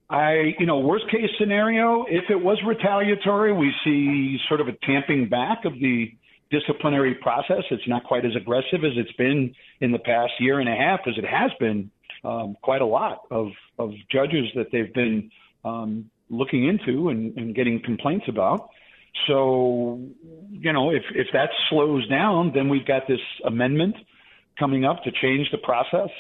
I, 0.09 0.55
you 0.59 0.67
know, 0.67 0.79
worst 0.79 1.07
case 1.11 1.31
scenario, 1.41 2.05
if 2.09 2.25
it 2.29 2.37
was 2.37 2.59
retaliatory, 2.67 3.53
we 3.53 3.73
see 3.85 4.39
sort 4.49 4.61
of 4.61 4.69
a 4.69 4.73
tamping 4.87 5.29
back 5.29 5.65
of 5.65 5.73
the 5.73 6.13
disciplinary 6.59 7.15
process. 7.15 7.65
It's 7.71 7.89
not 7.89 8.05
quite 8.05 8.25
as 8.25 8.37
aggressive 8.37 8.85
as 8.85 8.93
it's 8.97 9.13
been 9.13 9.55
in 9.81 9.93
the 9.93 9.99
past 9.99 10.33
year 10.39 10.61
and 10.61 10.69
a 10.69 10.75
half 10.75 11.01
as 11.07 11.15
it 11.17 11.25
has 11.25 11.51
been 11.59 11.91
um, 12.25 12.57
quite 12.63 12.83
a 12.83 12.87
lot 12.87 13.23
of 13.31 13.49
of 13.79 13.91
judges 14.11 14.47
that 14.55 14.67
they've 14.73 14.93
been 14.95 15.31
um, 15.65 16.11
looking 16.31 16.67
into 16.67 17.09
and, 17.09 17.37
and 17.37 17.55
getting 17.55 17.81
complaints 17.83 18.27
about. 18.29 18.71
So, 19.27 20.01
you 20.51 20.73
know, 20.73 20.91
if 20.91 21.03
if 21.15 21.29
that 21.33 21.51
slows 21.69 22.07
down, 22.09 22.53
then 22.55 22.69
we've 22.69 22.87
got 22.87 23.07
this 23.07 23.21
amendment 23.45 23.97
coming 24.59 24.85
up 24.85 25.03
to 25.05 25.11
change 25.11 25.51
the 25.51 25.59
process. 25.59 26.11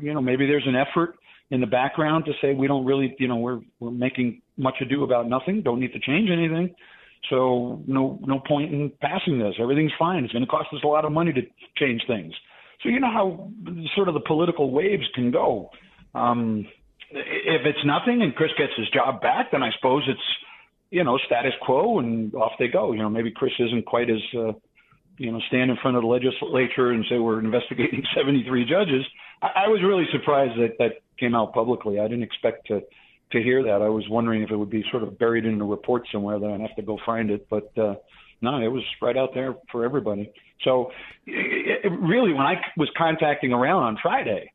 You 0.00 0.14
know, 0.14 0.20
maybe 0.20 0.46
there's 0.46 0.66
an 0.66 0.76
effort 0.76 1.16
in 1.50 1.60
the 1.60 1.66
background 1.66 2.24
to 2.26 2.32
say 2.40 2.54
we 2.54 2.66
don't 2.66 2.84
really, 2.84 3.14
you 3.18 3.28
know, 3.28 3.36
we're 3.36 3.60
we're 3.80 3.90
making 3.90 4.42
much 4.56 4.76
ado 4.80 5.04
about 5.04 5.28
nothing. 5.28 5.62
Don't 5.62 5.80
need 5.80 5.92
to 5.92 6.00
change 6.00 6.30
anything. 6.30 6.74
So 7.28 7.82
no 7.86 8.18
no 8.22 8.40
point 8.40 8.72
in 8.72 8.92
passing 9.00 9.38
this. 9.38 9.54
Everything's 9.60 9.92
fine. 9.98 10.24
It's 10.24 10.32
going 10.32 10.44
to 10.44 10.50
cost 10.50 10.68
us 10.72 10.80
a 10.82 10.86
lot 10.86 11.04
of 11.04 11.12
money 11.12 11.32
to 11.32 11.42
change 11.76 12.02
things. 12.06 12.32
So 12.82 12.88
you 12.88 13.00
know 13.00 13.10
how 13.12 13.50
sort 13.94 14.08
of 14.08 14.14
the 14.14 14.20
political 14.20 14.70
waves 14.70 15.04
can 15.14 15.30
go. 15.30 15.70
Um, 16.14 16.66
if 17.10 17.66
it's 17.66 17.84
nothing 17.84 18.22
and 18.22 18.34
Chris 18.34 18.50
gets 18.56 18.72
his 18.76 18.88
job 18.90 19.20
back, 19.20 19.50
then 19.52 19.62
I 19.62 19.70
suppose 19.76 20.02
it's 20.08 20.20
you 20.90 21.04
know 21.04 21.18
status 21.26 21.52
quo 21.62 21.98
and 21.98 22.34
off 22.34 22.52
they 22.58 22.68
go. 22.68 22.92
You 22.92 23.02
know 23.02 23.10
maybe 23.10 23.30
Chris 23.30 23.52
isn't 23.58 23.84
quite 23.84 24.08
as 24.08 24.22
uh, 24.34 24.52
you 25.18 25.30
know 25.30 25.40
stand 25.48 25.70
in 25.70 25.76
front 25.82 25.96
of 25.96 26.02
the 26.02 26.08
legislature 26.08 26.90
and 26.90 27.04
say 27.08 27.18
we're 27.18 27.40
investigating 27.40 28.02
73 28.16 28.64
judges. 28.64 29.04
I, 29.42 29.66
I 29.66 29.68
was 29.68 29.82
really 29.82 30.06
surprised 30.10 30.58
that 30.58 30.78
that 30.78 31.02
came 31.18 31.34
out 31.34 31.52
publicly. 31.52 32.00
I 32.00 32.08
didn't 32.08 32.22
expect 32.22 32.66
to 32.68 32.80
to 33.32 33.42
hear 33.42 33.62
that. 33.62 33.82
I 33.82 33.88
was 33.88 34.08
wondering 34.08 34.42
if 34.42 34.50
it 34.50 34.56
would 34.56 34.70
be 34.70 34.84
sort 34.90 35.02
of 35.02 35.18
buried 35.18 35.44
in 35.44 35.60
a 35.60 35.64
report 35.64 36.06
somewhere 36.12 36.38
that 36.38 36.50
I'd 36.50 36.60
have 36.60 36.76
to 36.76 36.82
go 36.82 36.98
find 37.04 37.30
it, 37.30 37.46
but 37.48 37.76
uh, 37.78 37.94
no, 38.40 38.60
it 38.60 38.68
was 38.68 38.82
right 39.00 39.16
out 39.16 39.30
there 39.34 39.54
for 39.70 39.84
everybody. 39.84 40.32
So, 40.64 40.90
it, 41.26 41.90
really, 41.90 42.32
when 42.32 42.42
I 42.42 42.56
was 42.76 42.88
contacting 42.96 43.52
around 43.52 43.82
on 43.82 43.98
Friday 44.02 44.52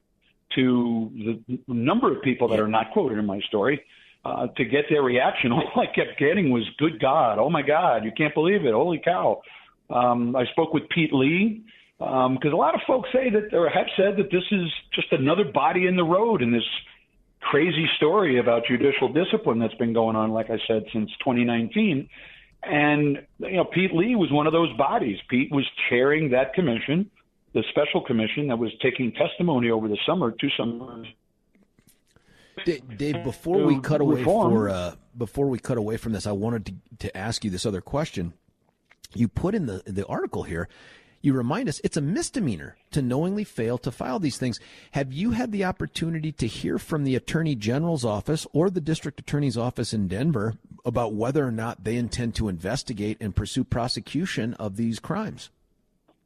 to 0.55 1.11
the 1.47 1.59
number 1.67 2.15
of 2.15 2.21
people 2.21 2.47
that 2.49 2.59
are 2.59 2.67
not 2.67 2.91
quoted 2.91 3.17
in 3.17 3.25
my 3.25 3.39
story, 3.47 3.83
uh, 4.23 4.47
to 4.57 4.65
get 4.65 4.85
their 4.89 5.03
reaction, 5.03 5.51
all 5.51 5.71
I 5.75 5.85
kept 5.87 6.19
getting 6.19 6.49
was 6.49 6.63
"Good 6.77 6.99
God! 6.99 7.39
Oh 7.39 7.49
my 7.49 7.61
God! 7.61 8.03
You 8.03 8.11
can't 8.15 8.33
believe 8.33 8.65
it! 8.65 8.73
Holy 8.73 9.01
cow!" 9.03 9.41
Um, 9.89 10.35
I 10.35 10.45
spoke 10.51 10.73
with 10.73 10.83
Pete 10.89 11.13
Lee 11.13 11.63
because 11.97 12.27
um, 12.43 12.53
a 12.53 12.55
lot 12.55 12.75
of 12.75 12.81
folks 12.85 13.09
say 13.13 13.29
that 13.29 13.55
or 13.55 13.69
have 13.69 13.85
said 13.95 14.17
that 14.17 14.31
this 14.31 14.43
is 14.51 14.67
just 14.93 15.11
another 15.11 15.45
body 15.45 15.87
in 15.87 15.95
the 15.95 16.03
road 16.03 16.41
in 16.41 16.51
this 16.51 16.63
crazy 17.45 17.87
story 17.95 18.39
about 18.39 18.63
judicial 18.65 19.07
discipline 19.07 19.59
that's 19.59 19.73
been 19.75 19.93
going 19.93 20.15
on, 20.15 20.31
like 20.31 20.49
I 20.49 20.57
said, 20.67 20.83
since 20.91 21.11
2019. 21.19 22.09
And 22.63 23.19
you 23.37 23.57
know, 23.57 23.65
Pete 23.65 23.93
Lee 23.93 24.15
was 24.15 24.31
one 24.31 24.47
of 24.47 24.53
those 24.53 24.75
bodies. 24.77 25.19
Pete 25.29 25.51
was 25.51 25.65
chairing 25.87 26.31
that 26.31 26.53
commission, 26.53 27.09
the 27.53 27.63
special 27.69 28.01
commission 28.01 28.47
that 28.47 28.57
was 28.57 28.71
taking 28.81 29.11
testimony 29.13 29.69
over 29.69 29.87
the 29.87 29.97
summer, 30.05 30.31
two 30.31 30.49
summers. 30.57 31.07
Dave, 32.65 33.23
before 33.23 33.63
we 33.63 33.79
cut 33.79 34.01
away 34.01 34.23
for 34.23 34.69
uh, 34.69 34.95
before 35.15 35.47
we 35.47 35.59
cut 35.59 35.77
away 35.77 35.97
from 35.97 36.13
this, 36.13 36.25
I 36.25 36.31
wanted 36.31 36.65
to, 36.65 36.73
to 37.07 37.17
ask 37.17 37.43
you 37.43 37.51
this 37.51 37.65
other 37.65 37.81
question. 37.81 38.33
You 39.13 39.27
put 39.27 39.53
in 39.53 39.67
the 39.67 39.83
the 39.85 40.05
article 40.07 40.43
here 40.43 40.67
you 41.25 41.33
remind 41.33 41.67
us 41.67 41.81
it's 41.83 41.97
a 41.97 42.01
misdemeanor 42.01 42.77
to 42.91 43.01
knowingly 43.01 43.43
fail 43.43 43.77
to 43.79 43.91
file 43.91 44.19
these 44.19 44.37
things. 44.37 44.59
Have 44.91 45.11
you 45.11 45.31
had 45.31 45.51
the 45.51 45.65
opportunity 45.65 46.31
to 46.33 46.47
hear 46.47 46.77
from 46.77 47.03
the 47.03 47.15
Attorney 47.15 47.55
General's 47.55 48.05
office 48.05 48.45
or 48.53 48.69
the 48.69 48.81
District 48.81 49.19
Attorney's 49.19 49.57
office 49.57 49.93
in 49.93 50.07
Denver 50.07 50.53
about 50.85 51.13
whether 51.13 51.45
or 51.45 51.51
not 51.51 51.83
they 51.83 51.95
intend 51.95 52.35
to 52.35 52.47
investigate 52.47 53.17
and 53.19 53.35
pursue 53.35 53.63
prosecution 53.63 54.53
of 54.55 54.77
these 54.77 54.99
crimes? 54.99 55.49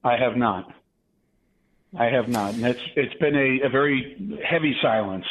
I 0.03 0.17
have 0.17 0.35
not. 0.35 0.71
I 1.97 2.05
have 2.05 2.27
not. 2.27 2.53
And 2.53 2.65
it's 2.65 2.81
it's 2.95 3.15
been 3.15 3.35
a, 3.35 3.67
a 3.67 3.69
very 3.69 4.39
heavy 4.47 4.75
silence 4.81 5.25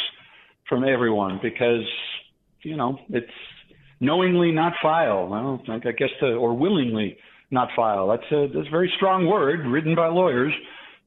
from 0.69 0.85
everyone 0.85 1.39
because, 1.43 1.85
you 2.63 2.77
know, 2.77 2.99
it's 3.11 3.31
knowingly 4.01 4.51
not 4.51 4.73
file. 4.83 5.29
Well, 5.29 5.63
I 5.69 5.79
guess 5.93 6.11
the, 6.21 6.33
or 6.33 6.55
willingly 6.55 7.17
not 7.51 7.69
file. 7.75 8.09
That's 8.09 8.31
a, 8.31 8.49
that's 8.55 8.69
a 8.69 8.71
very 8.71 8.93
strong 8.97 9.27
word 9.27 9.67
written 9.67 9.95
by 9.95 10.09
lawyers 10.09 10.53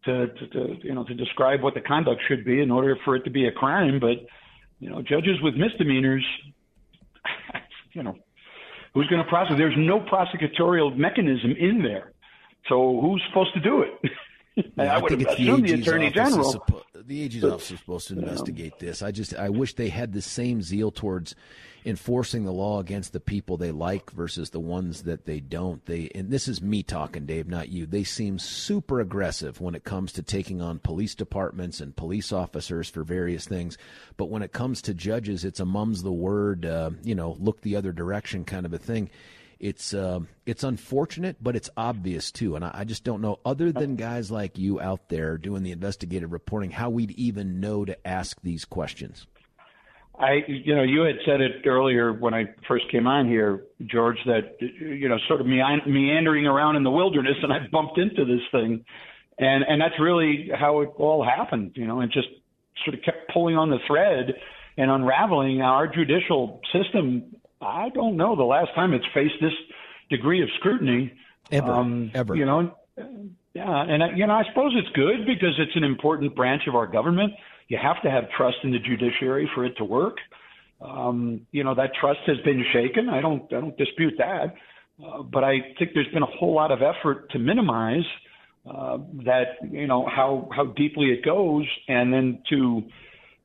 to, 0.06 0.28
to, 0.28 0.48
to, 0.48 0.76
you 0.82 0.94
know, 0.94 1.04
to 1.04 1.14
describe 1.14 1.62
what 1.62 1.74
the 1.74 1.82
conduct 1.82 2.22
should 2.28 2.44
be 2.44 2.62
in 2.62 2.72
order 2.72 2.98
for 3.06 3.16
it 3.16 3.24
to 3.24 3.30
be 3.30 3.48
a 3.48 3.52
crime. 3.52 4.00
But, 4.00 4.26
you 4.80 4.90
know, 4.90 5.02
judges 5.02 5.40
with 5.42 5.56
misdemeanors, 5.56 6.26
you 7.94 8.04
know, 8.04 8.16
who's 8.94 9.08
going 9.08 9.24
to 9.24 9.30
prosecute? 9.30 9.58
There's 9.60 9.76
no 9.78 10.00
prosecutorial 10.00 10.96
mechanism 10.96 11.52
in 11.52 11.84
there. 11.84 12.14
So 12.70 13.00
who's 13.02 13.22
supposed 13.30 13.54
to 13.54 13.60
do 13.60 13.84
it? 13.84 14.12
Yeah, 14.54 14.96
I, 14.96 14.98
I 14.98 15.08
think 15.08 15.28
have 15.28 15.38
the 15.38 15.50
AG's 15.50 15.62
the 15.62 15.82
attorney 15.82 16.10
general. 16.10 16.54
suppo- 16.54 16.84
the 16.94 17.24
AG's 17.24 17.44
office 17.46 17.72
is 17.72 17.80
supposed 17.80 18.10
to 18.10 18.20
investigate 18.20 18.80
this. 18.80 19.02
I 19.02 19.12
just 19.12 19.34
I 19.34 19.48
wish 19.48 19.76
they 19.76 19.88
had 19.88 20.12
the 20.12 20.22
same 20.22 20.62
zeal 20.62 20.92
towards 20.92 21.36
enforcing 21.86 22.44
the 22.44 22.52
law 22.52 22.80
against 22.80 23.14
the 23.14 23.20
people 23.20 23.58
they 23.58 23.72
like 23.72 24.12
versus 24.12 24.50
the 24.52 24.60
ones 24.60 25.04
that 25.04 25.26
they 25.26 25.40
don't. 25.40 25.86
They 25.86 26.10
and 26.14 26.30
this 26.30 26.48
is 26.48 26.62
me 26.62 26.84
talking, 26.84 27.26
Dave, 27.26 27.48
not 27.48 27.70
you. 27.70 27.86
They 27.86 28.04
seem 28.04 28.40
super 28.40 29.00
aggressive 29.00 29.60
when 29.60 29.76
it 29.76 29.84
comes 29.84 30.12
to 30.14 30.24
taking 30.24 30.62
on 30.62 30.80
police 30.80 31.16
departments 31.16 31.80
and 31.80 31.96
police 31.96 32.32
officers 32.32 32.90
for 32.90 33.04
various 33.04 33.46
things. 33.46 33.78
But 34.18 34.30
when 34.30 34.44
it 34.44 34.54
comes 34.54 34.82
to 34.84 34.94
judges, 34.94 35.44
it's 35.44 35.60
a 35.60 35.66
mum's 35.66 36.04
the 36.04 36.12
word, 36.12 36.66
uh, 36.66 36.92
you 37.04 37.16
know, 37.16 37.36
look 37.40 37.62
the 37.62 37.76
other 37.76 37.92
direction 37.92 38.46
kind 38.46 38.66
of 38.66 38.74
a 38.74 38.78
thing. 38.78 39.10
It's 39.60 39.94
uh, 39.94 40.22
it's 40.48 40.64
unfortunate, 40.64 41.38
but 41.40 41.56
it's 41.56 41.70
obvious 41.78 42.32
too. 42.32 42.56
And 42.56 42.66
I, 42.66 42.72
I 42.74 42.84
just 42.84 43.04
don't 43.04 43.22
know, 43.22 43.40
other 43.46 43.72
than 43.72 43.96
guys 43.96 44.32
like 44.32 44.58
you 44.58 44.82
out 44.82 45.10
there 45.10 45.38
doing 45.38 45.62
the 45.62 45.72
investigative 45.72 46.32
reporting, 46.32 46.72
how 46.72 46.90
we'd 46.90 47.12
even 47.12 47.60
know 47.60 47.86
to 47.86 48.08
ask 48.08 48.42
these 48.42 48.66
questions. 48.66 49.28
I, 50.22 50.44
you 50.48 50.76
know, 50.76 50.84
you 50.84 51.02
had 51.02 51.16
said 51.26 51.42
it 51.42 51.66
earlier 51.66 52.14
when 52.14 52.36
I 52.36 52.46
first 52.68 52.90
came 52.92 53.08
on 53.08 53.28
here, 53.28 53.64
George, 53.88 54.18
that 54.28 54.56
you 54.60 55.10
know, 55.10 55.18
sort 55.28 55.42
of 55.42 55.48
meandering 55.48 56.46
around 56.46 56.76
in 56.76 56.84
the 56.84 56.92
wilderness, 56.92 57.38
and 57.42 57.52
I 57.52 57.68
bumped 57.72 57.98
into 57.98 58.24
this 58.24 58.42
thing, 58.52 58.86
and 59.40 59.64
and 59.68 59.82
that's 59.82 60.00
really 60.00 60.52
how 60.54 60.82
it 60.82 60.90
all 60.98 61.26
happened, 61.26 61.72
you 61.74 61.88
know, 61.88 62.02
and 62.02 62.12
just 62.12 62.28
sort 62.86 62.96
of 62.96 63.04
kept 63.04 63.34
pulling 63.34 63.58
on 63.58 63.72
the 63.72 63.80
thread 63.88 64.36
and 64.78 64.92
unraveling. 64.92 65.58
Now, 65.58 65.74
our 65.74 65.88
judicial 65.88 66.62
system, 66.72 67.36
I 67.60 67.90
don't 67.90 68.16
know 68.16 68.36
the 68.36 68.44
last 68.44 68.76
time 68.76 68.94
it's 68.94 69.06
faced 69.16 69.36
this 69.42 69.54
degree 70.12 70.44
of 70.44 70.50
scrutiny 70.60 71.14
ever, 71.52 71.72
um, 71.72 72.12
ever, 72.14 72.36
you 72.36 72.46
know. 72.46 72.76
Yeah, 73.54 73.84
and 73.84 74.18
you 74.18 74.28
know, 74.28 74.34
I 74.34 74.44
suppose 74.50 74.74
it's 74.76 74.96
good 74.96 75.26
because 75.26 75.56
it's 75.58 75.76
an 75.76 75.84
important 75.84 76.36
branch 76.36 76.64
of 76.68 76.76
our 76.76 76.86
government 76.86 77.34
you 77.72 77.78
have 77.82 78.02
to 78.02 78.12
have 78.12 78.26
trust 78.36 78.58
in 78.66 78.72
the 78.72 78.80
judiciary 78.80 79.50
for 79.56 79.64
it 79.64 79.78
to 79.78 79.86
work. 79.86 80.18
Um, 80.82 81.48
you 81.52 81.64
know 81.64 81.74
that 81.74 81.92
trust 81.98 82.20
has 82.28 82.38
been 82.44 82.66
shaken. 82.74 83.08
I 83.08 83.22
don't 83.22 83.44
I 83.54 83.62
don't 83.62 83.78
dispute 83.78 84.16
that, 84.18 84.56
uh, 85.02 85.22
but 85.24 85.46
I 85.46 85.60
think 85.80 85.92
there's 85.94 86.12
been 86.14 86.24
a 86.24 86.34
whole 86.38 86.54
lot 86.54 86.72
of 86.72 86.80
effort 86.82 87.32
to 87.32 87.40
minimize 87.40 88.04
uh, 88.70 88.98
that. 89.24 89.60
You 89.72 89.88
know 89.88 90.06
how 90.06 90.50
how 90.54 90.66
deeply 90.66 91.12
it 91.12 91.24
goes, 91.24 91.66
and 91.88 92.12
then 92.14 92.44
to 92.50 92.82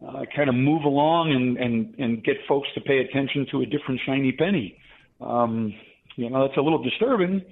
uh, 0.04 0.22
kind 0.34 0.48
of 0.48 0.56
move 0.56 0.82
along 0.82 1.30
and, 1.30 1.56
and 1.58 1.94
and 1.98 2.24
get 2.24 2.36
folks 2.48 2.66
to 2.74 2.80
pay 2.80 2.98
attention 2.98 3.46
to 3.52 3.60
a 3.60 3.66
different 3.66 4.00
shiny 4.04 4.32
penny. 4.32 4.76
Um, 5.20 5.72
you 6.16 6.30
know 6.30 6.44
that's 6.44 6.56
a 6.56 6.62
little 6.62 6.82
disturbing, 6.82 7.42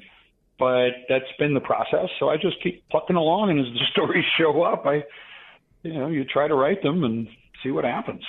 but 0.59 0.91
that's 1.09 1.33
been 1.39 1.55
the 1.55 1.61
process. 1.61 2.09
So 2.19 2.31
I 2.31 2.37
just 2.37 2.61
keep 2.65 2.83
plucking 2.89 3.15
along, 3.15 3.51
and 3.51 3.61
as 3.61 3.67
the 3.67 3.87
stories 3.93 4.25
show 4.37 4.63
up, 4.63 4.87
I 4.87 5.05
you 5.85 5.93
know, 5.93 6.09
you 6.09 6.25
try 6.25 6.49
to 6.49 6.55
write 6.55 6.83
them 6.83 7.05
and 7.05 7.29
see 7.63 7.71
what 7.71 7.85
happens. 7.85 8.23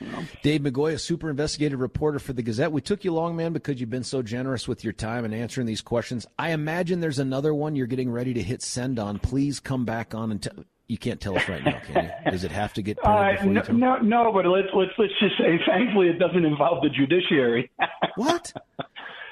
You 0.00 0.08
know? 0.08 0.24
Dave 0.42 0.62
Migoya, 0.62 0.94
a 0.94 0.98
super 0.98 1.30
investigative 1.30 1.80
reporter 1.80 2.18
for 2.18 2.32
the 2.32 2.42
Gazette. 2.42 2.72
We 2.72 2.80
took 2.80 3.04
you 3.04 3.12
long, 3.12 3.36
man, 3.36 3.52
because 3.52 3.80
you've 3.80 3.90
been 3.90 4.04
so 4.04 4.22
generous 4.22 4.66
with 4.66 4.82
your 4.82 4.92
time 4.92 5.24
and 5.24 5.34
answering 5.34 5.66
these 5.66 5.82
questions. 5.82 6.26
I 6.38 6.50
imagine 6.50 7.00
there's 7.00 7.18
another 7.18 7.54
one 7.54 7.76
you're 7.76 7.86
getting 7.86 8.10
ready 8.10 8.34
to 8.34 8.42
hit 8.42 8.62
send 8.62 8.98
on. 8.98 9.18
Please 9.18 9.60
come 9.60 9.84
back 9.84 10.14
on 10.14 10.30
and 10.30 10.42
tell. 10.42 10.64
You 10.88 10.98
can't 10.98 11.20
tell 11.20 11.38
us 11.38 11.48
right 11.48 11.64
now, 11.64 11.80
can 11.86 12.10
you? 12.24 12.30
Does 12.32 12.42
it 12.42 12.50
have 12.50 12.72
to 12.72 12.82
get 12.82 12.98
uh, 13.06 13.44
no, 13.44 13.62
no, 13.70 13.96
no, 13.98 14.32
but 14.32 14.44
let's 14.44 14.66
let's 14.74 14.90
let's 14.98 15.12
just 15.20 15.38
say, 15.38 15.60
thankfully, 15.64 16.08
it 16.08 16.18
doesn't 16.18 16.44
involve 16.44 16.82
the 16.82 16.88
judiciary. 16.88 17.70
what? 18.16 18.52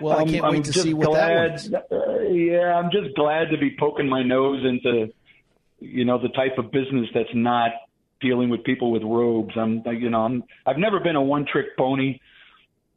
Well, 0.01 0.19
I 0.21 0.25
can't 0.25 0.45
I'm, 0.45 0.53
wait 0.53 0.65
to 0.67 0.73
see 0.73 0.95
what 0.95 1.09
glad, 1.09 1.59
that 1.59 1.87
uh, 1.91 2.21
yeah, 2.31 2.77
I'm 2.77 2.93
just 2.93 3.13
glad 3.17 3.51
to 3.51 3.59
be 3.59 3.75
poking 3.77 4.09
my 4.09 4.23
nose 4.23 4.65
into 4.65 5.13
you 5.81 6.05
know, 6.05 6.21
the 6.21 6.29
type 6.29 6.59
of 6.59 6.71
business 6.71 7.09
that's 7.15 7.35
not 7.35 7.73
dealing 8.21 8.51
with 8.51 8.65
people 8.65 8.91
with 8.91 9.03
robes. 9.03 9.55
I'm, 9.57 9.83
you 9.87 10.11
know, 10.11 10.23
I'm, 10.23 10.45
I've 10.67 10.79
never 10.79 11.01
been 11.01 11.17
a 11.17 11.23
one 11.23 11.47
trick 11.51 11.77
pony, 11.77 12.21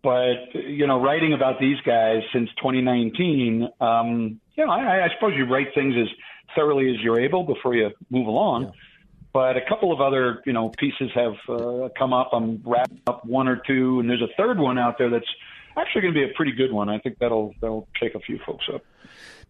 but, 0.03 0.53
you 0.53 0.87
know, 0.87 0.99
writing 0.99 1.33
about 1.33 1.59
these 1.59 1.79
guys 1.85 2.21
since 2.33 2.49
2019, 2.57 3.69
um, 3.79 4.39
you 4.55 4.65
know, 4.65 4.71
I, 4.71 5.05
I 5.05 5.09
suppose 5.13 5.33
you 5.37 5.45
write 5.45 5.67
things 5.75 5.93
as 5.95 6.07
thoroughly 6.55 6.89
as 6.89 6.99
you're 7.01 7.19
able 7.19 7.43
before 7.43 7.75
you 7.75 7.91
move 8.09 8.27
along. 8.27 8.63
Yeah. 8.63 8.71
But 9.33 9.55
a 9.55 9.61
couple 9.67 9.93
of 9.93 10.01
other, 10.01 10.41
you 10.45 10.51
know, 10.51 10.69
pieces 10.77 11.09
have 11.15 11.35
uh, 11.47 11.89
come 11.97 12.11
up. 12.11 12.31
I'm 12.33 12.61
wrapping 12.65 12.99
up 13.07 13.25
one 13.25 13.47
or 13.47 13.61
two, 13.65 14.01
and 14.01 14.09
there's 14.09 14.21
a 14.21 14.27
third 14.35 14.59
one 14.59 14.77
out 14.77 14.97
there 14.97 15.09
that's 15.09 15.29
actually 15.77 16.01
going 16.01 16.13
to 16.13 16.19
be 16.19 16.29
a 16.29 16.33
pretty 16.35 16.51
good 16.51 16.71
one. 16.73 16.89
I 16.89 16.99
think 16.99 17.17
that'll 17.19 17.55
that'll 17.61 17.87
shake 17.95 18.15
a 18.15 18.19
few 18.19 18.39
folks 18.45 18.65
up. 18.73 18.83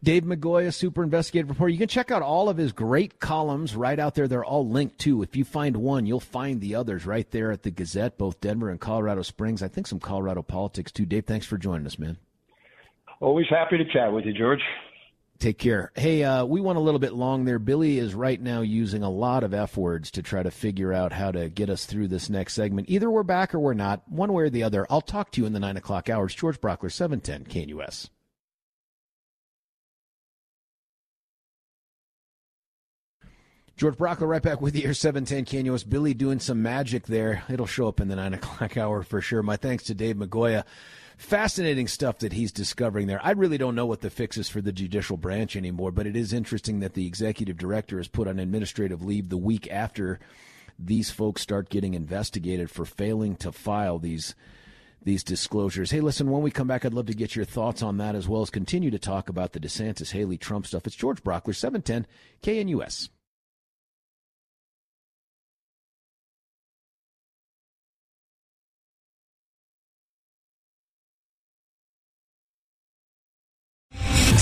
Dave 0.04 0.24
Migoya, 0.24 0.74
super 0.74 1.04
investigative 1.04 1.50
reporter. 1.50 1.72
You 1.72 1.78
can 1.78 1.88
check 1.88 2.10
out 2.10 2.24
all 2.24 2.50
of 2.50 2.58
his 2.58 2.72
great 2.72 3.20
columns 3.20 3.76
right 3.76 4.00
out 4.00 4.16
there. 4.16 4.28
They're 4.28 4.44
all 4.44 4.68
linked 4.68 4.98
too. 4.98 5.22
If 5.22 5.36
you 5.36 5.46
find 5.46 5.78
one, 5.78 6.08
you'll 6.08 6.20
find 6.20 6.60
the 6.60 6.74
others 6.74 7.06
right 7.06 7.30
there 7.30 7.52
at 7.52 7.62
the 7.62 7.70
Gazette, 7.70 8.18
both 8.18 8.42
Denver 8.42 8.70
and 8.70 8.80
Colorado 8.80 9.22
Springs. 9.22 9.62
I 9.62 9.68
think 9.68 9.86
some 9.86 10.00
Colorado 10.00 10.42
politics 10.42 10.92
too. 10.92 11.06
Dave, 11.06 11.26
thanks 11.26 11.46
for 11.46 11.60
joining 11.60 11.86
us, 11.86 12.00
man. 12.00 12.18
Always 13.20 13.46
happy 13.48 13.78
to 13.78 13.86
chat 13.86 14.12
with 14.12 14.26
you, 14.26 14.34
George. 14.34 14.62
Take 15.38 15.60
care. 15.60 15.92
Hey, 15.96 16.24
uh, 16.24 16.46
we 16.46 16.62
went 16.62 16.78
a 16.78 16.82
little 16.82 17.00
bit 17.00 17.14
long 17.14 17.46
there. 17.46 17.60
Billy 17.60 18.00
is 18.00 18.16
right 18.16 18.42
now 18.42 18.62
using 18.62 19.04
a 19.04 19.10
lot 19.10 19.44
of 19.44 19.54
F 19.54 19.78
words 19.78 20.10
to 20.12 20.24
try 20.24 20.42
to 20.42 20.52
figure 20.52 20.94
out 20.94 21.14
how 21.14 21.32
to 21.32 21.50
get 21.50 21.70
us 21.70 21.86
through 21.86 22.08
this 22.08 22.30
next 22.30 22.54
segment. 22.54 22.90
Either 22.90 23.10
we're 23.10 23.24
back 23.24 23.54
or 23.54 23.60
we're 23.60 23.74
not, 23.76 24.02
one 24.08 24.34
way 24.34 24.44
or 24.44 24.50
the 24.50 24.64
other. 24.64 24.88
I'll 24.90 25.02
talk 25.02 25.32
to 25.32 25.42
you 25.42 25.48
in 25.48 25.54
the 25.54 25.60
nine 25.60 25.78
o'clock 25.78 26.10
hours. 26.10 26.34
George 26.34 26.60
Brauchler, 26.60 26.92
710 26.92 27.46
KNUS. 27.46 28.10
George 33.82 33.96
Brauchler 33.96 34.28
right 34.28 34.44
back 34.44 34.62
with 34.62 34.76
you 34.76 34.84
here, 34.84 34.94
710 34.94 35.66
KNUS. 35.66 35.90
Billy 35.90 36.14
doing 36.14 36.40
some 36.40 36.62
magic 36.62 37.08
there. 37.08 37.42
It'll 37.50 37.66
show 37.66 37.88
up 37.88 38.00
in 38.00 38.10
the 38.10 38.16
9 38.16 38.34
o'clock 38.36 38.78
hour 38.78 39.02
for 39.02 39.22
sure. 39.22 39.42
My 39.42 39.58
thanks 39.58 39.86
to 39.86 39.96
Dave 39.96 40.18
Migoya. 40.18 40.66
Fascinating 41.18 41.88
stuff 41.88 42.20
that 42.20 42.34
he's 42.34 42.52
discovering 42.52 43.08
there. 43.08 43.20
I 43.24 43.32
really 43.32 43.58
don't 43.58 43.74
know 43.74 43.88
what 43.88 44.02
the 44.02 44.12
fix 44.12 44.38
is 44.38 44.50
for 44.50 44.62
the 44.62 44.72
judicial 44.72 45.18
branch 45.18 45.56
anymore, 45.56 45.92
but 45.92 46.06
it 46.06 46.16
is 46.16 46.32
interesting 46.32 46.80
that 46.82 46.94
the 46.94 47.08
executive 47.08 47.58
director 47.58 48.00
is 48.00 48.08
put 48.08 48.28
on 48.28 48.38
administrative 48.38 49.02
leave 49.02 49.30
the 49.30 49.36
week 49.36 49.68
after 49.72 50.20
these 50.78 51.10
folks 51.10 51.42
start 51.42 51.70
getting 51.70 51.96
investigated 51.96 52.70
for 52.70 52.86
failing 52.86 53.36
to 53.38 53.52
file 53.52 53.98
these 53.98 54.36
these 55.02 55.24
disclosures. 55.24 55.90
Hey, 55.90 56.02
listen, 56.02 56.30
when 56.30 56.44
we 56.44 56.52
come 56.52 56.68
back, 56.68 56.86
I'd 56.86 56.94
love 56.94 57.08
to 57.08 57.16
get 57.16 57.36
your 57.36 57.46
thoughts 57.46 57.82
on 57.82 57.98
that 57.98 58.14
as 58.14 58.28
well 58.28 58.44
as 58.44 58.52
continue 58.52 58.92
to 58.92 59.00
talk 59.00 59.28
about 59.28 59.54
the 59.54 59.60
DeSantis 59.60 60.12
Haley 60.12 60.38
Trump 60.38 60.68
stuff. 60.68 60.86
It's 60.86 60.96
George 60.96 61.24
Brauchler, 61.24 61.56
710 61.56 62.06
KNUS. 62.44 63.10